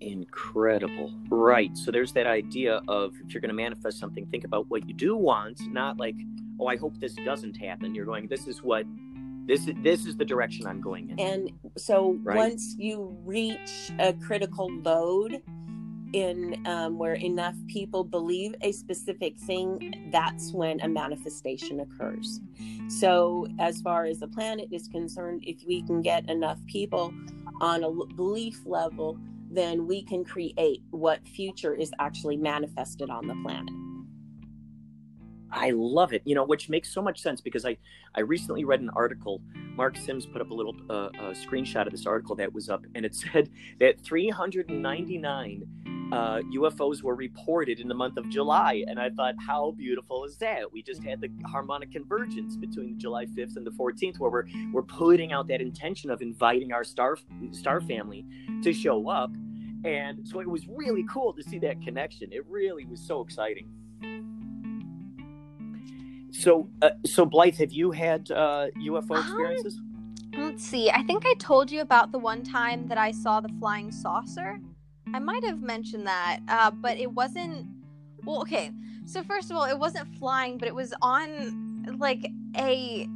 Incredible. 0.00 1.12
Right 1.30 1.76
so 1.76 1.90
there's 1.90 2.12
that 2.12 2.26
idea 2.26 2.80
of 2.88 3.14
if 3.24 3.32
you're 3.32 3.40
going 3.40 3.48
to 3.48 3.54
manifest 3.54 3.98
something 3.98 4.26
think 4.26 4.44
about 4.44 4.68
what 4.68 4.86
you 4.86 4.94
do 4.94 5.16
want 5.16 5.60
not 5.72 5.98
like 5.98 6.14
oh 6.60 6.66
i 6.66 6.76
hope 6.76 6.98
this 6.98 7.14
doesn't 7.14 7.56
happen. 7.56 7.94
You're 7.94 8.04
going 8.04 8.28
this 8.28 8.46
is 8.46 8.62
what 8.62 8.84
this 9.46 9.66
is 9.68 9.74
this 9.82 10.06
is 10.06 10.16
the 10.16 10.24
direction 10.24 10.66
i'm 10.66 10.80
going 10.80 11.10
in. 11.10 11.18
And 11.20 11.50
so 11.76 12.18
right? 12.22 12.36
once 12.36 12.74
you 12.78 13.16
reach 13.24 13.90
a 13.98 14.12
critical 14.12 14.70
load 14.82 15.42
in 16.12 16.64
um, 16.66 16.98
where 16.98 17.14
enough 17.14 17.54
people 17.66 18.04
believe 18.04 18.54
a 18.62 18.72
specific 18.72 19.38
thing 19.38 20.08
that's 20.12 20.52
when 20.52 20.80
a 20.80 20.88
manifestation 20.88 21.80
occurs 21.80 22.40
so 22.88 23.46
as 23.58 23.80
far 23.80 24.04
as 24.04 24.20
the 24.20 24.28
planet 24.28 24.68
is 24.72 24.88
concerned 24.88 25.42
if 25.46 25.64
we 25.66 25.82
can 25.82 26.00
get 26.00 26.28
enough 26.30 26.58
people 26.66 27.12
on 27.60 27.84
a 27.84 27.90
belief 28.14 28.60
level 28.64 29.18
then 29.50 29.86
we 29.86 30.02
can 30.02 30.24
create 30.24 30.82
what 30.90 31.26
future 31.26 31.74
is 31.74 31.92
actually 31.98 32.36
manifested 32.36 33.10
on 33.10 33.26
the 33.26 33.34
planet 33.42 33.72
I 35.50 35.70
love 35.70 36.12
it, 36.12 36.22
you 36.24 36.34
know, 36.34 36.44
which 36.44 36.68
makes 36.68 36.92
so 36.92 37.00
much 37.00 37.22
sense 37.22 37.40
because 37.40 37.64
I, 37.64 37.78
I 38.14 38.20
recently 38.20 38.64
read 38.64 38.80
an 38.80 38.90
article. 38.90 39.40
Mark 39.54 39.96
Sims 39.96 40.26
put 40.26 40.42
up 40.42 40.50
a 40.50 40.54
little 40.54 40.76
uh, 40.90 41.08
a 41.18 41.32
screenshot 41.32 41.86
of 41.86 41.92
this 41.92 42.06
article 42.06 42.34
that 42.36 42.52
was 42.52 42.68
up, 42.68 42.84
and 42.94 43.06
it 43.06 43.14
said 43.14 43.48
that 43.80 44.00
399 44.00 45.62
uh, 46.12 46.40
UFOs 46.54 47.02
were 47.02 47.16
reported 47.16 47.80
in 47.80 47.88
the 47.88 47.94
month 47.94 48.16
of 48.16 48.28
July. 48.28 48.84
And 48.86 48.98
I 49.00 49.10
thought, 49.10 49.34
how 49.44 49.72
beautiful 49.72 50.24
is 50.24 50.36
that? 50.38 50.72
We 50.72 50.82
just 50.82 51.02
had 51.02 51.20
the 51.20 51.28
harmonic 51.46 51.90
convergence 51.90 52.56
between 52.56 52.92
the 52.92 52.98
July 52.98 53.26
5th 53.26 53.56
and 53.56 53.66
the 53.66 53.72
14th, 53.72 54.18
where 54.18 54.30
we're, 54.30 54.44
we're 54.72 54.82
putting 54.82 55.32
out 55.32 55.48
that 55.48 55.60
intention 55.60 56.10
of 56.10 56.22
inviting 56.22 56.72
our 56.72 56.84
star, 56.84 57.18
star 57.50 57.80
family 57.80 58.24
to 58.62 58.72
show 58.72 59.08
up. 59.08 59.32
And 59.84 60.26
so 60.26 60.40
it 60.40 60.48
was 60.48 60.66
really 60.68 61.04
cool 61.10 61.32
to 61.32 61.42
see 61.42 61.58
that 61.60 61.82
connection. 61.82 62.32
It 62.32 62.46
really 62.48 62.84
was 62.84 63.00
so 63.00 63.20
exciting. 63.20 63.68
So, 66.30 66.68
uh, 66.82 66.90
so 67.04 67.24
Blythe, 67.24 67.56
have 67.56 67.72
you 67.72 67.92
had 67.92 68.30
uh, 68.30 68.66
UFO 68.78 69.16
um, 69.16 69.22
experiences? 69.22 69.80
Um, 70.36 70.42
let's 70.44 70.64
see. 70.64 70.90
I 70.90 71.02
think 71.02 71.24
I 71.26 71.34
told 71.34 71.70
you 71.70 71.80
about 71.80 72.12
the 72.12 72.18
one 72.18 72.42
time 72.42 72.86
that 72.88 72.98
I 72.98 73.10
saw 73.10 73.40
the 73.40 73.48
flying 73.58 73.90
saucer. 73.90 74.60
I 75.16 75.18
might 75.18 75.44
have 75.44 75.62
mentioned 75.62 76.06
that, 76.06 76.40
uh, 76.46 76.70
but 76.70 76.98
it 76.98 77.10
wasn't. 77.10 77.66
Well, 78.24 78.42
okay. 78.42 78.70
So 79.06 79.22
first 79.22 79.50
of 79.50 79.56
all, 79.56 79.64
it 79.64 79.78
wasn't 79.78 80.14
flying, 80.18 80.58
but 80.58 80.68
it 80.68 80.74
was 80.74 80.92
on 81.00 81.96
like 81.98 82.30
a. 82.54 83.08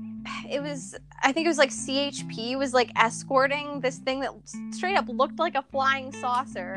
It 0.48 0.62
was. 0.62 0.94
I 1.22 1.30
think 1.32 1.44
it 1.44 1.48
was 1.48 1.58
like 1.58 1.68
CHP 1.68 2.56
was 2.56 2.72
like 2.72 2.90
escorting 2.96 3.80
this 3.80 3.98
thing 3.98 4.20
that 4.20 4.30
straight 4.70 4.96
up 4.96 5.08
looked 5.08 5.38
like 5.38 5.56
a 5.56 5.62
flying 5.70 6.10
saucer. 6.10 6.76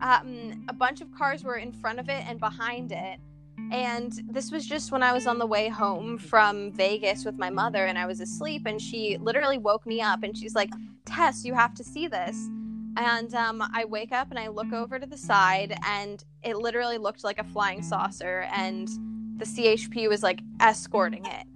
Um, 0.00 0.64
a 0.68 0.72
bunch 0.72 1.02
of 1.02 1.12
cars 1.12 1.44
were 1.44 1.56
in 1.56 1.70
front 1.70 2.00
of 2.00 2.08
it 2.08 2.24
and 2.26 2.40
behind 2.40 2.92
it 2.92 3.20
and 3.70 4.12
this 4.28 4.50
was 4.50 4.66
just 4.66 4.92
when 4.92 5.02
I 5.02 5.12
was 5.12 5.26
on 5.26 5.38
the 5.38 5.46
way 5.46 5.68
home 5.68 6.18
from 6.18 6.72
Vegas 6.72 7.24
with 7.24 7.38
my 7.38 7.48
mother 7.48 7.86
and 7.86 7.98
I 7.98 8.04
was 8.04 8.20
asleep. 8.20 8.66
And 8.66 8.80
she 8.80 9.16
literally 9.18 9.56
woke 9.56 9.86
me 9.86 10.02
up 10.02 10.22
and 10.22 10.36
she's 10.36 10.54
like, 10.54 10.68
Tess, 11.06 11.42
you 11.44 11.54
have 11.54 11.74
to 11.76 11.84
see 11.84 12.06
this. 12.06 12.50
And 12.96 13.34
um, 13.34 13.62
I 13.72 13.84
wake 13.84 14.12
up 14.12 14.30
and 14.30 14.38
I 14.38 14.48
look 14.48 14.72
over 14.72 14.98
to 14.98 15.06
the 15.06 15.16
side 15.16 15.76
and 15.86 16.22
it 16.42 16.56
literally 16.56 16.98
looked 16.98 17.24
like 17.24 17.38
a 17.38 17.44
flying 17.44 17.82
saucer. 17.82 18.46
And 18.52 18.88
the 19.38 19.44
CHP 19.44 20.08
was 20.08 20.22
like 20.22 20.42
escorting 20.60 21.24
it. 21.24 21.46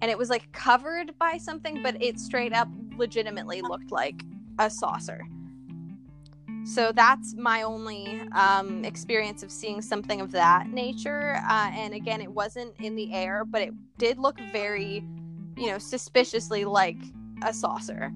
And 0.00 0.10
it 0.10 0.18
was 0.18 0.30
like 0.30 0.50
covered 0.52 1.18
by 1.18 1.36
something, 1.38 1.82
but 1.82 2.00
it 2.02 2.18
straight 2.18 2.52
up 2.52 2.68
legitimately 2.96 3.62
looked 3.62 3.92
like 3.92 4.22
a 4.58 4.70
saucer. 4.70 5.20
so 6.64 6.90
that's 6.92 7.34
my 7.34 7.62
only 7.62 8.20
um, 8.32 8.84
experience 8.84 9.42
of 9.42 9.50
seeing 9.50 9.80
something 9.80 10.20
of 10.20 10.32
that 10.32 10.68
nature. 10.68 11.40
Uh, 11.48 11.70
and 11.72 11.94
again, 11.94 12.20
it 12.20 12.30
wasn't 12.30 12.74
in 12.80 12.96
the 12.96 13.12
air, 13.12 13.44
but 13.44 13.62
it 13.62 13.72
did 13.98 14.18
look 14.18 14.38
very, 14.52 15.04
you 15.56 15.66
know, 15.68 15.78
suspiciously 15.78 16.64
like 16.64 16.98
a 17.42 17.52
saucer. 17.52 18.12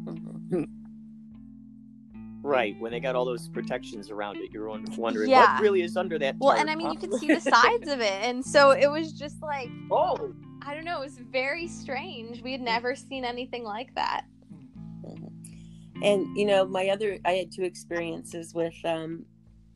Right, 2.50 2.74
when 2.78 2.92
they 2.92 3.00
got 3.00 3.14
all 3.16 3.24
those 3.24 3.48
protections 3.48 4.10
around 4.10 4.38
it, 4.38 4.50
you're 4.52 4.68
wondering 4.96 5.30
Yeah. 5.30 5.54
what 5.54 5.62
really 5.62 5.82
is 5.82 5.96
under 5.96 6.18
that. 6.18 6.36
Well, 6.38 6.50
tarp, 6.50 6.60
and 6.60 6.70
I 6.70 6.74
mean, 6.74 6.88
huh? 6.88 6.92
you 6.94 6.98
could 6.98 7.14
see 7.14 7.28
the 7.28 7.40
sides 7.40 7.88
of 7.88 8.00
it. 8.00 8.24
And 8.24 8.44
so 8.44 8.70
it 8.72 8.90
was 8.90 9.12
just 9.12 9.40
like, 9.42 9.70
Oh, 9.90 10.32
I 10.62 10.74
don't 10.74 10.84
know, 10.84 10.98
it 11.00 11.04
was 11.04 11.18
very 11.18 11.66
strange. 11.66 12.42
We 12.42 12.52
had 12.52 12.60
never 12.60 12.94
seen 12.94 13.24
anything 13.24 13.64
like 13.64 13.94
that. 13.94 14.24
And 16.02 16.36
you 16.36 16.46
know, 16.46 16.66
my 16.66 16.88
other 16.88 17.18
I 17.24 17.32
had 17.32 17.52
two 17.52 17.62
experiences 17.62 18.54
with 18.54 18.74
um 18.84 19.26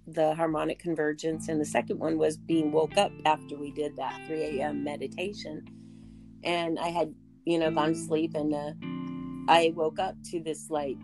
the 0.07 0.35
harmonic 0.35 0.79
convergence 0.79 1.49
and 1.49 1.61
the 1.61 1.65
second 1.65 1.99
one 1.99 2.19
was 2.19 2.37
being 2.37 2.71
woke 2.71 2.97
up 2.99 3.11
after 3.25 3.57
we 3.57 3.71
did 3.71 3.97
that 3.97 4.21
3 4.27 4.59
a.m 4.59 4.85
meditation 4.85 5.65
and 6.45 6.79
i 6.79 6.89
had 6.89 7.15
you 7.47 7.59
know 7.59 7.71
gone 7.71 7.95
to 7.95 7.99
sleep 7.99 8.35
and 8.35 8.53
uh, 8.55 8.73
i 9.51 9.73
woke 9.75 9.99
up 9.99 10.15
to 10.23 10.41
this 10.41 10.69
like 10.69 10.99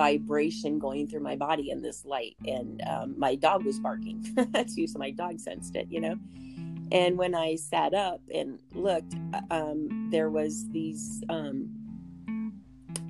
vibration 0.00 0.78
going 0.78 1.06
through 1.06 1.20
my 1.20 1.36
body 1.36 1.70
and 1.70 1.84
this 1.84 2.06
light 2.06 2.34
and 2.46 2.80
um, 2.88 3.14
my 3.18 3.34
dog 3.34 3.66
was 3.66 3.78
barking. 3.78 4.24
Too 4.74 4.86
so 4.86 4.98
my 4.98 5.10
dog 5.10 5.38
sensed 5.38 5.76
it 5.76 5.88
you 5.90 6.00
know? 6.00 6.16
And 6.90 7.18
when 7.18 7.34
i 7.34 7.54
sat 7.54 7.92
up 7.92 8.22
and 8.34 8.58
looked 8.72 9.14
um, 9.50 10.08
there 10.10 10.30
was 10.30 10.66
these 10.70 11.22
um, 11.28 11.54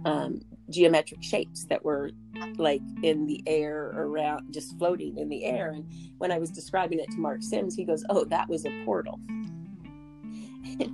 um, 0.04 0.40
geometric 0.68 1.22
shapes 1.22 1.64
that 1.66 1.84
were 1.84 2.10
like 2.56 2.82
in 3.04 3.24
the 3.24 3.40
air 3.46 3.92
around 3.94 4.52
just 4.52 4.76
floating 4.76 5.16
in 5.16 5.28
the 5.28 5.44
air. 5.44 5.70
And 5.70 5.84
when 6.18 6.32
i 6.32 6.38
was 6.40 6.50
describing 6.50 6.98
it 6.98 7.08
to 7.12 7.18
mark 7.18 7.40
sims 7.40 7.76
he 7.76 7.84
goes 7.84 8.04
oh 8.10 8.24
that 8.24 8.48
was 8.48 8.66
a 8.66 8.84
portal. 8.84 9.20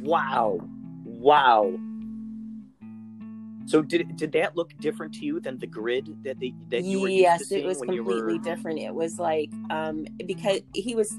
Wow, 0.00 0.60
wow. 1.04 1.72
So 3.66 3.82
did 3.82 4.16
did 4.16 4.32
that 4.32 4.56
look 4.56 4.76
different 4.78 5.14
to 5.14 5.24
you 5.24 5.40
than 5.40 5.58
the 5.58 5.66
grid 5.66 6.14
that 6.24 6.38
they 6.38 6.54
that 6.68 6.84
you 6.84 7.00
were 7.00 7.08
used 7.08 7.48
to 7.48 7.54
yes 7.54 7.62
it 7.62 7.64
was 7.64 7.78
completely 7.78 8.34
were? 8.34 8.38
different. 8.38 8.78
It 8.78 8.94
was 8.94 9.18
like 9.18 9.50
um 9.70 10.06
because 10.26 10.60
he 10.74 10.94
was 10.94 11.18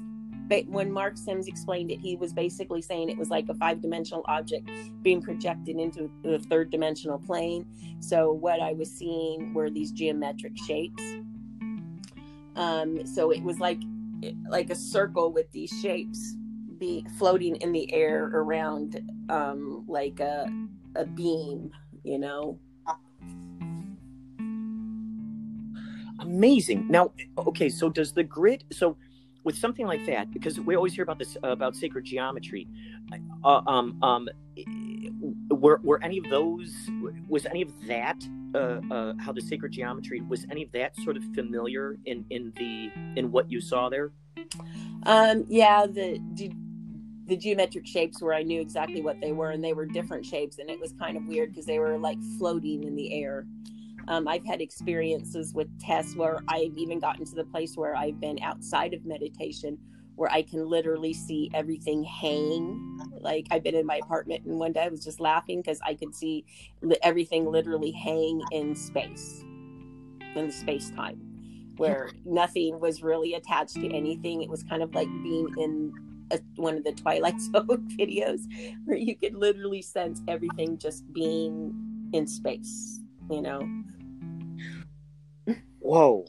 when 0.68 0.92
mark 0.92 1.16
sims 1.16 1.48
explained 1.48 1.90
it 1.90 1.98
he 1.98 2.14
was 2.14 2.32
basically 2.32 2.80
saying 2.80 3.10
it 3.10 3.18
was 3.18 3.30
like 3.30 3.48
a 3.48 3.54
five 3.54 3.82
dimensional 3.82 4.24
object 4.28 4.70
being 5.02 5.20
projected 5.20 5.76
into 5.76 6.08
the 6.22 6.38
third 6.38 6.70
dimensional 6.70 7.18
plane. 7.18 7.66
So 8.00 8.32
what 8.32 8.60
i 8.60 8.72
was 8.72 8.90
seeing 8.90 9.52
were 9.52 9.70
these 9.70 9.90
geometric 9.90 10.56
shapes. 10.56 11.02
Um 12.54 13.04
so 13.06 13.32
it 13.32 13.42
was 13.42 13.58
like 13.58 13.82
like 14.48 14.70
a 14.70 14.76
circle 14.76 15.32
with 15.32 15.50
these 15.50 15.70
shapes 15.82 16.36
be 16.78 17.04
floating 17.18 17.56
in 17.56 17.72
the 17.72 17.92
air 17.92 18.30
around 18.34 19.00
um 19.28 19.84
like 19.88 20.20
a 20.20 20.46
a 20.94 21.04
beam 21.04 21.70
you 22.06 22.18
know 22.18 22.58
Amazing. 26.18 26.86
Now, 26.88 27.12
okay, 27.38 27.68
so 27.68 27.88
does 27.90 28.12
the 28.12 28.24
grid? 28.24 28.64
So 28.72 28.96
with 29.44 29.56
something 29.56 29.86
like 29.86 30.06
that, 30.06 30.32
because 30.32 30.58
we 30.58 30.74
always 30.74 30.94
hear 30.94 31.04
about 31.04 31.18
this 31.18 31.36
about 31.42 31.76
sacred 31.76 32.04
geometry, 32.04 32.66
uh, 33.44 33.60
um, 33.66 34.02
um, 34.02 34.28
were 35.50 35.80
were 35.84 36.02
any 36.02 36.18
of 36.18 36.24
those? 36.30 36.74
Was 37.28 37.46
any 37.46 37.62
of 37.62 37.70
that? 37.86 38.16
Uh, 38.54 38.80
uh, 38.90 39.12
how 39.18 39.32
the 39.32 39.40
sacred 39.40 39.72
geometry 39.72 40.22
was 40.22 40.46
any 40.50 40.62
of 40.62 40.72
that 40.72 40.96
sort 41.04 41.16
of 41.16 41.22
familiar 41.34 41.96
in 42.06 42.24
in 42.30 42.52
the 42.56 42.90
in 43.16 43.30
what 43.30 43.50
you 43.50 43.60
saw 43.60 43.88
there? 43.88 44.12
Um, 45.04 45.44
yeah, 45.48 45.86
the 45.86 46.18
the 47.26 47.36
geometric 47.36 47.86
shapes 47.86 48.22
where 48.22 48.34
I 48.34 48.42
knew 48.42 48.60
exactly 48.60 49.02
what 49.02 49.20
they 49.20 49.32
were, 49.32 49.50
and 49.50 49.62
they 49.62 49.72
were 49.72 49.86
different 49.86 50.24
shapes, 50.24 50.58
and 50.58 50.70
it 50.70 50.80
was 50.80 50.92
kind 50.92 51.16
of 51.16 51.26
weird 51.26 51.50
because 51.50 51.66
they 51.66 51.78
were 51.78 51.98
like 51.98 52.18
floating 52.38 52.84
in 52.84 52.94
the 52.94 53.22
air. 53.22 53.46
Um, 54.08 54.28
I've 54.28 54.44
had 54.46 54.60
experiences 54.60 55.52
with 55.52 55.68
tests 55.80 56.14
where 56.14 56.38
I've 56.48 56.76
even 56.76 57.00
gotten 57.00 57.24
to 57.24 57.34
the 57.34 57.44
place 57.44 57.76
where 57.76 57.96
I've 57.96 58.20
been 58.20 58.38
outside 58.40 58.94
of 58.94 59.04
meditation, 59.04 59.76
where 60.14 60.30
I 60.30 60.42
can 60.42 60.68
literally 60.68 61.12
see 61.12 61.50
everything 61.52 62.04
hang. 62.04 63.00
Like 63.20 63.46
I've 63.50 63.64
been 63.64 63.74
in 63.74 63.86
my 63.86 63.96
apartment, 63.96 64.44
and 64.44 64.58
one 64.58 64.72
day 64.72 64.82
I 64.82 64.88
was 64.88 65.02
just 65.02 65.18
laughing 65.18 65.60
because 65.60 65.80
I 65.84 65.94
could 65.94 66.14
see 66.14 66.44
everything 67.02 67.46
literally 67.46 67.90
hang 67.90 68.40
in 68.52 68.76
space, 68.76 69.42
in 70.36 70.46
the 70.46 70.52
space 70.52 70.90
time 70.90 71.20
where 71.76 72.10
nothing 72.24 72.80
was 72.80 73.02
really 73.02 73.34
attached 73.34 73.74
to 73.74 73.94
anything. 73.94 74.40
It 74.42 74.48
was 74.48 74.62
kind 74.62 74.82
of 74.82 74.94
like 74.94 75.08
being 75.22 75.46
in 75.58 75.92
a, 76.30 76.40
one 76.56 76.76
of 76.76 76.84
the 76.84 76.92
Twilight 76.92 77.40
Zone 77.52 77.88
videos 77.98 78.42
where 78.84 78.96
you 78.96 79.16
could 79.16 79.34
literally 79.34 79.82
sense 79.82 80.22
everything 80.28 80.78
just 80.78 81.10
being 81.12 81.74
in 82.12 82.26
space, 82.26 83.00
you 83.30 83.42
know? 83.42 83.60
Whoa, 85.80 86.24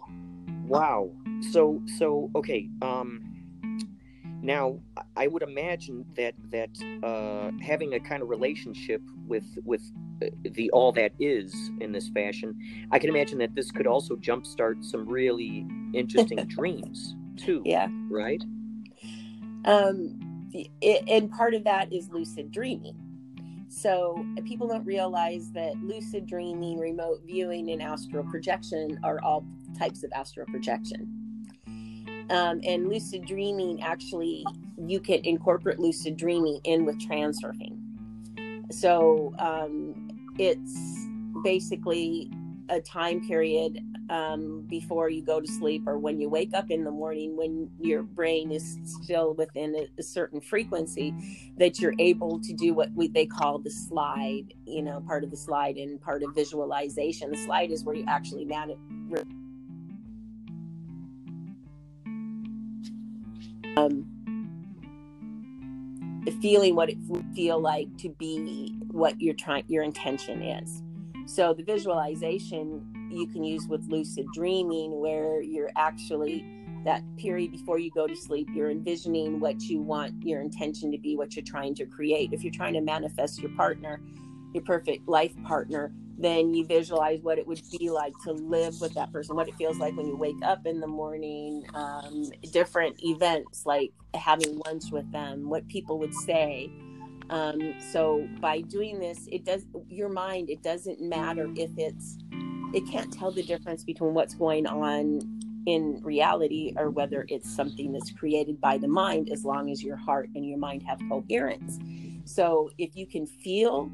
wow. 0.67 1.11
So 1.51 1.81
so 1.97 2.29
okay. 2.35 2.69
Um, 2.81 3.37
now 4.43 4.79
I 5.15 5.27
would 5.27 5.41
imagine 5.41 6.05
that 6.15 6.35
that 6.51 6.69
uh, 7.03 7.51
having 7.61 7.95
a 7.95 7.99
kind 7.99 8.21
of 8.21 8.29
relationship 8.29 9.01
with 9.27 9.45
with 9.65 9.81
uh, 10.21 10.27
the 10.43 10.69
all 10.71 10.91
that 10.91 11.11
is 11.19 11.53
in 11.81 11.91
this 11.91 12.09
fashion, 12.09 12.55
I 12.91 12.99
can 12.99 13.09
imagine 13.09 13.39
that 13.39 13.55
this 13.55 13.71
could 13.71 13.87
also 13.87 14.15
jumpstart 14.15 14.83
some 14.83 15.07
really 15.07 15.65
interesting 15.93 16.37
dreams 16.47 17.15
too. 17.35 17.63
Yeah. 17.65 17.87
Right. 18.09 18.43
Um, 19.65 20.49
it, 20.53 21.03
and 21.07 21.29
part 21.31 21.53
of 21.53 21.63
that 21.65 21.91
is 21.91 22.09
lucid 22.09 22.51
dreaming. 22.51 22.95
So 23.69 24.25
people 24.45 24.67
don't 24.67 24.85
realize 24.85 25.51
that 25.51 25.75
lucid 25.83 26.25
dreaming, 26.25 26.79
remote 26.79 27.21
viewing, 27.25 27.69
and 27.71 27.81
astral 27.81 28.23
projection 28.23 28.99
are 29.03 29.21
all 29.21 29.45
types 29.77 30.03
of 30.03 30.11
astral 30.13 30.45
projection. 30.47 31.13
Um, 32.29 32.61
and 32.63 32.89
lucid 32.89 33.25
dreaming, 33.25 33.81
actually, 33.81 34.45
you 34.77 34.99
can 34.99 35.23
incorporate 35.25 35.79
lucid 35.79 36.17
dreaming 36.17 36.59
in 36.63 36.85
with 36.85 36.97
transurfing. 36.99 37.77
So 38.71 39.33
um, 39.39 40.09
it's 40.37 41.07
basically 41.43 42.31
a 42.69 42.81
time 42.81 43.25
period 43.25 43.79
um, 44.09 44.65
before 44.69 45.09
you 45.09 45.21
go 45.21 45.39
to 45.41 45.47
sleep 45.47 45.83
or 45.85 45.97
when 45.97 46.19
you 46.19 46.29
wake 46.29 46.53
up 46.53 46.69
in 46.69 46.83
the 46.83 46.91
morning 46.91 47.35
when 47.35 47.69
your 47.79 48.03
brain 48.03 48.51
is 48.51 48.77
still 48.83 49.33
within 49.33 49.75
a, 49.75 49.87
a 49.99 50.03
certain 50.03 50.39
frequency 50.41 51.13
that 51.57 51.79
you're 51.79 51.95
able 51.99 52.39
to 52.39 52.53
do 52.53 52.73
what 52.73 52.89
we, 52.93 53.07
they 53.07 53.25
call 53.25 53.59
the 53.59 53.69
slide 53.69 54.53
you 54.65 54.81
know 54.81 55.01
part 55.07 55.23
of 55.23 55.31
the 55.31 55.37
slide 55.37 55.77
and 55.77 56.01
part 56.01 56.23
of 56.23 56.33
visualization. 56.35 57.31
The 57.31 57.37
slide 57.37 57.71
is 57.71 57.83
where 57.83 57.95
you 57.95 58.05
actually 58.07 58.45
man- 58.45 58.75
um, 63.77 64.05
feeling 66.41 66.75
what 66.75 66.89
it 66.89 66.97
would 67.07 67.25
feel 67.33 67.59
like 67.59 67.87
to 67.97 68.09
be 68.09 68.75
what 68.91 69.19
you're 69.21 69.33
trying 69.33 69.63
your 69.67 69.83
intention 69.83 70.41
is 70.41 70.83
so 71.27 71.53
the 71.53 71.63
visualization 71.63 73.09
you 73.11 73.27
can 73.27 73.43
use 73.43 73.67
with 73.67 73.83
lucid 73.89 74.25
dreaming 74.33 74.99
where 74.99 75.41
you're 75.41 75.71
actually 75.75 76.45
that 76.85 77.03
period 77.17 77.51
before 77.51 77.79
you 77.79 77.91
go 77.91 78.07
to 78.07 78.15
sleep 78.15 78.47
you're 78.53 78.71
envisioning 78.71 79.39
what 79.39 79.61
you 79.61 79.81
want 79.81 80.13
your 80.23 80.41
intention 80.41 80.91
to 80.91 80.97
be 80.97 81.17
what 81.17 81.35
you're 81.35 81.43
trying 81.43 81.75
to 81.75 81.85
create. 81.85 82.31
If 82.31 82.43
you're 82.43 82.53
trying 82.53 82.73
to 82.73 82.81
manifest 82.81 83.39
your 83.39 83.51
partner 83.51 84.01
your 84.53 84.63
perfect 84.63 85.07
life 85.07 85.33
partner 85.43 85.91
then 86.19 86.53
you 86.53 86.65
visualize 86.65 87.21
what 87.21 87.37
it 87.37 87.45
would 87.45 87.61
be 87.77 87.91
like 87.91 88.13
to 88.23 88.31
live 88.31 88.79
with 88.81 88.93
that 88.93 89.11
person 89.11 89.35
what 89.35 89.47
it 89.47 89.55
feels 89.55 89.77
like 89.77 89.95
when 89.95 90.07
you 90.07 90.17
wake 90.17 90.41
up 90.43 90.65
in 90.65 90.79
the 90.79 90.87
morning 90.87 91.63
um, 91.73 92.31
different 92.51 92.95
events 93.03 93.65
like 93.65 93.91
having 94.15 94.59
lunch 94.65 94.85
with 94.91 95.09
them 95.11 95.49
what 95.49 95.67
people 95.67 95.99
would 95.99 96.13
say 96.13 96.71
um, 97.29 97.75
so 97.91 98.27
by 98.39 98.61
doing 98.61 98.99
this 98.99 99.27
it 99.31 99.43
does 99.43 99.65
your 99.89 100.09
mind 100.09 100.49
it 100.49 100.61
doesn't 100.63 101.01
matter 101.01 101.49
if 101.55 101.69
it's 101.77 102.17
it 102.73 102.85
can't 102.89 103.11
tell 103.11 103.31
the 103.31 103.43
difference 103.43 103.83
between 103.83 104.13
what's 104.13 104.35
going 104.35 104.67
on 104.67 105.21
in 105.67 105.99
reality 106.01 106.73
or 106.77 106.89
whether 106.89 107.25
it's 107.27 107.53
something 107.53 107.91
that's 107.91 108.11
created 108.11 108.59
by 108.61 108.77
the 108.77 108.87
mind 108.87 109.29
as 109.29 109.43
long 109.43 109.69
as 109.69 109.83
your 109.83 109.97
heart 109.97 110.29
and 110.33 110.45
your 110.47 110.57
mind 110.57 110.81
have 110.81 110.97
coherence. 111.09 111.77
So 112.23 112.71
if 112.77 112.95
you 112.95 113.05
can 113.05 113.25
feel 113.25 113.91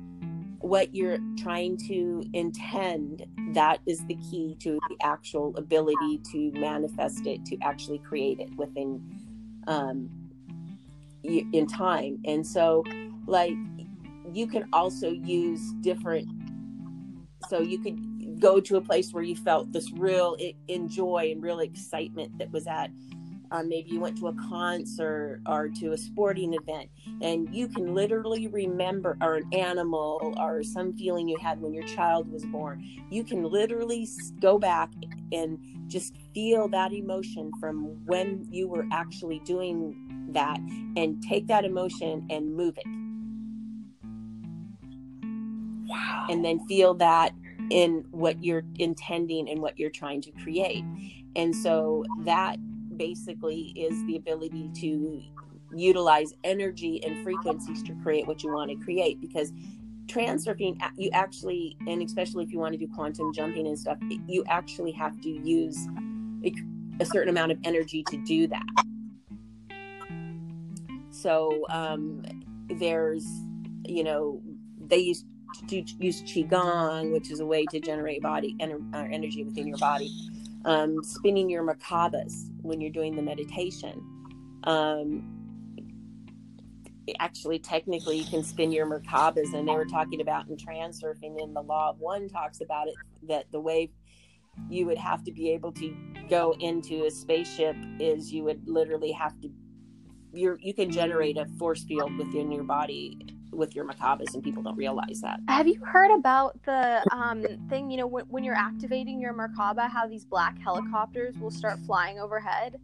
what 0.60 0.96
you're 0.96 1.18
trying 1.38 1.78
to 1.88 2.24
intend 2.34 3.26
that 3.54 3.80
is 3.88 4.06
the 4.06 4.16
key 4.16 4.56
to 4.60 4.80
the 4.88 4.98
actual 5.04 5.54
ability 5.58 6.22
to 6.32 6.52
manifest 6.54 7.26
it 7.26 7.44
to 7.46 7.58
actually 7.62 7.98
create 8.00 8.40
it 8.40 8.56
within 8.56 9.04
um 9.68 10.10
in 11.24 11.66
time. 11.68 12.20
And 12.26 12.46
so 12.46 12.84
like 13.26 13.56
you 14.32 14.48
can 14.48 14.68
also 14.74 15.10
use 15.10 15.74
different 15.82 16.28
so 17.50 17.62
you 17.62 17.78
could 17.80 18.40
go 18.40 18.60
to 18.60 18.78
a 18.78 18.82
place 18.82 19.14
where 19.14 19.24
you 19.24 19.36
felt 19.36 19.72
this 19.72 19.92
real 19.92 20.38
enjoy 20.68 21.32
and 21.32 21.44
real 21.44 21.60
excitement 21.60 22.38
that 22.40 22.52
was 22.52 22.68
at. 22.68 22.90
Um, 23.52 23.70
maybe 23.70 23.92
you 23.92 24.00
went 24.00 24.18
to 24.18 24.30
a 24.30 24.34
concert 24.50 25.40
or 25.46 25.70
to 25.80 25.92
a 25.92 25.98
sporting 25.98 26.56
event 26.56 26.90
and 27.22 27.54
you 27.54 27.68
can 27.68 27.94
literally 27.94 28.48
remember 28.48 29.16
or 29.22 29.36
an 29.36 29.54
animal 29.54 30.34
or 30.38 30.64
some 30.64 30.94
feeling 30.98 31.28
you 31.28 31.38
had 31.40 31.62
when 31.62 31.72
your 31.72 31.84
child 31.84 32.32
was 32.32 32.44
born. 32.46 32.84
You 33.12 33.24
can 33.24 33.44
literally 33.44 34.08
go 34.40 34.58
back 34.58 34.90
and 35.32 35.60
just 35.86 36.16
feel 36.34 36.68
that 36.70 36.94
emotion 36.94 37.52
from 37.60 38.04
when 38.06 38.48
you 38.50 38.68
were 38.68 38.88
actually 38.92 39.40
doing 39.40 40.30
that 40.32 40.58
and 40.98 41.22
take 41.22 41.46
that 41.48 41.64
emotion 41.64 42.26
and 42.32 42.56
move 42.56 42.76
it 42.78 43.03
and 46.30 46.44
then 46.44 46.66
feel 46.68 46.94
that 46.96 47.34
in 47.70 48.06
what 48.12 48.44
you're 48.44 48.64
intending 48.80 49.50
and 49.50 49.62
what 49.62 49.80
you're 49.80 49.90
trying 49.90 50.22
to 50.22 50.32
create. 50.44 50.84
And 51.36 51.56
so 51.56 52.06
that 52.26 52.58
basically 52.98 53.74
is 53.76 54.06
the 54.06 54.16
ability 54.16 54.70
to 54.76 55.22
utilize 55.76 56.34
energy 56.44 57.04
and 57.04 57.24
frequencies 57.24 57.82
to 57.84 57.94
create 58.04 58.28
what 58.28 58.44
you 58.44 58.54
want 58.54 58.70
to 58.70 58.78
create 58.78 59.20
because 59.20 59.52
transurfing 60.06 60.78
you 60.98 61.10
actually 61.14 61.76
and 61.88 62.04
especially 62.04 62.44
if 62.44 62.52
you 62.52 62.60
want 62.60 62.74
to 62.74 62.78
do 62.78 62.88
quantum 62.94 63.34
jumping 63.34 63.66
and 63.66 63.80
stuff 63.80 63.98
you 64.28 64.44
actually 64.50 64.92
have 64.92 65.20
to 65.22 65.30
use 65.30 65.88
a 67.00 67.06
certain 67.06 67.30
amount 67.30 67.52
of 67.52 67.58
energy 67.64 68.04
to 68.04 68.18
do 68.18 68.48
that. 68.48 68.86
So 71.10 71.66
um 71.70 72.24
there's 72.70 73.26
you 73.86 74.04
know 74.04 74.42
they 74.88 74.98
used 74.98 75.26
use 75.70 76.22
qigong 76.24 77.12
which 77.12 77.32
is 77.32 77.40
a 77.40 77.46
way 77.46 77.66
to 77.66 77.80
generate 77.80 78.22
body 78.22 78.56
ener- 78.60 78.94
uh, 78.94 79.08
energy 79.12 79.44
within 79.44 79.68
your 79.68 79.78
body 79.78 80.10
um, 80.66 81.04
spinning 81.04 81.50
your 81.50 81.64
merkabas 81.64 82.50
when 82.62 82.80
you're 82.80 82.92
doing 82.92 83.16
the 83.16 83.22
meditation. 83.22 84.02
Um, 84.64 85.40
actually, 87.20 87.60
technically, 87.60 88.18
you 88.18 88.26
can 88.26 88.44
spin 88.44 88.72
your 88.72 88.86
merkabas, 88.86 89.54
and 89.54 89.68
they 89.68 89.74
were 89.74 89.86
talking 89.86 90.22
about 90.22 90.48
in 90.48 90.56
transurfing, 90.56 91.42
and 91.42 91.56
the 91.56 91.62
law 91.62 91.90
of 91.90 92.00
one 92.00 92.30
talks 92.30 92.62
about 92.62 92.88
it 92.88 92.96
that 93.28 93.52
the 93.52 93.60
way 93.60 93.92
you 94.70 94.86
would 94.86 94.98
have 94.98 95.24
to 95.24 95.32
be 95.32 95.52
able 95.52 95.72
to 95.74 95.96
go 96.30 96.56
into 96.60 97.06
a 97.06 97.12
spaceship 97.12 97.76
is 98.00 98.32
you 98.32 98.44
would 98.44 98.68
literally 98.68 99.12
have 99.12 99.40
to 99.42 99.50
you 100.32 100.58
you 100.60 100.74
can 100.74 100.92
generate 100.92 101.38
a 101.38 101.46
force 101.58 101.84
field 101.84 102.16
within 102.18 102.52
your 102.52 102.64
body 102.64 103.18
with 103.56 103.76
your 103.76 103.86
merkabas 103.86 104.34
and 104.34 104.44
people 104.44 104.64
don't 104.64 104.78
realize 104.78 105.22
that 105.22 105.40
have 105.48 105.68
you 105.68 105.80
heard 105.84 106.12
about 106.12 106.58
the 106.64 107.04
um, 107.12 107.46
thing 107.70 107.90
you 107.90 107.98
know 107.98 108.08
when, 108.08 108.26
when 108.26 108.44
you're 108.44 108.56
activating 108.56 109.20
your 109.20 109.34
merkaba 109.34 109.90
how 109.90 110.08
these 110.08 110.26
black 110.26 110.58
helicopters 110.60 111.38
will 111.38 111.52
start 111.52 111.78
flying 111.86 112.20
overhead 112.20 112.80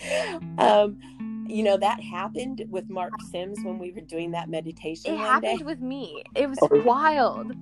um, 0.58 0.98
you 1.46 1.62
know 1.62 1.76
that 1.76 2.00
happened 2.00 2.64
with 2.68 2.88
mark 2.88 3.12
sims 3.30 3.58
when 3.62 3.78
we 3.78 3.92
were 3.92 4.00
doing 4.00 4.30
that 4.30 4.48
meditation 4.48 5.14
it 5.14 5.18
happened 5.18 5.60
day. 5.60 5.64
with 5.64 5.80
me 5.80 6.22
it 6.34 6.48
was 6.48 6.58
oh. 6.62 6.82
wild 6.82 7.52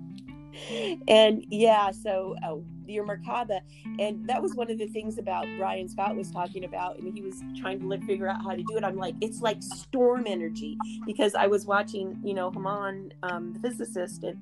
and 1.09 1.45
yeah, 1.49 1.91
so 1.91 2.37
uh, 2.45 2.57
your 2.87 3.07
Merkaba, 3.07 3.61
and 3.99 4.27
that 4.29 4.43
was 4.43 4.55
one 4.55 4.71
of 4.71 4.79
the 4.79 4.87
things 4.89 5.19
about 5.19 5.47
Brian 5.59 5.89
Scott 5.89 6.17
was 6.17 6.31
talking 6.31 6.65
about, 6.65 6.99
and 6.99 7.17
he 7.17 7.23
was 7.23 7.43
trying 7.61 7.81
to 7.81 7.87
like, 7.87 8.05
figure 8.05 8.29
out 8.29 8.43
how 8.43 8.51
to 8.51 8.63
do 8.63 8.77
it. 8.77 8.85
I'm 8.85 8.97
like, 8.97 9.15
it's 9.21 9.41
like 9.41 9.63
storm 9.63 10.25
energy 10.27 10.77
because 11.07 11.35
I 11.35 11.47
was 11.47 11.67
watching, 11.67 12.19
you 12.23 12.35
know, 12.35 12.51
Haramein, 12.51 13.13
um, 13.23 13.53
the 13.53 13.61
physicist, 13.61 14.25
and 14.25 14.41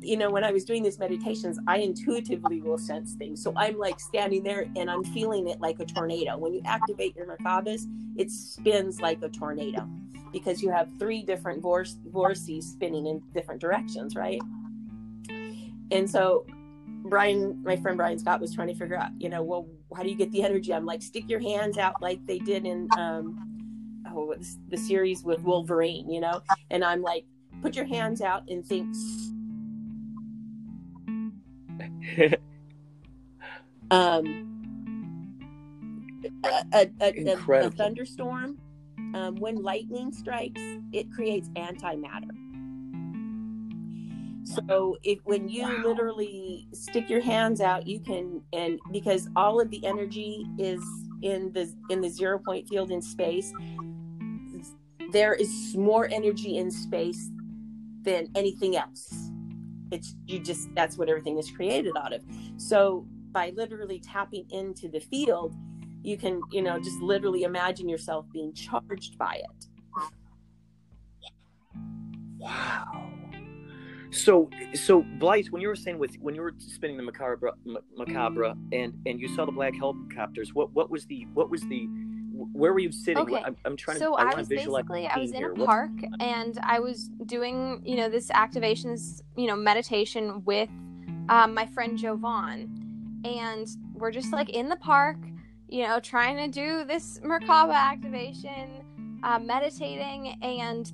you 0.00 0.16
know, 0.16 0.30
when 0.30 0.44
I 0.44 0.50
was 0.50 0.64
doing 0.64 0.82
these 0.82 0.98
meditations, 0.98 1.58
I 1.66 1.78
intuitively 1.78 2.60
will 2.60 2.78
sense 2.78 3.14
things. 3.14 3.42
So 3.42 3.52
I'm 3.56 3.78
like 3.78 4.00
standing 4.00 4.42
there 4.42 4.66
and 4.76 4.90
I'm 4.90 5.04
feeling 5.04 5.48
it 5.48 5.60
like 5.60 5.78
a 5.80 5.84
tornado. 5.84 6.36
When 6.36 6.52
you 6.52 6.60
activate 6.64 7.14
your 7.14 7.26
Merkabas, 7.26 7.86
it 8.16 8.30
spins 8.30 9.00
like 9.00 9.22
a 9.22 9.28
tornado 9.28 9.88
because 10.32 10.62
you 10.62 10.70
have 10.70 10.88
three 10.98 11.22
different 11.22 11.62
vortices 11.62 12.72
spinning 12.72 13.06
in 13.06 13.22
different 13.32 13.60
directions, 13.60 14.16
right? 14.16 14.40
And 15.92 16.10
so 16.10 16.46
Brian, 17.04 17.62
my 17.62 17.76
friend 17.76 17.96
Brian 17.96 18.18
Scott 18.18 18.40
was 18.40 18.54
trying 18.54 18.68
to 18.68 18.74
figure 18.74 18.96
out, 18.96 19.10
you 19.18 19.28
know, 19.28 19.42
well, 19.42 19.66
how 19.94 20.02
do 20.02 20.08
you 20.08 20.16
get 20.16 20.32
the 20.32 20.42
energy? 20.42 20.72
I'm 20.72 20.86
like, 20.86 21.02
stick 21.02 21.28
your 21.28 21.40
hands 21.40 21.76
out 21.78 22.00
like 22.00 22.24
they 22.26 22.38
did 22.38 22.64
in 22.64 22.88
um, 22.96 24.02
oh, 24.08 24.34
the 24.68 24.76
series 24.76 25.22
with 25.22 25.42
Wolverine, 25.42 26.10
you 26.10 26.20
know? 26.20 26.40
And 26.70 26.84
I'm 26.84 27.02
like, 27.02 27.24
put 27.60 27.76
your 27.76 27.84
hands 27.84 28.22
out 28.22 28.48
and 28.48 28.64
think. 28.66 28.94
um, 33.90 34.48
a, 36.44 36.64
a, 36.72 36.90
a, 37.00 37.66
a 37.66 37.70
thunderstorm, 37.70 38.58
um, 39.14 39.36
when 39.36 39.56
lightning 39.56 40.12
strikes, 40.12 40.62
it 40.92 41.12
creates 41.12 41.48
antimatter. 41.50 42.41
So 44.44 44.96
if 45.02 45.20
when 45.24 45.48
you 45.48 45.62
wow. 45.62 45.82
literally 45.84 46.68
stick 46.72 47.08
your 47.08 47.20
hands 47.20 47.60
out, 47.60 47.86
you 47.86 48.00
can 48.00 48.42
and 48.52 48.80
because 48.90 49.28
all 49.36 49.60
of 49.60 49.70
the 49.70 49.84
energy 49.86 50.46
is 50.58 50.82
in 51.22 51.52
the 51.52 51.72
in 51.90 52.00
the 52.00 52.08
zero 52.08 52.38
point 52.38 52.68
field 52.68 52.90
in 52.90 53.00
space, 53.00 53.52
there 55.12 55.34
is 55.34 55.76
more 55.76 56.08
energy 56.10 56.58
in 56.58 56.70
space 56.70 57.30
than 58.02 58.28
anything 58.34 58.76
else. 58.76 59.30
It's 59.90 60.16
you 60.26 60.40
just 60.40 60.74
that's 60.74 60.96
what 60.96 61.08
everything 61.08 61.38
is 61.38 61.50
created 61.50 61.96
out 61.96 62.12
of. 62.12 62.22
So 62.56 63.06
by 63.30 63.52
literally 63.56 64.00
tapping 64.00 64.46
into 64.50 64.88
the 64.88 65.00
field, 65.00 65.54
you 66.02 66.16
can, 66.16 66.42
you 66.50 66.62
know, 66.62 66.78
just 66.78 67.00
literally 67.00 67.44
imagine 67.44 67.88
yourself 67.88 68.26
being 68.32 68.52
charged 68.52 69.16
by 69.18 69.36
it. 69.36 69.66
Wow. 72.38 73.12
So, 74.12 74.50
so 74.74 75.02
Blythe, 75.18 75.46
when 75.48 75.62
you 75.62 75.68
were 75.68 75.76
saying 75.76 75.98
with 75.98 76.16
when 76.20 76.34
you 76.34 76.42
were 76.42 76.54
spinning 76.58 76.98
the 76.98 77.02
Merkaba, 77.02 77.52
Merkaba, 77.98 78.52
and 78.72 78.92
and 79.06 79.18
you 79.18 79.28
saw 79.34 79.46
the 79.46 79.52
black 79.52 79.74
helicopters, 79.74 80.54
what 80.54 80.72
what 80.74 80.90
was 80.90 81.06
the 81.06 81.26
what 81.32 81.50
was 81.50 81.62
the 81.62 81.88
where 82.52 82.72
were 82.72 82.78
you 82.78 82.92
sitting? 82.92 83.22
Okay. 83.22 83.42
I'm, 83.44 83.56
I'm 83.64 83.76
trying 83.76 83.98
so 83.98 84.16
to. 84.16 84.22
I, 84.22 84.32
I 84.32 84.34
was 84.34 84.48
basically 84.48 85.06
I 85.06 85.18
was 85.18 85.30
in 85.30 85.36
here. 85.36 85.52
a 85.52 85.56
park 85.56 85.92
and 86.20 86.58
I 86.62 86.78
was 86.78 87.08
doing 87.26 87.82
you 87.84 87.96
know 87.96 88.08
this 88.08 88.28
activations 88.28 89.22
you 89.36 89.46
know 89.46 89.56
meditation 89.56 90.44
with 90.44 90.68
um, 91.28 91.54
my 91.54 91.66
friend 91.66 91.96
Jovan, 91.96 93.22
and 93.24 93.66
we're 93.94 94.10
just 94.10 94.32
like 94.32 94.50
in 94.50 94.68
the 94.68 94.76
park, 94.76 95.16
you 95.68 95.86
know, 95.86 96.00
trying 96.00 96.36
to 96.36 96.48
do 96.48 96.84
this 96.84 97.18
Merkaba 97.20 97.74
activation, 97.74 98.84
uh, 99.22 99.38
meditating, 99.38 100.36
and 100.42 100.92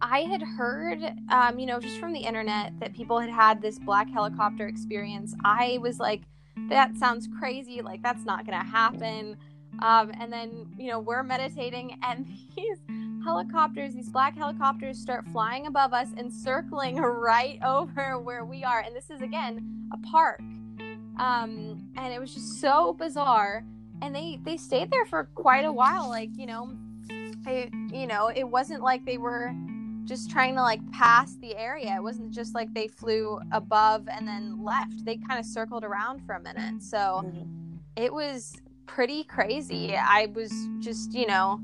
I 0.00 0.20
had 0.20 0.42
heard, 0.42 1.02
um, 1.30 1.58
you 1.58 1.66
know, 1.66 1.80
just 1.80 1.98
from 1.98 2.12
the 2.12 2.20
internet 2.20 2.72
that 2.80 2.94
people 2.94 3.18
had 3.18 3.30
had 3.30 3.62
this 3.62 3.78
black 3.78 4.10
helicopter 4.10 4.66
experience. 4.66 5.34
I 5.44 5.78
was 5.80 5.98
like, 5.98 6.22
that 6.68 6.96
sounds 6.96 7.28
crazy. 7.38 7.80
Like, 7.82 8.02
that's 8.02 8.24
not 8.24 8.46
going 8.46 8.58
to 8.58 8.66
happen. 8.66 9.36
Um, 9.82 10.12
and 10.20 10.32
then, 10.32 10.66
you 10.78 10.90
know, 10.90 11.00
we're 11.00 11.22
meditating, 11.22 11.98
and 12.02 12.26
these 12.56 12.78
helicopters, 13.24 13.94
these 13.94 14.10
black 14.10 14.36
helicopters, 14.36 14.98
start 14.98 15.24
flying 15.32 15.66
above 15.66 15.92
us 15.92 16.08
and 16.16 16.32
circling 16.32 16.96
right 17.00 17.58
over 17.64 18.18
where 18.18 18.44
we 18.44 18.62
are. 18.64 18.80
And 18.80 18.94
this 18.94 19.10
is, 19.10 19.22
again, 19.22 19.88
a 19.92 19.98
park. 20.08 20.40
Um, 21.18 21.88
and 21.96 22.12
it 22.12 22.20
was 22.20 22.34
just 22.34 22.60
so 22.60 22.92
bizarre. 22.92 23.64
And 24.02 24.14
they, 24.14 24.38
they 24.42 24.56
stayed 24.56 24.90
there 24.90 25.06
for 25.06 25.30
quite 25.34 25.64
a 25.64 25.72
while. 25.72 26.08
Like, 26.08 26.30
you 26.36 26.46
know, 26.46 26.76
I, 27.46 27.70
you 27.92 28.06
know, 28.06 28.28
it 28.28 28.44
wasn't 28.44 28.82
like 28.82 29.04
they 29.04 29.18
were 29.18 29.54
just 30.04 30.30
trying 30.30 30.54
to 30.54 30.62
like 30.62 30.80
pass 30.92 31.36
the 31.36 31.56
area. 31.56 31.94
It 31.96 32.02
wasn't 32.02 32.30
just 32.30 32.54
like 32.54 32.72
they 32.74 32.88
flew 32.88 33.40
above 33.52 34.08
and 34.08 34.26
then 34.26 34.62
left. 34.62 35.04
They 35.04 35.16
kind 35.16 35.40
of 35.40 35.46
circled 35.46 35.84
around 35.84 36.24
for 36.26 36.34
a 36.34 36.42
minute. 36.42 36.82
So 36.82 37.22
mm-hmm. 37.24 37.76
it 37.96 38.12
was 38.12 38.54
pretty 38.86 39.24
crazy. 39.24 39.96
I 39.96 40.26
was 40.34 40.52
just, 40.80 41.14
you 41.14 41.26
know, 41.26 41.60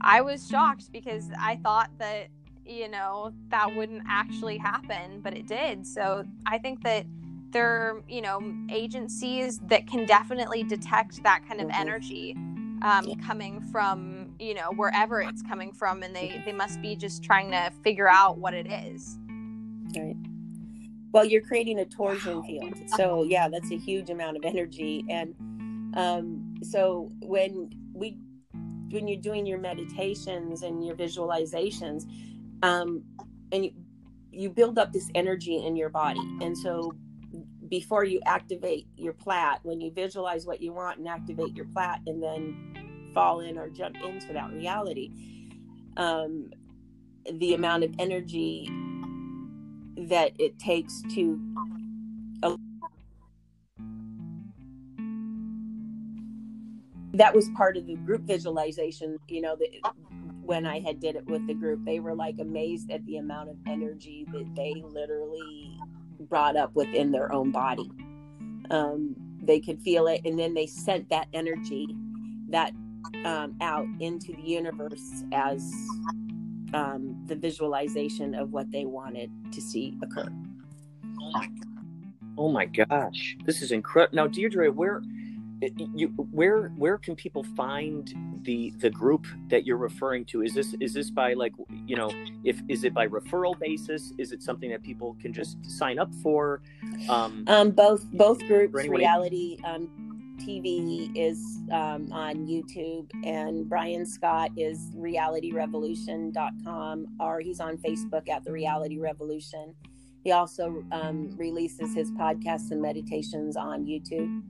I 0.00 0.20
was 0.20 0.48
shocked 0.48 0.92
because 0.92 1.30
I 1.40 1.56
thought 1.56 1.90
that, 1.98 2.28
you 2.64 2.88
know, 2.88 3.32
that 3.48 3.74
wouldn't 3.74 4.02
actually 4.08 4.58
happen, 4.58 5.20
but 5.20 5.36
it 5.36 5.46
did. 5.46 5.86
So 5.86 6.24
I 6.46 6.58
think 6.58 6.82
that 6.84 7.06
there 7.50 7.68
are, 7.68 8.02
you 8.08 8.20
know, 8.20 8.40
agencies 8.70 9.58
that 9.64 9.86
can 9.86 10.04
definitely 10.06 10.62
detect 10.62 11.22
that 11.22 11.46
kind 11.48 11.60
of 11.60 11.68
mm-hmm. 11.68 11.80
energy 11.80 12.36
um, 12.82 13.14
coming 13.26 13.60
from 13.60 14.15
you 14.38 14.54
know 14.54 14.72
wherever 14.76 15.20
it's 15.20 15.42
coming 15.42 15.72
from 15.72 16.02
and 16.02 16.14
they 16.14 16.42
they 16.44 16.52
must 16.52 16.80
be 16.82 16.96
just 16.96 17.22
trying 17.22 17.50
to 17.50 17.70
figure 17.82 18.08
out 18.08 18.38
what 18.38 18.54
it 18.54 18.70
is. 18.70 19.18
Right. 19.96 20.16
Well 21.12 21.24
you're 21.24 21.42
creating 21.42 21.78
a 21.80 21.84
torsion 21.84 22.42
field. 22.42 22.74
So 22.96 23.24
yeah 23.24 23.48
that's 23.48 23.70
a 23.70 23.76
huge 23.78 24.10
amount 24.10 24.36
of 24.36 24.44
energy. 24.44 25.04
And 25.08 25.34
um, 25.96 26.54
so 26.62 27.10
when 27.20 27.70
we 27.94 28.18
when 28.90 29.08
you're 29.08 29.20
doing 29.20 29.46
your 29.46 29.58
meditations 29.58 30.62
and 30.62 30.84
your 30.84 30.94
visualizations 30.94 32.04
um, 32.62 33.02
and 33.52 33.64
you 33.64 33.72
you 34.30 34.50
build 34.50 34.78
up 34.78 34.92
this 34.92 35.10
energy 35.14 35.64
in 35.64 35.76
your 35.76 35.88
body. 35.88 36.20
And 36.42 36.56
so 36.56 36.94
before 37.68 38.04
you 38.04 38.20
activate 38.26 38.86
your 38.96 39.14
plat, 39.14 39.60
when 39.62 39.80
you 39.80 39.90
visualize 39.90 40.46
what 40.46 40.60
you 40.60 40.72
want 40.72 40.98
and 40.98 41.08
activate 41.08 41.56
your 41.56 41.64
plat, 41.66 42.00
and 42.06 42.22
then 42.22 42.85
fall 43.16 43.40
in 43.40 43.56
or 43.58 43.68
jump 43.68 43.96
into 44.04 44.32
that 44.32 44.52
reality, 44.52 45.10
um, 45.96 46.50
the 47.32 47.54
amount 47.54 47.82
of 47.82 47.94
energy 47.98 48.70
that 49.96 50.32
it 50.38 50.58
takes 50.58 51.02
to 51.14 51.40
that 57.14 57.34
was 57.34 57.48
part 57.56 57.78
of 57.78 57.86
the 57.86 57.94
group 57.96 58.20
visualization 58.24 59.18
you 59.28 59.40
know 59.40 59.56
the, 59.56 59.66
when 60.42 60.66
i 60.66 60.78
had 60.80 61.00
did 61.00 61.16
it 61.16 61.24
with 61.26 61.44
the 61.46 61.54
group 61.54 61.82
they 61.86 61.98
were 61.98 62.14
like 62.14 62.36
amazed 62.38 62.90
at 62.90 63.04
the 63.06 63.16
amount 63.16 63.48
of 63.48 63.56
energy 63.66 64.26
that 64.30 64.44
they 64.54 64.82
literally 64.84 65.80
brought 66.20 66.56
up 66.56 66.74
within 66.74 67.12
their 67.12 67.32
own 67.32 67.50
body. 67.50 67.90
Um, 68.70 69.14
they 69.42 69.60
could 69.60 69.80
feel 69.80 70.06
it 70.08 70.22
and 70.24 70.38
then 70.38 70.54
they 70.54 70.66
sent 70.66 71.08
that 71.10 71.28
energy 71.32 71.94
that 72.48 72.72
um, 73.24 73.56
out 73.60 73.86
into 74.00 74.32
the 74.32 74.42
universe 74.42 75.24
as 75.32 75.72
um, 76.74 77.16
the 77.26 77.34
visualization 77.34 78.34
of 78.34 78.52
what 78.52 78.70
they 78.70 78.84
wanted 78.84 79.30
to 79.52 79.60
see 79.60 79.96
occur. 80.02 80.28
Oh 82.38 82.50
my 82.50 82.66
gosh 82.66 83.36
this 83.46 83.62
is 83.62 83.72
incredible 83.72 84.14
now 84.14 84.26
deirdre 84.26 84.70
where 84.70 85.02
you 85.94 86.08
where 86.30 86.68
where 86.76 86.98
can 86.98 87.16
people 87.16 87.42
find 87.42 88.14
the 88.42 88.70
the 88.78 88.90
group 88.90 89.26
that 89.48 89.66
you're 89.66 89.78
referring 89.78 90.24
to? 90.26 90.42
Is 90.42 90.54
this 90.54 90.74
is 90.80 90.92
this 90.92 91.10
by 91.10 91.32
like 91.32 91.52
you 91.86 91.96
know 91.96 92.10
if 92.44 92.60
is 92.68 92.84
it 92.84 92.92
by 92.92 93.06
referral 93.06 93.58
basis? 93.58 94.12
Is 94.18 94.32
it 94.32 94.42
something 94.42 94.70
that 94.70 94.82
people 94.82 95.16
can 95.20 95.32
just 95.32 95.56
sign 95.64 95.98
up 95.98 96.12
for? 96.22 96.60
Um, 97.08 97.44
um 97.46 97.70
both 97.70 98.04
both 98.12 98.38
groups 98.46 98.74
reality 98.74 99.58
um 99.64 99.88
tv 100.36 101.10
is 101.14 101.60
um, 101.72 102.12
on 102.12 102.46
youtube 102.46 103.10
and 103.24 103.68
brian 103.68 104.06
scott 104.06 104.50
is 104.56 104.92
realityrevolution.com 104.96 107.06
or 107.20 107.40
he's 107.40 107.60
on 107.60 107.76
facebook 107.78 108.28
at 108.28 108.44
the 108.44 108.52
reality 108.52 108.98
revolution 108.98 109.74
he 110.24 110.32
also 110.32 110.84
um, 110.92 111.34
releases 111.36 111.94
his 111.94 112.10
podcasts 112.12 112.70
and 112.70 112.82
meditations 112.82 113.56
on 113.56 113.84
youtube 113.84 114.42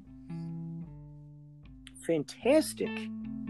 fantastic. 2.07 2.91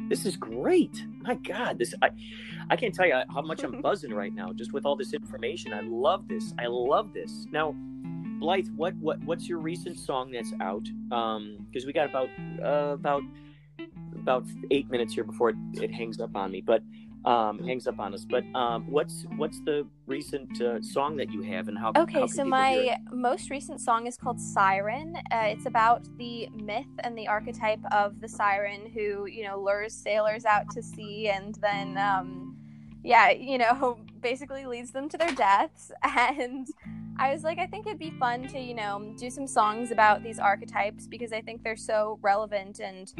This 0.08 0.24
is 0.24 0.36
great. 0.36 1.04
My 1.20 1.34
God, 1.34 1.78
this 1.78 1.94
I 2.00 2.10
I 2.70 2.76
can't 2.76 2.94
tell 2.94 3.06
you 3.06 3.20
how 3.32 3.42
much 3.42 3.62
I'm 3.62 3.82
buzzing 3.82 4.14
right 4.14 4.34
now 4.34 4.52
just 4.52 4.72
with 4.72 4.86
all 4.86 4.96
this 4.96 5.12
information. 5.12 5.72
I 5.72 5.80
love 5.82 6.28
this. 6.28 6.54
I 6.58 6.66
love 6.66 7.12
this. 7.12 7.46
Now, 7.52 7.74
Blythe, 8.38 8.68
what 8.76 8.94
what 8.96 9.18
what's 9.24 9.48
your 9.48 9.58
recent 9.58 9.98
song 9.98 10.30
that's 10.30 10.52
out? 10.60 10.86
Um, 11.10 11.66
because 11.68 11.86
we 11.86 11.92
got 11.92 12.08
about 12.08 12.28
uh, 12.62 12.92
about 12.92 13.22
about 14.14 14.44
eight 14.70 14.90
minutes 14.90 15.14
here 15.14 15.24
before 15.24 15.50
it, 15.50 15.56
it 15.74 15.92
hangs 15.92 16.20
up 16.20 16.34
on 16.34 16.50
me. 16.50 16.60
But 16.60 16.82
um, 17.26 17.58
hangs 17.64 17.86
up 17.86 17.98
on 17.98 18.14
us. 18.14 18.24
But 18.24 18.44
um, 18.54 18.88
what's 18.90 19.26
what's 19.36 19.60
the 19.60 19.86
recent 20.06 20.60
uh, 20.62 20.80
song 20.80 21.16
that 21.16 21.32
you 21.32 21.42
have, 21.42 21.68
and 21.68 21.76
how? 21.76 21.92
Okay, 21.96 22.20
how 22.20 22.26
so 22.26 22.44
my 22.44 22.96
most 23.10 23.50
recent 23.50 23.80
song 23.80 24.06
is 24.06 24.16
called 24.16 24.40
Siren. 24.40 25.16
Uh, 25.32 25.46
it's 25.46 25.66
about 25.66 26.06
the 26.18 26.48
myth 26.54 26.86
and 27.00 27.18
the 27.18 27.26
archetype 27.26 27.80
of 27.90 28.20
the 28.20 28.28
siren 28.28 28.90
who 28.94 29.26
you 29.26 29.44
know 29.44 29.58
lures 29.58 29.92
sailors 29.92 30.44
out 30.44 30.70
to 30.70 30.82
sea, 30.82 31.28
and 31.28 31.56
then 31.56 31.98
um, 31.98 32.56
yeah, 33.02 33.30
you 33.30 33.58
know, 33.58 33.98
basically 34.26 34.66
leads 34.66 34.90
them 34.90 35.08
to 35.08 35.16
their 35.16 35.30
deaths 35.30 35.92
and 36.02 36.66
I 37.18 37.32
was 37.32 37.44
like, 37.44 37.58
I 37.58 37.66
think 37.66 37.86
it'd 37.86 37.98
be 37.98 38.10
fun 38.10 38.46
to, 38.48 38.58
you 38.58 38.74
know, 38.74 39.14
do 39.16 39.30
some 39.30 39.46
songs 39.46 39.90
about 39.90 40.22
these 40.22 40.38
archetypes 40.38 41.06
because 41.06 41.32
I 41.32 41.40
think 41.40 41.62
they're 41.62 41.76
so 41.76 42.18
relevant. 42.20 42.80
And, 42.80 43.10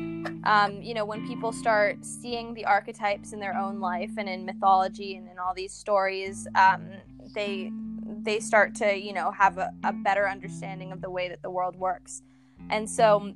um, 0.44 0.82
you 0.82 0.92
know, 0.92 1.07
when 1.07 1.26
people 1.26 1.50
start 1.50 2.04
seeing 2.04 2.52
the 2.52 2.66
archetypes 2.66 3.32
in 3.32 3.40
their 3.40 3.57
own 3.57 3.80
life 3.80 4.11
and 4.18 4.28
in 4.28 4.44
mythology 4.44 5.16
and 5.16 5.28
in 5.30 5.38
all 5.38 5.54
these 5.54 5.72
stories, 5.72 6.46
um, 6.57 6.88
they 7.34 7.70
they 8.04 8.38
start 8.40 8.74
to, 8.74 8.94
you 8.94 9.12
know, 9.14 9.30
have 9.30 9.57
a, 9.57 9.72
a, 9.84 9.92
better 9.92 10.28
understanding 10.28 10.92
of 10.92 11.00
the 11.00 11.11
way 11.11 11.28
that 11.28 11.40
the 11.42 11.50
world 11.50 11.76
works. 11.76 12.22
And 12.68 12.90
so, 12.90 13.32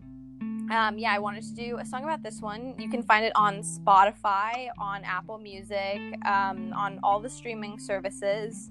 um, 0.71 0.99
yeah, 0.99 1.13
I 1.13 1.19
wanted 1.19 1.43
to 1.45 1.55
do 1.55 1.79
a 1.79 1.85
song 1.85 2.05
about 2.05 2.23
this 2.23 2.41
one. 2.41 2.75
You 2.79 2.89
can 2.89 3.03
find 3.03 3.25
it 3.25 3.33
on 3.35 3.63
Spotify, 3.63 4.69
on 4.79 5.05
Apple 5.05 5.39
Music, 5.39 6.01
um, 6.25 6.73
on 6.75 7.01
all 7.03 7.21
the 7.21 7.31
streaming 7.31 7.79
services 7.79 8.71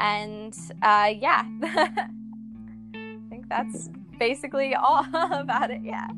and 0.00 0.56
uh, 0.82 1.12
yeah, 1.16 1.44
I 1.62 3.18
think 3.28 3.48
that's 3.48 3.90
basically 4.18 4.74
all 4.74 5.04
about 5.14 5.70
it. 5.70 5.80
Yeah. 5.82 6.08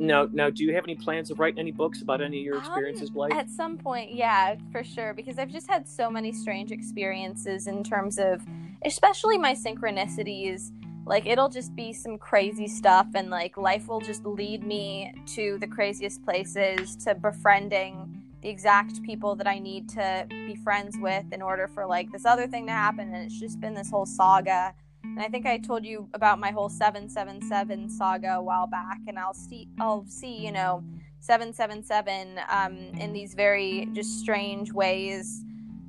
Now, 0.00 0.28
now, 0.32 0.48
do 0.48 0.62
you 0.62 0.72
have 0.74 0.84
any 0.84 0.94
plans 0.94 1.30
of 1.30 1.40
writing 1.40 1.58
any 1.58 1.72
books 1.72 2.02
about 2.02 2.20
any 2.20 2.38
of 2.38 2.44
your 2.44 2.54
um, 2.54 2.60
experiences, 2.60 3.10
Blythe? 3.10 3.32
At 3.32 3.50
some 3.50 3.76
point, 3.76 4.14
yeah, 4.14 4.54
for 4.70 4.84
sure. 4.84 5.12
Because 5.12 5.38
I've 5.38 5.50
just 5.50 5.68
had 5.68 5.88
so 5.88 6.08
many 6.08 6.32
strange 6.32 6.70
experiences 6.70 7.66
in 7.66 7.82
terms 7.82 8.16
of, 8.18 8.46
especially 8.84 9.38
my 9.38 9.54
synchronicities. 9.54 10.70
Like 11.08 11.26
it'll 11.26 11.48
just 11.48 11.74
be 11.74 11.92
some 11.92 12.18
crazy 12.18 12.68
stuff, 12.68 13.06
and 13.14 13.30
like 13.30 13.56
life 13.56 13.88
will 13.88 14.00
just 14.00 14.26
lead 14.26 14.62
me 14.62 15.12
to 15.34 15.56
the 15.58 15.66
craziest 15.66 16.22
places, 16.22 16.96
to 17.04 17.14
befriending 17.14 18.22
the 18.42 18.48
exact 18.48 19.02
people 19.02 19.34
that 19.36 19.46
I 19.46 19.58
need 19.58 19.88
to 19.90 20.26
be 20.28 20.54
friends 20.54 20.96
with 21.00 21.24
in 21.32 21.42
order 21.42 21.66
for 21.66 21.86
like 21.86 22.12
this 22.12 22.24
other 22.24 22.46
thing 22.46 22.66
to 22.66 22.72
happen. 22.72 23.12
And 23.12 23.24
it's 23.24 23.40
just 23.40 23.58
been 23.60 23.74
this 23.74 23.90
whole 23.90 24.06
saga. 24.06 24.74
And 25.02 25.20
I 25.20 25.28
think 25.28 25.46
I 25.46 25.58
told 25.58 25.84
you 25.84 26.08
about 26.14 26.38
my 26.38 26.50
whole 26.50 26.68
777 26.68 27.90
saga 27.90 28.34
a 28.34 28.42
while 28.42 28.66
back. 28.66 28.98
And 29.06 29.18
I'll 29.18 29.34
see, 29.34 29.68
I'll 29.80 30.04
see, 30.06 30.36
you 30.36 30.52
know, 30.52 30.84
777 31.20 32.38
um, 32.50 32.76
in 33.00 33.12
these 33.12 33.34
very 33.34 33.88
just 33.92 34.20
strange 34.20 34.72
ways. 34.72 35.42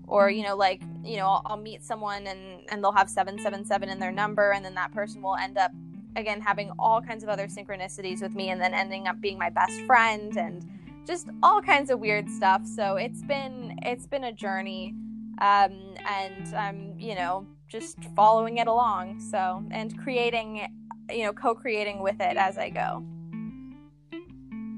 Or, 0.07 0.31
you 0.31 0.43
know, 0.43 0.55
like, 0.55 0.81
you 1.03 1.17
know, 1.17 1.27
I'll, 1.27 1.41
I'll 1.45 1.57
meet 1.57 1.83
someone 1.83 2.27
and, 2.27 2.61
and 2.69 2.83
they'll 2.83 2.91
have 2.91 3.09
777 3.09 3.89
in 3.89 3.99
their 3.99 4.11
number. 4.11 4.51
And 4.51 4.63
then 4.63 4.75
that 4.75 4.91
person 4.91 5.21
will 5.21 5.35
end 5.35 5.57
up, 5.57 5.71
again, 6.15 6.41
having 6.41 6.71
all 6.77 7.01
kinds 7.01 7.23
of 7.23 7.29
other 7.29 7.47
synchronicities 7.47 8.21
with 8.21 8.35
me 8.35 8.49
and 8.49 8.61
then 8.61 8.73
ending 8.73 9.07
up 9.07 9.19
being 9.21 9.37
my 9.37 9.49
best 9.49 9.81
friend. 9.81 10.37
And, 10.37 10.65
just 11.09 11.27
all 11.41 11.59
kinds 11.59 11.89
of 11.89 11.99
weird 11.99 12.29
stuff. 12.29 12.65
So 12.65 12.95
it's 12.95 13.23
been 13.23 13.77
it's 13.81 14.05
been 14.05 14.25
a 14.25 14.31
journey, 14.31 14.93
um, 15.41 15.95
and 16.07 16.55
I'm 16.55 16.93
you 16.99 17.15
know 17.15 17.47
just 17.67 17.97
following 18.15 18.59
it 18.59 18.67
along. 18.67 19.19
So 19.19 19.63
and 19.71 19.97
creating, 19.97 20.67
you 21.09 21.23
know, 21.23 21.33
co-creating 21.33 22.01
with 22.01 22.19
it 22.19 22.37
as 22.37 22.57
I 22.57 22.69
go. 22.69 23.03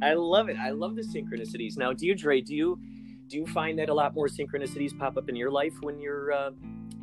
I 0.01 0.13
love 0.13 0.49
it. 0.49 0.57
I 0.57 0.71
love 0.71 0.95
the 0.95 1.03
synchronicities. 1.03 1.77
Now, 1.77 1.93
Deirdre, 1.93 2.41
do 2.41 2.55
you 2.55 2.79
do 3.31 3.37
you 3.37 3.47
find 3.47 3.79
that 3.79 3.89
a 3.89 3.93
lot 3.93 4.13
more 4.13 4.27
synchronicities 4.27 4.97
pop 4.97 5.17
up 5.17 5.29
in 5.29 5.35
your 5.35 5.49
life 5.49 5.73
when 5.81 5.99
you're 5.99 6.33
uh, 6.33 6.51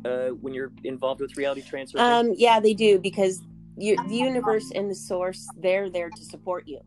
uh, 0.05 0.29
when 0.29 0.53
you're 0.53 0.71
involved 0.83 1.19
with 1.19 1.35
reality 1.35 1.61
transurfing? 1.61 1.99
Um, 1.99 2.33
yeah, 2.37 2.59
they 2.59 2.73
do 2.73 2.99
because 2.99 3.41
you, 3.75 3.97
the 4.07 4.15
universe 4.15 4.71
and 4.75 4.89
the 4.89 4.95
source 4.95 5.47
they're 5.57 5.89
there 5.89 6.09
to 6.09 6.23
support 6.23 6.67
you. 6.67 6.79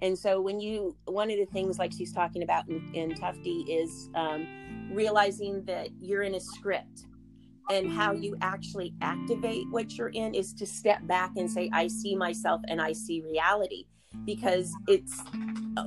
And 0.00 0.18
so 0.18 0.40
when 0.40 0.60
you, 0.60 0.96
one 1.04 1.30
of 1.30 1.38
the 1.38 1.46
things 1.46 1.78
like 1.78 1.92
she's 1.92 2.12
talking 2.12 2.42
about 2.42 2.68
in, 2.68 2.94
in 2.94 3.14
Tufti 3.14 3.60
is 3.62 4.10
um, 4.14 4.90
realizing 4.92 5.64
that 5.64 5.88
you're 6.00 6.22
in 6.22 6.34
a 6.34 6.40
script 6.40 7.06
and 7.70 7.90
how 7.90 8.12
you 8.12 8.36
actually 8.42 8.92
activate 9.00 9.64
what 9.70 9.96
you're 9.96 10.08
in 10.08 10.34
is 10.34 10.52
to 10.54 10.66
step 10.66 11.06
back 11.06 11.30
and 11.36 11.50
say, 11.50 11.70
I 11.72 11.86
see 11.86 12.16
myself 12.16 12.60
and 12.68 12.82
I 12.82 12.92
see 12.92 13.22
reality. 13.22 13.86
Because 14.24 14.72
it's 14.88 15.22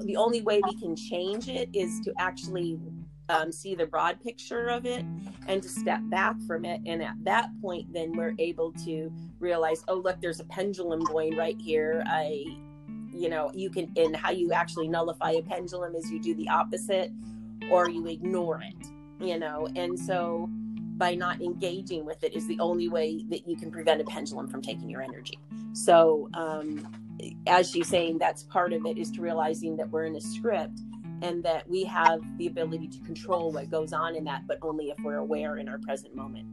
the 0.04 0.16
only 0.16 0.42
way 0.42 0.62
we 0.64 0.76
can 0.76 0.96
change 0.96 1.48
it 1.48 1.70
is 1.74 2.00
to 2.02 2.14
actually 2.20 2.80
um, 3.30 3.52
see 3.52 3.76
the 3.76 3.86
broad 3.86 4.22
picture 4.22 4.68
of 4.68 4.86
it 4.86 5.04
and 5.48 5.62
to 5.62 5.70
step 5.70 6.02
back 6.04 6.36
from 6.48 6.66
it. 6.66 6.82
And 6.86 7.02
at 7.02 7.16
that 7.24 7.50
point, 7.62 7.92
then 7.94 8.16
we're 8.16 8.36
able 8.40 8.72
to 8.86 9.12
realize, 9.40 9.84
oh, 9.88 9.96
look, 9.96 10.22
there's 10.22 10.40
a 10.40 10.46
pendulum 10.46 11.04
going 11.04 11.36
right 11.36 11.60
here. 11.60 12.04
I 12.08 12.46
you 13.18 13.30
know 13.30 13.52
you 13.54 13.70
can 13.70 13.92
and 13.96 14.16
how 14.16 14.30
you 14.30 14.52
actually 14.52 14.88
nullify 14.88 15.32
a 15.32 15.42
pendulum 15.42 15.96
is 15.96 16.12
you 16.12 16.20
do 16.20 16.36
the 16.36 16.48
opposite 16.50 17.12
or 17.72 17.90
you 17.90 18.06
ignore 18.08 18.62
it 18.62 18.88
you 19.20 19.40
know 19.40 19.68
and 19.76 19.98
so 20.00 20.50
by 20.98 21.16
not 21.16 21.42
engaging 21.42 22.06
with 22.06 22.24
it 22.24 22.36
is 22.36 22.48
the 22.48 22.60
only 22.60 22.90
way 22.90 23.24
that 23.30 23.48
you 23.48 23.56
can 23.56 23.72
prevent 23.72 24.02
a 24.02 24.04
pendulum 24.04 24.48
from 24.48 24.62
taking 24.62 24.90
your 24.90 25.02
energy. 25.02 25.38
So 25.74 26.30
um, 26.34 26.88
as 27.46 27.70
she's 27.70 27.88
saying 27.88 28.18
that's 28.18 28.44
part 28.44 28.74
of 28.74 28.86
it 28.86 28.98
is 28.98 29.12
to 29.12 29.22
realizing 29.22 29.78
that 29.78 29.90
we're 29.90 30.06
in 30.06 30.16
a 30.16 30.22
script 30.22 30.80
and 31.22 31.44
that 31.44 31.68
we 31.68 31.84
have 31.84 32.20
the 32.38 32.48
ability 32.48 32.88
to 32.88 33.00
control 33.00 33.52
what 33.52 33.70
goes 33.70 33.94
on 33.94 34.16
in 34.16 34.24
that 34.24 34.46
but 34.48 34.60
only 34.62 34.90
if 34.90 34.98
we're 35.04 35.18
aware 35.18 35.58
in 35.58 35.68
our 35.68 35.80
present 35.80 36.16
moment 36.16 36.46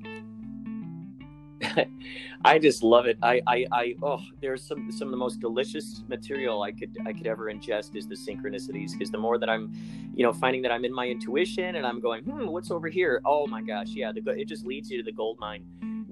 I 2.45 2.59
just 2.59 2.83
love 2.83 3.07
it. 3.07 3.19
I, 3.23 3.41
I, 3.47 3.67
I, 3.73 3.95
oh, 4.03 4.21
there's 4.41 4.63
some 4.63 4.91
some 4.93 5.09
of 5.09 5.13
the 5.13 5.17
most 5.17 5.41
delicious 5.41 6.03
material 6.09 6.63
I 6.63 6.73
could 6.73 6.97
I 7.07 7.13
could 7.13 7.27
ever 7.27 7.53
ingest 7.53 7.97
is 7.97 8.07
the 8.07 8.15
synchronicities 8.15 8.93
because 8.93 9.11
the 9.11 9.19
more 9.19 9.39
that 9.39 9.49
I'm, 9.49 9.73
you 10.15 10.25
know, 10.25 10.33
finding 10.33 10.63
that 10.63 10.73
I'm 10.73 10.85
in 10.85 10.93
my 10.93 11.07
intuition 11.07 11.77
and 11.77 11.87
I'm 11.87 12.01
going, 12.01 12.25
hmm, 12.25 12.47
what's 12.47 12.71
over 12.71 12.89
here? 12.89 13.21
Oh 13.25 13.47
my 13.47 13.63
gosh, 13.63 13.89
yeah, 13.89 14.13
the 14.13 14.23
it 14.33 14.49
just 14.49 14.67
leads 14.67 14.91
you 14.91 14.99
to 14.99 15.05
the 15.05 15.13
gold 15.13 15.39
mine. 15.39 15.65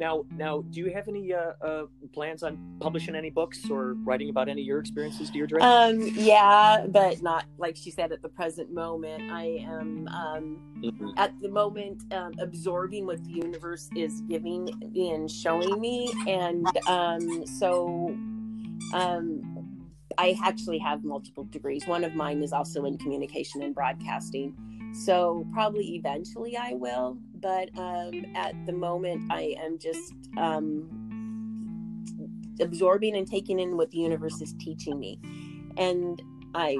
Now, 0.02 0.24
now, 0.36 0.62
do 0.70 0.80
you 0.80 0.92
have 0.92 1.06
any 1.06 1.32
uh, 1.32 1.52
uh, 1.64 1.84
plans 2.12 2.42
on 2.42 2.58
publishing 2.80 3.14
any 3.14 3.30
books 3.30 3.70
or 3.70 3.94
writing 4.02 4.30
about 4.30 4.48
any 4.48 4.62
of 4.62 4.66
your 4.66 4.80
experiences, 4.80 5.30
Deirdre? 5.30 5.62
Um, 5.62 6.00
yeah, 6.14 6.86
but 6.88 7.22
not 7.22 7.44
like 7.56 7.76
she 7.76 7.92
said 7.92 8.10
at 8.10 8.20
the 8.20 8.28
present 8.28 8.74
moment. 8.74 9.30
I 9.30 9.64
am 9.64 10.08
um, 10.08 10.58
mm-hmm. 10.82 11.10
at 11.16 11.40
the 11.40 11.48
moment 11.48 12.02
um, 12.12 12.32
absorbing 12.40 13.06
what 13.06 13.22
the 13.22 13.30
universe 13.30 13.88
is 13.94 14.22
giving 14.22 14.68
and 14.96 15.30
showing 15.30 15.80
me, 15.80 16.12
and 16.26 16.66
um, 16.88 17.46
so 17.46 18.08
um, 18.94 19.86
I 20.18 20.36
actually 20.42 20.78
have 20.78 21.04
multiple 21.04 21.44
degrees. 21.44 21.86
One 21.86 22.02
of 22.02 22.16
mine 22.16 22.42
is 22.42 22.52
also 22.52 22.86
in 22.86 22.98
communication 22.98 23.62
and 23.62 23.72
broadcasting. 23.72 24.56
So 24.94 25.46
probably 25.52 25.94
eventually 25.94 26.56
I 26.56 26.72
will, 26.74 27.18
but 27.42 27.68
um, 27.76 28.24
at 28.34 28.54
the 28.66 28.72
moment 28.72 29.30
I 29.30 29.56
am 29.58 29.78
just 29.78 30.14
um, 30.38 30.88
absorbing 32.60 33.16
and 33.16 33.26
taking 33.26 33.58
in 33.58 33.76
what 33.76 33.90
the 33.90 33.98
universe 33.98 34.40
is 34.40 34.54
teaching 34.58 34.98
me. 34.98 35.18
And 35.76 36.22
I 36.54 36.76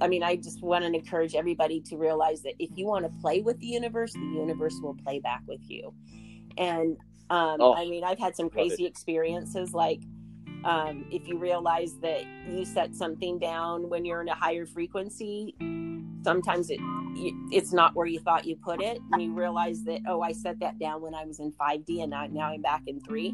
I 0.00 0.08
mean, 0.08 0.22
I 0.22 0.36
just 0.36 0.62
want 0.62 0.84
to 0.84 0.92
encourage 0.92 1.34
everybody 1.34 1.80
to 1.82 1.96
realize 1.96 2.42
that 2.42 2.54
if 2.58 2.70
you 2.76 2.86
want 2.86 3.04
to 3.04 3.10
play 3.20 3.40
with 3.40 3.58
the 3.60 3.66
universe, 3.66 4.12
the 4.14 4.20
universe 4.20 4.74
will 4.82 4.94
play 4.94 5.20
back 5.20 5.42
with 5.46 5.60
you. 5.68 5.94
And 6.56 6.96
um, 7.30 7.58
oh, 7.60 7.74
I 7.74 7.84
mean, 7.84 8.02
I've 8.02 8.18
had 8.18 8.34
some 8.34 8.50
crazy 8.50 8.84
experiences 8.84 9.72
like 9.72 10.00
um, 10.64 11.06
if 11.10 11.28
you 11.28 11.38
realize 11.38 11.94
that 12.00 12.24
you 12.48 12.64
set 12.64 12.94
something 12.94 13.38
down 13.38 13.88
when 13.88 14.04
you're 14.04 14.22
in 14.22 14.28
a 14.28 14.34
higher 14.34 14.66
frequency 14.66 15.54
sometimes 16.22 16.70
it 16.70 16.80
it's 17.14 17.72
not 17.72 17.94
where 17.94 18.06
you 18.06 18.20
thought 18.20 18.46
you 18.46 18.56
put 18.56 18.82
it 18.82 18.98
and 19.12 19.22
you 19.22 19.32
realize 19.32 19.82
that 19.84 20.00
oh 20.06 20.20
i 20.22 20.32
set 20.32 20.58
that 20.60 20.78
down 20.78 21.00
when 21.02 21.14
i 21.14 21.24
was 21.24 21.40
in 21.40 21.52
5d 21.52 22.02
and 22.02 22.10
now, 22.10 22.26
now 22.30 22.52
i'm 22.52 22.62
back 22.62 22.82
in 22.86 23.00
3 23.00 23.28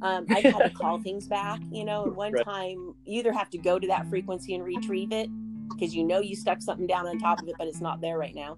um, 0.00 0.26
i've 0.30 0.44
had 0.44 0.58
to 0.58 0.70
call 0.70 0.98
things 1.02 1.26
back 1.26 1.60
you 1.70 1.84
know 1.84 2.04
and 2.04 2.16
one 2.16 2.32
right. 2.32 2.44
time 2.44 2.94
you 3.04 3.20
either 3.20 3.32
have 3.32 3.50
to 3.50 3.58
go 3.58 3.78
to 3.78 3.86
that 3.86 4.08
frequency 4.08 4.54
and 4.54 4.64
retrieve 4.64 5.12
it 5.12 5.28
because 5.68 5.94
you 5.94 6.04
know 6.04 6.20
you 6.20 6.34
stuck 6.34 6.62
something 6.62 6.86
down 6.86 7.06
on 7.06 7.18
top 7.18 7.42
of 7.42 7.48
it 7.48 7.54
but 7.58 7.66
it's 7.66 7.80
not 7.80 8.00
there 8.00 8.18
right 8.18 8.34
now 8.34 8.56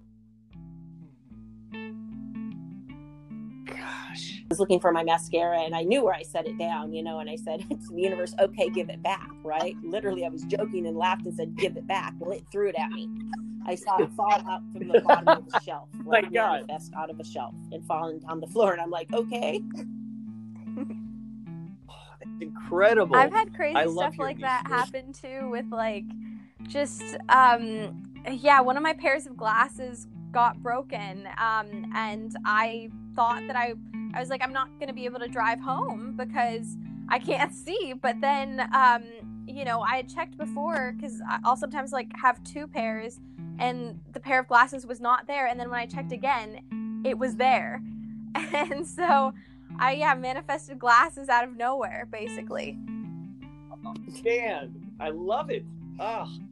was 4.51 4.59
looking 4.59 4.81
for 4.81 4.91
my 4.91 5.01
mascara 5.03 5.61
and 5.61 5.73
I 5.73 5.83
knew 5.83 6.03
where 6.03 6.13
I 6.13 6.23
set 6.23 6.45
it 6.45 6.57
down, 6.57 6.93
you 6.93 7.01
know, 7.01 7.19
and 7.19 7.29
I 7.29 7.37
said 7.37 7.61
to 7.69 7.93
the 7.93 8.01
universe, 8.01 8.35
okay, 8.39 8.69
give 8.69 8.89
it 8.89 9.01
back, 9.01 9.29
right? 9.43 9.75
Literally, 9.81 10.25
I 10.25 10.29
was 10.29 10.43
joking 10.43 10.85
and 10.85 10.97
laughed 10.97 11.25
and 11.25 11.33
said, 11.33 11.55
give 11.55 11.77
it 11.77 11.87
back. 11.87 12.13
Well, 12.19 12.31
it 12.31 12.43
threw 12.51 12.67
it 12.67 12.75
at 12.77 12.91
me. 12.91 13.09
I 13.65 13.75
saw 13.75 14.01
it 14.03 14.11
fall 14.11 14.33
out 14.49 14.61
from 14.73 14.87
the 14.89 14.99
bottom 15.01 15.27
of 15.29 15.49
the 15.49 15.59
shelf. 15.61 15.87
My 16.05 16.21
God. 16.21 16.67
Manifest 16.67 16.91
out 16.97 17.09
of 17.09 17.19
a 17.19 17.23
shelf 17.23 17.55
and 17.71 17.85
falling 17.85 18.21
on 18.27 18.41
the 18.41 18.47
floor. 18.47 18.73
And 18.73 18.81
I'm 18.81 18.89
like, 18.89 19.11
okay. 19.13 19.61
It's 22.21 22.41
incredible. 22.41 23.15
I've 23.15 23.31
had 23.31 23.53
crazy 23.55 23.89
stuff 23.89 24.15
like 24.19 24.39
that 24.41 24.67
happen 24.67 25.13
too 25.13 25.49
with 25.49 25.65
like 25.71 26.05
just 26.67 27.03
um 27.29 28.03
yeah, 28.29 28.61
one 28.61 28.77
of 28.77 28.83
my 28.83 28.93
pairs 28.93 29.25
of 29.25 29.37
glasses 29.37 30.07
got 30.31 30.61
broken 30.61 31.27
um 31.37 31.91
and 31.95 32.35
I 32.45 32.89
thought 33.15 33.45
that 33.47 33.55
I 33.55 33.73
I 34.13 34.19
was 34.19 34.29
like, 34.29 34.43
I'm 34.43 34.53
not 34.53 34.67
going 34.79 34.87
to 34.87 34.93
be 34.93 35.05
able 35.05 35.19
to 35.19 35.27
drive 35.27 35.59
home 35.59 36.15
because 36.17 36.75
I 37.09 37.19
can't 37.19 37.53
see. 37.65 37.93
But 37.93 38.19
then, 38.21 38.69
um, 38.73 39.03
you 39.47 39.65
know, 39.65 39.81
I 39.81 39.95
had 39.97 40.09
checked 40.09 40.37
before 40.37 40.93
because 40.95 41.21
I'll 41.43 41.55
sometimes 41.55 41.91
like 41.91 42.11
have 42.15 42.43
two 42.43 42.67
pairs 42.67 43.19
and 43.59 43.99
the 44.13 44.19
pair 44.19 44.39
of 44.39 44.47
glasses 44.47 44.85
was 44.85 44.99
not 44.99 45.27
there. 45.27 45.47
And 45.47 45.59
then 45.59 45.69
when 45.69 45.79
I 45.79 45.85
checked 45.85 46.11
again, 46.11 47.01
it 47.05 47.17
was 47.17 47.35
there. 47.35 47.81
And 48.53 48.87
so 48.87 49.33
I, 49.77 49.93
yeah, 49.93 50.13
manifested 50.13 50.79
glasses 50.79 51.27
out 51.27 51.43
of 51.43 51.57
nowhere, 51.57 52.07
basically. 52.09 52.77
Man, 54.23 54.93
I 55.01 55.09
love 55.09 55.49
it. 55.49 55.65
Ah. 55.99 56.29
Oh. 56.29 56.50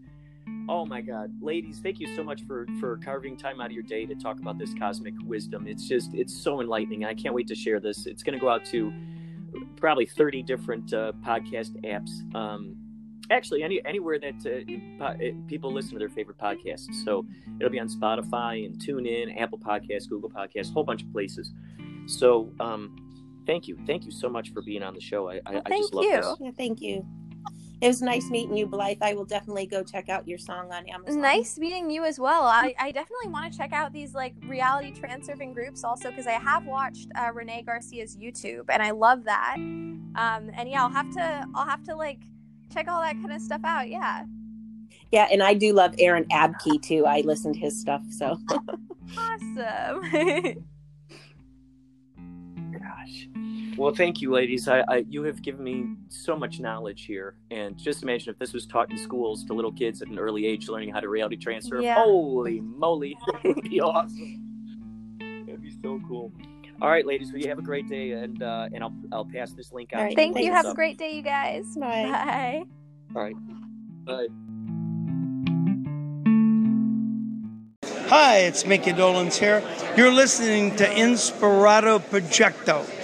Oh 0.69 0.85
my 0.85 1.01
God, 1.01 1.31
ladies, 1.41 1.79
thank 1.81 1.99
you 1.99 2.15
so 2.15 2.23
much 2.23 2.45
for 2.45 2.67
for 2.79 2.97
carving 2.97 3.35
time 3.35 3.59
out 3.59 3.67
of 3.67 3.71
your 3.71 3.81
day 3.81 4.05
to 4.05 4.13
talk 4.13 4.39
about 4.39 4.59
this 4.59 4.71
cosmic 4.77 5.15
wisdom. 5.23 5.65
It's 5.67 5.87
just 5.87 6.13
it's 6.13 6.31
so 6.31 6.61
enlightening. 6.61 7.05
I 7.05 7.15
can't 7.15 7.33
wait 7.33 7.47
to 7.47 7.55
share 7.55 7.79
this. 7.79 8.05
It's 8.05 8.21
going 8.21 8.37
to 8.37 8.39
go 8.39 8.49
out 8.49 8.65
to 8.65 8.93
probably 9.77 10.05
30 10.05 10.43
different 10.43 10.93
uh, 10.93 11.13
podcast 11.25 11.71
apps. 11.83 12.11
Um, 12.35 12.75
actually, 13.31 13.63
any 13.63 13.83
anywhere 13.83 14.19
that 14.19 14.35
uh, 14.45 15.03
po- 15.03 15.17
eh, 15.19 15.31
people 15.47 15.73
listen 15.73 15.93
to 15.93 15.99
their 15.99 16.09
favorite 16.09 16.37
podcasts. 16.37 16.93
So 17.03 17.25
it'll 17.59 17.71
be 17.71 17.79
on 17.79 17.89
Spotify 17.89 18.63
and 18.63 18.77
TuneIn, 18.77 19.41
Apple 19.41 19.57
Podcasts, 19.57 20.07
Google 20.07 20.29
Podcasts, 20.29 20.69
a 20.69 20.73
whole 20.73 20.83
bunch 20.83 21.01
of 21.01 21.11
places. 21.11 21.51
So 22.05 22.51
um, 22.59 22.95
thank 23.47 23.67
you, 23.67 23.75
thank 23.87 24.05
you 24.05 24.11
so 24.11 24.29
much 24.29 24.53
for 24.53 24.61
being 24.61 24.83
on 24.83 24.93
the 24.93 25.01
show. 25.01 25.29
I, 25.29 25.41
well, 25.49 25.63
I, 25.65 25.73
I 25.73 25.77
just 25.79 25.95
love 25.95 26.05
you. 26.05 26.15
this. 26.15 26.35
Yeah, 26.39 26.51
thank 26.55 26.79
you. 26.79 27.07
It 27.81 27.87
was 27.87 28.01
nice 28.01 28.29
meeting 28.29 28.57
you, 28.57 28.65
Blythe. 28.65 28.97
I 29.01 29.13
will 29.13 29.25
definitely 29.25 29.65
go 29.65 29.83
check 29.83 30.09
out 30.09 30.27
your 30.27 30.37
song 30.37 30.71
on 30.71 30.85
Amazon. 30.89 31.21
Nice 31.21 31.57
meeting 31.57 31.89
you 31.89 32.03
as 32.03 32.19
well. 32.19 32.43
I, 32.43 32.75
I 32.77 32.91
definitely 32.91 33.29
want 33.29 33.51
to 33.51 33.57
check 33.57 33.71
out 33.71 33.93
these 33.93 34.13
like 34.13 34.33
reality 34.43 34.91
transurfing 34.91 35.53
groups 35.53 35.85
also 35.85 36.09
because 36.09 36.27
I 36.27 36.33
have 36.33 36.65
watched 36.65 37.07
uh, 37.15 37.31
Renee 37.33 37.63
Garcia's 37.65 38.17
YouTube 38.17 38.65
and 38.67 38.83
I 38.83 38.91
love 38.91 39.23
that. 39.23 39.55
Um, 39.55 40.51
and 40.53 40.69
yeah, 40.69 40.83
I'll 40.83 40.89
have 40.89 41.09
to 41.13 41.45
I'll 41.55 41.65
have 41.65 41.83
to 41.85 41.95
like 41.95 42.19
check 42.73 42.89
all 42.89 43.01
that 43.01 43.13
kind 43.13 43.31
of 43.31 43.41
stuff 43.41 43.61
out. 43.63 43.87
Yeah. 43.89 44.25
Yeah, 45.11 45.27
and 45.31 45.41
I 45.41 45.53
do 45.53 45.73
love 45.73 45.95
Aaron 45.97 46.25
Abke 46.25 46.81
too. 46.81 47.05
I 47.05 47.21
listen 47.21 47.53
to 47.53 47.59
his 47.59 47.79
stuff, 47.79 48.03
so 48.09 48.37
awesome. 49.17 50.65
Well, 53.79 53.93
thank 53.95 54.21
you, 54.21 54.33
ladies. 54.33 54.67
I, 54.67 54.81
I, 54.89 55.05
you 55.07 55.23
have 55.23 55.41
given 55.41 55.63
me 55.63 55.95
so 56.09 56.35
much 56.35 56.59
knowledge 56.59 57.05
here, 57.05 57.35
and 57.49 57.77
just 57.77 58.03
imagine 58.03 58.33
if 58.33 58.37
this 58.37 58.51
was 58.51 58.65
taught 58.65 58.91
in 58.91 58.97
schools 58.97 59.45
to 59.45 59.53
little 59.53 59.71
kids 59.71 60.01
at 60.01 60.09
an 60.09 60.19
early 60.19 60.45
age, 60.45 60.67
learning 60.67 60.91
how 60.91 60.99
to 60.99 61.07
reality 61.07 61.37
transurf. 61.37 61.81
Yeah. 61.81 61.95
Holy 61.95 62.59
moly, 62.59 63.15
that 63.31 63.55
would 63.55 63.69
be 63.69 63.79
awesome. 63.79 65.17
That'd 65.45 65.61
be 65.61 65.71
so 65.81 66.01
cool. 66.05 66.33
All 66.81 66.89
right, 66.89 67.05
ladies. 67.05 67.31
Well, 67.31 67.41
you 67.41 67.47
have 67.47 67.57
a 67.57 67.61
great 67.61 67.87
day, 67.87 68.11
and 68.11 68.43
uh, 68.43 68.67
and 68.73 68.83
I'll 68.83 68.93
I'll 69.13 69.25
pass 69.25 69.53
this 69.53 69.71
link 69.71 69.93
out. 69.93 70.01
Right, 70.01 70.15
thank 70.15 70.37
you. 70.37 70.51
Have 70.51 70.65
a 70.65 70.73
great 70.73 70.97
day, 70.97 71.11
you 71.11 71.21
guys. 71.21 71.77
Bye. 71.77 72.03
Bye. 72.11 72.63
All 73.15 73.21
right. 73.21 73.35
Bye. 74.03 74.27
Hi, 78.09 78.39
it's 78.39 78.65
Micky 78.65 78.91
Dolenz 78.91 79.37
here. 79.37 79.63
You're 79.95 80.11
listening 80.11 80.75
to 80.77 80.85
Inspirato 80.85 81.99
Projecto. 81.99 82.99